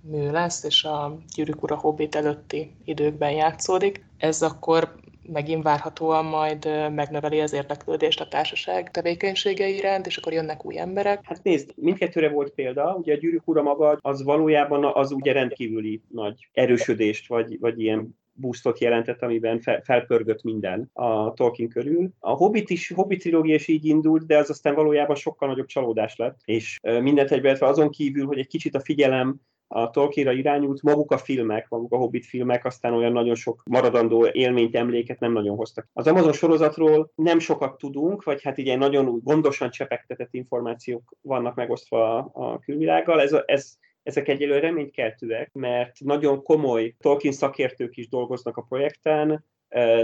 mű 0.00 0.30
lesz, 0.30 0.62
és 0.62 0.84
a 0.84 1.16
Gyűrűk 1.34 1.62
Ura 1.62 1.76
Hobbit 1.76 2.14
előtti 2.14 2.74
időkben 2.84 3.30
játszódik. 3.30 4.04
Ez 4.18 4.42
akkor 4.42 4.94
megint 5.32 5.62
várhatóan 5.62 6.24
majd 6.24 6.64
megnöveli 6.94 7.40
az 7.40 7.52
érdeklődést 7.52 8.20
a 8.20 8.28
társaság 8.28 8.90
tevékenysége 8.90 9.68
iránt, 9.68 10.06
és 10.06 10.16
akkor 10.16 10.32
jönnek 10.32 10.64
új 10.64 10.78
emberek. 10.78 11.20
Hát 11.22 11.42
nézd, 11.42 11.72
mindkettőre 11.76 12.28
volt 12.28 12.50
példa. 12.50 12.96
Ugye 12.98 13.14
a 13.14 13.18
gyűrűk 13.18 13.48
ura 13.48 13.62
maga 13.62 13.98
az 14.00 14.22
valójában 14.22 14.84
az 14.84 15.12
ugye 15.12 15.32
rendkívüli 15.32 16.02
nagy 16.08 16.48
erősödést, 16.52 17.28
vagy, 17.28 17.58
vagy 17.60 17.80
ilyen 17.80 18.18
boostot 18.32 18.80
jelentett, 18.80 19.22
amiben 19.22 19.60
fel, 19.60 19.82
felpörgött 19.82 20.42
minden 20.42 20.90
a 20.92 21.32
Tolkien 21.32 21.68
körül. 21.68 22.10
A 22.18 22.30
Hobbit 22.30 22.70
is, 22.70 22.92
Hobbit 22.94 23.20
trilógia 23.20 23.54
is 23.54 23.68
így 23.68 23.84
indult, 23.84 24.26
de 24.26 24.38
az 24.38 24.50
aztán 24.50 24.74
valójában 24.74 25.16
sokkal 25.16 25.48
nagyobb 25.48 25.66
csalódás 25.66 26.16
lett, 26.16 26.38
és 26.44 26.78
mindent 26.82 27.30
egybevetve 27.30 27.66
azon 27.66 27.90
kívül, 27.90 28.26
hogy 28.26 28.38
egy 28.38 28.46
kicsit 28.46 28.74
a 28.74 28.80
figyelem 28.80 29.40
a 29.68 29.90
Tolkienra 29.90 30.32
irányult, 30.32 30.82
maguk 30.82 31.10
a 31.10 31.18
filmek, 31.18 31.68
maguk 31.68 31.92
a 31.92 31.96
Hobbit 31.96 32.26
filmek 32.26 32.64
aztán 32.64 32.94
olyan 32.94 33.12
nagyon 33.12 33.34
sok 33.34 33.62
maradandó 33.64 34.26
élményt, 34.26 34.76
emléket 34.76 35.20
nem 35.20 35.32
nagyon 35.32 35.56
hoztak. 35.56 35.88
Az 35.92 36.06
Amazon 36.06 36.32
sorozatról 36.32 37.10
nem 37.14 37.38
sokat 37.38 37.78
tudunk, 37.78 38.22
vagy 38.24 38.42
hát 38.42 38.58
ilyen 38.58 38.78
nagyon 38.78 39.20
gondosan 39.22 39.70
csepegtetett 39.70 40.34
információk 40.34 41.16
vannak 41.20 41.54
megosztva 41.54 42.18
a, 42.18 42.30
a 42.32 42.58
külvilággal. 42.58 43.20
Ez, 43.20 43.36
ez 43.46 43.76
ezek 44.02 44.28
egyelőre 44.28 44.60
reménykeltőek, 44.60 45.52
mert 45.52 46.00
nagyon 46.00 46.42
komoly 46.42 46.94
Tolkien 47.00 47.32
szakértők 47.32 47.96
is 47.96 48.08
dolgoznak 48.08 48.56
a 48.56 48.66
projekten, 48.68 49.44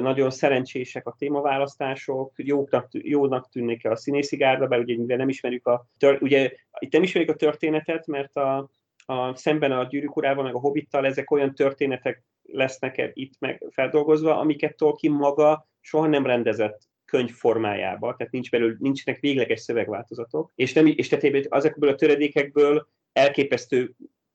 nagyon 0.00 0.30
szerencsések 0.30 1.06
a 1.06 1.14
témaválasztások, 1.18 2.32
jóknak, 2.36 2.88
jónak 2.92 3.48
tűnnek 3.48 3.84
a 3.84 3.96
színészi 3.96 4.36
gárda, 4.36 4.66
bár 4.66 4.78
ugye 4.78 4.96
mivel 4.96 5.16
nem 5.16 5.28
ismerjük 5.28 5.66
a, 5.66 5.86
tör, 5.98 6.18
ugye 6.22 6.52
itt 6.78 6.92
nem 6.92 7.02
ismerjük 7.02 7.34
a 7.34 7.36
történetet, 7.36 8.06
mert 8.06 8.36
a, 8.36 8.70
a, 9.10 9.36
szemben 9.36 9.72
a 9.72 9.84
gyűrűk 9.84 10.16
urával, 10.16 10.44
meg 10.44 10.54
a 10.54 10.58
hobbittal 10.58 11.06
ezek 11.06 11.30
olyan 11.30 11.54
történetek 11.54 12.24
lesznek 12.42 13.10
itt 13.14 13.32
meg 13.38 13.64
feldolgozva, 13.70 14.38
amiket 14.38 14.76
Tolkien 14.76 15.12
maga 15.12 15.68
soha 15.80 16.06
nem 16.06 16.26
rendezett 16.26 16.88
könyv 17.04 17.30
formájába, 17.30 18.14
tehát 18.16 18.32
nincs 18.32 18.50
belül, 18.50 18.76
nincsenek 18.78 19.20
végleges 19.20 19.60
szövegváltozatok, 19.60 20.52
és, 20.54 20.72
nem, 20.72 20.86
és 20.86 21.08
tehát 21.08 21.46
azokból 21.48 21.88
a 21.88 21.94
töredékekből 21.94 22.88
elképesztő 23.12 23.94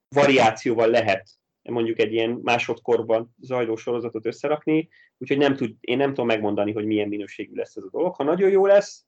variációval 0.09 0.87
lehet 0.87 1.29
mondjuk 1.61 1.99
egy 1.99 2.13
ilyen 2.13 2.39
másodkorban 2.43 3.35
zajló 3.39 3.75
sorozatot 3.75 4.25
összerakni, 4.25 4.89
úgyhogy 5.17 5.37
nem 5.37 5.55
tud, 5.55 5.75
én 5.79 5.97
nem 5.97 6.09
tudom 6.09 6.25
megmondani, 6.25 6.71
hogy 6.71 6.85
milyen 6.85 7.07
minőségű 7.07 7.55
lesz 7.55 7.75
ez 7.75 7.83
a 7.83 7.89
dolog. 7.89 8.15
Ha 8.15 8.23
nagyon 8.23 8.49
jó 8.49 8.65
lesz, 8.65 9.05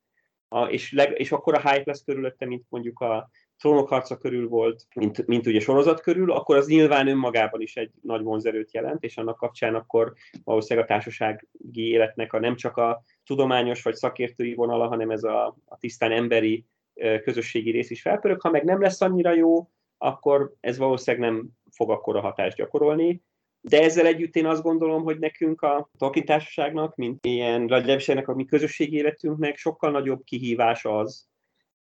a, 0.48 0.66
és, 0.66 0.92
leg, 0.92 1.20
és 1.20 1.32
akkor 1.32 1.54
a 1.54 1.70
hype 1.70 1.84
lesz 1.86 2.04
körülötte, 2.04 2.46
mint 2.46 2.66
mondjuk 2.70 3.00
a 3.00 3.30
trónok 3.60 3.88
harca 3.88 4.18
körül 4.18 4.48
volt, 4.48 4.86
mint, 4.96 5.28
mint 5.28 5.48
ugye 5.48 5.60
sorozat 5.60 6.02
körül, 6.02 6.32
akkor 6.32 6.56
az 6.56 6.68
nyilván 6.68 7.08
önmagában 7.08 7.62
is 7.62 7.76
egy 7.76 7.92
nagy 8.02 8.24
vonzerőt 8.24 8.74
jelent, 8.74 9.04
és 9.04 9.18
annak 9.18 9.38
kapcsán 9.38 9.76
akkor 9.76 10.14
valószínűleg 10.44 10.90
a 10.90 10.94
társasági 10.94 11.48
életnek 11.74 12.34
a 12.34 12.40
nem 12.40 12.56
csak 12.56 12.78
a 12.78 13.04
tudományos 13.26 13.84
vagy 13.84 13.96
szakértői 13.96 14.54
vonala, 14.54 14.88
hanem 14.88 15.10
ez 15.12 15.24
a, 15.24 15.58
a 15.66 15.78
tisztán 15.78 16.12
emberi 16.12 16.66
közösségi 17.24 17.72
rész 17.72 17.90
is 17.90 18.02
felpörög. 18.02 18.42
Ha 18.42 18.50
meg 18.50 18.64
nem 18.64 18.82
lesz 18.82 19.02
annyira 19.02 19.34
jó, 19.34 19.70
akkor 19.98 20.54
ez 20.60 20.78
valószínűleg 20.78 21.30
nem 21.30 21.48
fog 21.72 21.90
akkora 21.90 22.22
hatást 22.22 22.58
gyakorolni. 22.58 23.22
De 23.62 23.82
ezzel 23.82 24.06
együtt 24.06 24.36
én 24.36 24.46
azt 24.46 24.64
gondolom, 24.64 25.04
hogy 25.04 25.20
nekünk 25.20 25.62
a 25.62 25.90
Tolkien 25.98 26.26
társaságnak, 26.26 26.96
mint 26.96 27.26
ilyen, 27.26 27.68
vagy 27.68 27.90
a 28.26 28.34
mi 28.34 28.46
közösségi 28.46 28.96
életünknek 28.96 29.58
sokkal 29.58 29.92
nagyobb 29.92 30.24
kihívás 30.24 30.86
az, 30.86 31.28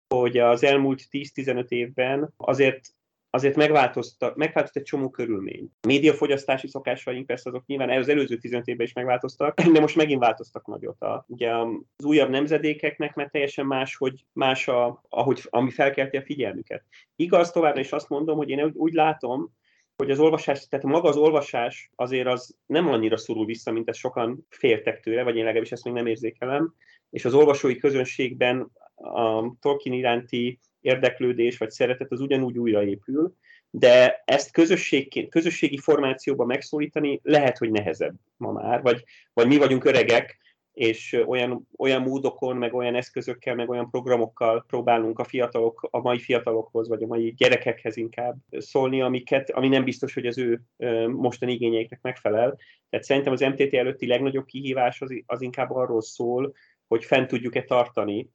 hogy 0.08 0.38
az 0.38 0.64
elmúlt 0.64 1.02
10-15 1.10 1.68
évben 1.68 2.32
azért 2.36 2.94
azért 3.34 3.56
megváltoztak, 3.56 4.36
megváltozott 4.36 4.76
egy 4.76 4.82
csomó 4.82 5.10
körülmény. 5.10 5.70
A 5.80 5.86
médiafogyasztási 5.86 6.68
szokásaink 6.68 7.26
persze 7.26 7.50
azok 7.50 7.66
nyilván 7.66 7.90
az 7.90 8.08
előző 8.08 8.36
15 8.36 8.66
évben 8.66 8.86
is 8.86 8.92
megváltoztak, 8.92 9.60
de 9.60 9.80
most 9.80 9.96
megint 9.96 10.20
változtak 10.20 10.66
nagyot. 10.66 11.02
A, 11.02 11.24
ugye 11.28 11.56
az 11.56 12.04
újabb 12.04 12.30
nemzedékeknek 12.30 13.14
mert 13.14 13.30
teljesen 13.30 13.66
más, 13.66 13.96
hogy 13.96 14.24
más 14.32 14.68
a, 14.68 15.02
ahogy, 15.08 15.40
ami 15.44 15.70
felkelti 15.70 16.16
a 16.16 16.22
figyelmüket. 16.22 16.84
Igaz, 17.16 17.50
továbbra 17.50 17.80
is 17.80 17.92
azt 17.92 18.08
mondom, 18.08 18.36
hogy 18.36 18.48
én 18.48 18.64
úgy, 18.64 18.74
úgy 18.74 18.92
látom, 18.92 19.52
hogy 19.96 20.10
az 20.10 20.18
olvasás, 20.18 20.68
tehát 20.68 20.86
maga 20.86 21.08
az 21.08 21.16
olvasás 21.16 21.90
azért 21.94 22.26
az 22.26 22.56
nem 22.66 22.88
annyira 22.88 23.16
szorul 23.16 23.44
vissza, 23.44 23.72
mint 23.72 23.88
ezt 23.88 23.98
sokan 23.98 24.46
féltek 24.48 25.00
tőle, 25.00 25.22
vagy 25.22 25.36
én 25.36 25.44
legalábbis 25.44 25.72
ezt 25.72 25.84
még 25.84 25.94
nem 25.94 26.06
érzékelem, 26.06 26.74
és 27.10 27.24
az 27.24 27.34
olvasói 27.34 27.76
közönségben 27.76 28.70
a 28.94 29.54
Tolkien 29.60 29.94
iránti 29.94 30.60
érdeklődés 30.80 31.58
vagy 31.58 31.70
szeretet 31.70 32.12
az 32.12 32.20
ugyanúgy 32.20 32.58
újraépül, 32.58 33.34
de 33.70 34.22
ezt 34.24 34.52
közösségként, 34.52 35.30
közösségi 35.30 35.78
formációban 35.78 36.46
megszólítani 36.46 37.20
lehet, 37.22 37.58
hogy 37.58 37.70
nehezebb 37.70 38.14
ma 38.36 38.52
már, 38.52 38.82
vagy, 38.82 39.04
vagy 39.32 39.46
mi 39.46 39.56
vagyunk 39.56 39.84
öregek, 39.84 40.38
és 40.74 41.22
olyan, 41.26 41.68
olyan 41.78 42.02
módokon, 42.02 42.56
meg 42.56 42.74
olyan 42.74 42.94
eszközökkel, 42.94 43.54
meg 43.54 43.70
olyan 43.70 43.90
programokkal 43.90 44.64
próbálunk 44.66 45.18
a 45.18 45.24
fiatalok, 45.24 45.88
a 45.90 46.00
mai 46.00 46.18
fiatalokhoz, 46.18 46.88
vagy 46.88 47.02
a 47.02 47.06
mai 47.06 47.34
gyerekekhez 47.36 47.96
inkább 47.96 48.36
szólni, 48.50 49.00
amiket, 49.00 49.50
ami 49.50 49.68
nem 49.68 49.84
biztos, 49.84 50.14
hogy 50.14 50.26
az 50.26 50.38
ő 50.38 50.60
mostani 51.06 51.52
igényeiknek 51.52 52.00
megfelel. 52.02 52.58
Tehát 52.90 53.06
szerintem 53.06 53.32
az 53.32 53.40
MTT 53.40 53.74
előtti 53.74 54.06
legnagyobb 54.06 54.44
kihívás 54.44 55.00
az, 55.00 55.22
az 55.26 55.42
inkább 55.42 55.70
arról 55.70 56.02
szól, 56.02 56.54
hogy 56.86 57.04
fent 57.04 57.28
tudjuk-e 57.28 57.62
tartani 57.62 58.30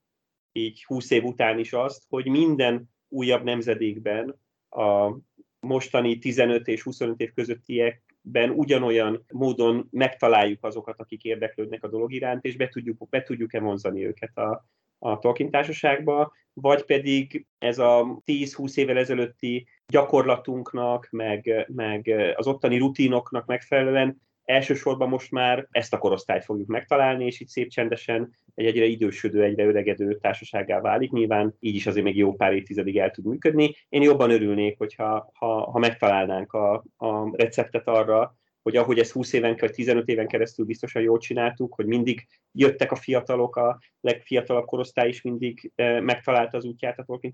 így 0.52 0.84
20 0.84 1.12
év 1.12 1.24
után 1.24 1.60
is 1.60 1.74
azt, 1.74 2.04
hogy 2.10 2.28
minden 2.28 2.90
újabb 3.08 3.44
nemzedékben 3.44 4.36
a 4.70 5.18
mostani 5.60 6.18
15 6.18 6.68
és 6.68 6.84
25 6.84 7.20
év 7.20 7.34
közöttiekben 7.34 8.50
ugyanolyan 8.50 9.26
módon 9.34 9.88
megtaláljuk 9.92 10.64
azokat, 10.64 11.00
akik 11.00 11.24
érdeklődnek 11.24 11.84
a 11.84 11.90
dolog 11.90 12.14
iránt, 12.14 12.46
és 12.46 12.56
be 12.56 12.68
tudjuk, 12.68 13.10
be 13.10 13.24
tudjuk-e 13.24 13.60
vonzani 13.60 14.06
őket 14.06 14.38
a, 14.38 14.66
a 15.00 15.20
Tolkien 15.20 15.50
társaságba, 15.50 16.34
vagy 16.54 16.84
pedig 16.86 17.46
ez 17.58 17.80
a 17.80 18.22
10-20 18.26 18.78
évvel 18.78 18.98
ezelőtti 18.98 19.68
gyakorlatunknak, 19.88 21.08
meg, 21.12 21.66
meg 21.74 22.34
az 22.36 22.48
ottani 22.48 22.78
rutinoknak 22.78 23.46
megfelelően 23.46 24.22
elsősorban 24.50 25.10
most 25.10 25.32
már 25.32 25.68
ezt 25.72 25.94
a 25.94 25.98
korosztályt 25.98 26.44
fogjuk 26.44 26.68
megtalálni, 26.68 27.26
és 27.26 27.40
itt 27.40 27.48
szép 27.48 27.70
csendesen 27.70 28.34
egy 28.56 28.66
egyre 28.66 28.86
idősödő, 28.86 29.44
egyre 29.44 29.66
öregedő 29.66 30.18
társaságá 30.18 30.82
válik. 30.82 31.12
Nyilván 31.12 31.56
így 31.60 31.76
is 31.76 31.88
azért 31.88 32.06
még 32.06 32.18
jó 32.18 32.34
pár 32.34 32.54
évtizedig 32.54 32.98
el 32.98 33.12
tud 33.12 33.26
működni. 33.26 33.76
Én 33.90 34.02
jobban 34.02 34.30
örülnék, 34.30 34.78
hogyha 34.78 35.30
ha, 35.34 35.72
ha 35.72 35.80
megtalálnánk 35.80 36.54
a, 36.54 36.84
a 36.98 37.38
receptet 37.38 37.88
arra, 37.88 38.38
hogy 38.62 38.76
ahogy 38.76 39.00
ezt 39.00 39.12
20 39.12 39.34
éven 39.34 39.56
vagy 39.60 39.72
15 39.72 40.08
éven 40.08 40.28
keresztül 40.28 40.66
biztosan 40.66 41.02
jól 41.02 41.18
csináltuk, 41.18 41.74
hogy 41.74 41.86
mindig 41.86 42.28
jöttek 42.52 42.92
a 42.92 42.96
fiatalok, 42.96 43.56
a 43.56 43.80
legfiatalabb 44.02 44.66
korosztály 44.66 45.08
is 45.08 45.22
mindig 45.22 45.72
e, 45.76 46.02
megtalálta 46.02 46.58
az 46.58 46.66
útját 46.66 47.00
a 47.00 47.04
Tolkien 47.04 47.34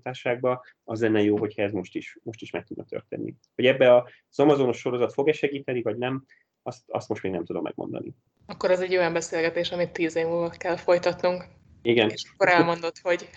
az 0.84 1.00
lenne 1.00 1.22
jó, 1.22 1.38
hogyha 1.38 1.62
ez 1.62 1.72
most 1.72 1.94
is, 1.94 2.18
most 2.22 2.42
is 2.42 2.50
meg 2.50 2.64
tudna 2.64 2.84
történni. 2.84 3.34
Hogy 3.54 3.66
ebbe 3.66 3.94
az 3.94 4.38
Amazonos 4.38 4.78
sorozat 4.78 5.12
fog-e 5.12 5.32
segíteni, 5.32 5.82
vagy 5.82 5.96
nem, 5.96 6.24
azt, 6.66 6.82
azt 6.86 7.08
most 7.08 7.22
még 7.22 7.32
nem 7.32 7.44
tudom 7.44 7.62
megmondani. 7.62 8.14
Akkor 8.46 8.70
ez 8.70 8.80
egy 8.80 8.96
olyan 8.96 9.12
beszélgetés, 9.12 9.72
amit 9.72 9.92
tíz 9.92 10.16
év 10.16 10.26
múlva 10.26 10.48
kell 10.48 10.76
folytatnunk. 10.76 11.44
Igen. 11.82 12.10
És 12.10 12.24
akkor 12.32 12.48
elmondod, 12.48 12.98
hogy 13.02 13.28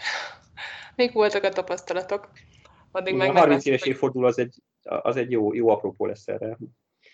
mik 0.95 1.11
voltak 1.11 1.43
a 1.43 1.49
tapasztalatok. 1.49 2.30
Addig 2.91 3.15
meg 3.15 3.30
a 3.30 3.39
30 3.39 3.65
éves 3.65 3.84
évforduló 3.84 4.25
az 4.25 4.39
egy, 4.39 4.55
az 4.82 5.15
egy 5.15 5.32
jó, 5.32 5.53
jó 5.53 5.69
apropó 5.69 6.05
lesz 6.05 6.27
erre. 6.27 6.57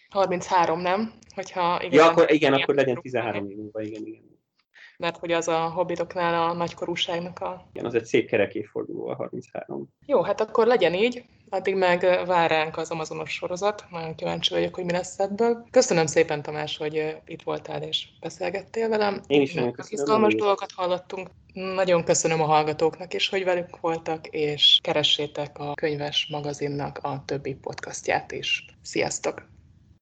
33, 0.10 0.80
nem? 0.80 1.14
Hogyha 1.36 1.80
igen, 1.84 2.00
ja, 2.00 2.10
akkor, 2.10 2.32
igen, 2.32 2.54
akkor 2.54 2.76
legyen 2.76 3.02
13 3.02 3.50
év 3.50 3.58
múlva, 3.58 3.82
igen, 3.82 4.06
igen. 4.06 4.24
Mert 4.98 5.18
hogy 5.18 5.32
az 5.32 5.48
a 5.48 5.70
hobbitoknál 5.70 6.50
a 6.50 6.54
nagykorúságnak 6.54 7.40
a... 7.40 7.68
Igen, 7.74 7.86
az 7.86 7.94
egy 7.94 8.06
szép 8.06 8.28
kerek 8.28 8.56
évforduló 8.56 9.08
a 9.08 9.16
33. 9.16 9.90
Jó, 10.06 10.22
hát 10.22 10.42
akkor 10.42 10.68
legyen 10.68 10.94
így. 10.94 11.24
Addig 11.50 11.76
meg 11.76 12.26
vár 12.26 12.50
ránk 12.50 12.78
az 12.78 12.90
Amazonos 12.90 13.32
sorozat. 13.32 13.86
Nagyon 13.92 14.16
kíváncsi 14.16 14.54
vagyok, 14.54 14.76
hogy 14.76 14.86
mi 14.86 14.92
lesz 14.92 15.20
ebből. 15.20 15.66
Köszönöm 15.72 16.06
szépen, 16.06 16.42
Tamás, 16.42 16.78
hogy 16.78 17.18
itt 17.26 17.42
voltál 17.42 17.82
és 17.82 18.08
beszélgettél 18.20 18.90
velem. 18.90 19.22
Én 19.28 19.42
is 19.42 19.54
nagyon 19.54 19.72
köszönöm. 19.72 20.04
Izgalmas 20.04 20.36
dolgokat 20.36 20.72
hallottunk. 20.76 21.30
Nagyon 21.54 22.04
köszönöm 22.04 22.42
a 22.42 22.46
hallgatóknak 22.46 23.14
is, 23.14 23.30
hogy 23.30 23.44
velük 23.44 23.80
voltak, 23.80 24.28
és 24.28 24.80
keressétek 24.82 25.60
a 25.60 25.74
könyves 25.74 26.28
magazinnak 26.32 27.00
a 27.02 27.24
többi 27.26 27.54
podcastját 27.54 28.32
is. 28.32 28.66
Sziasztok! 28.82 29.55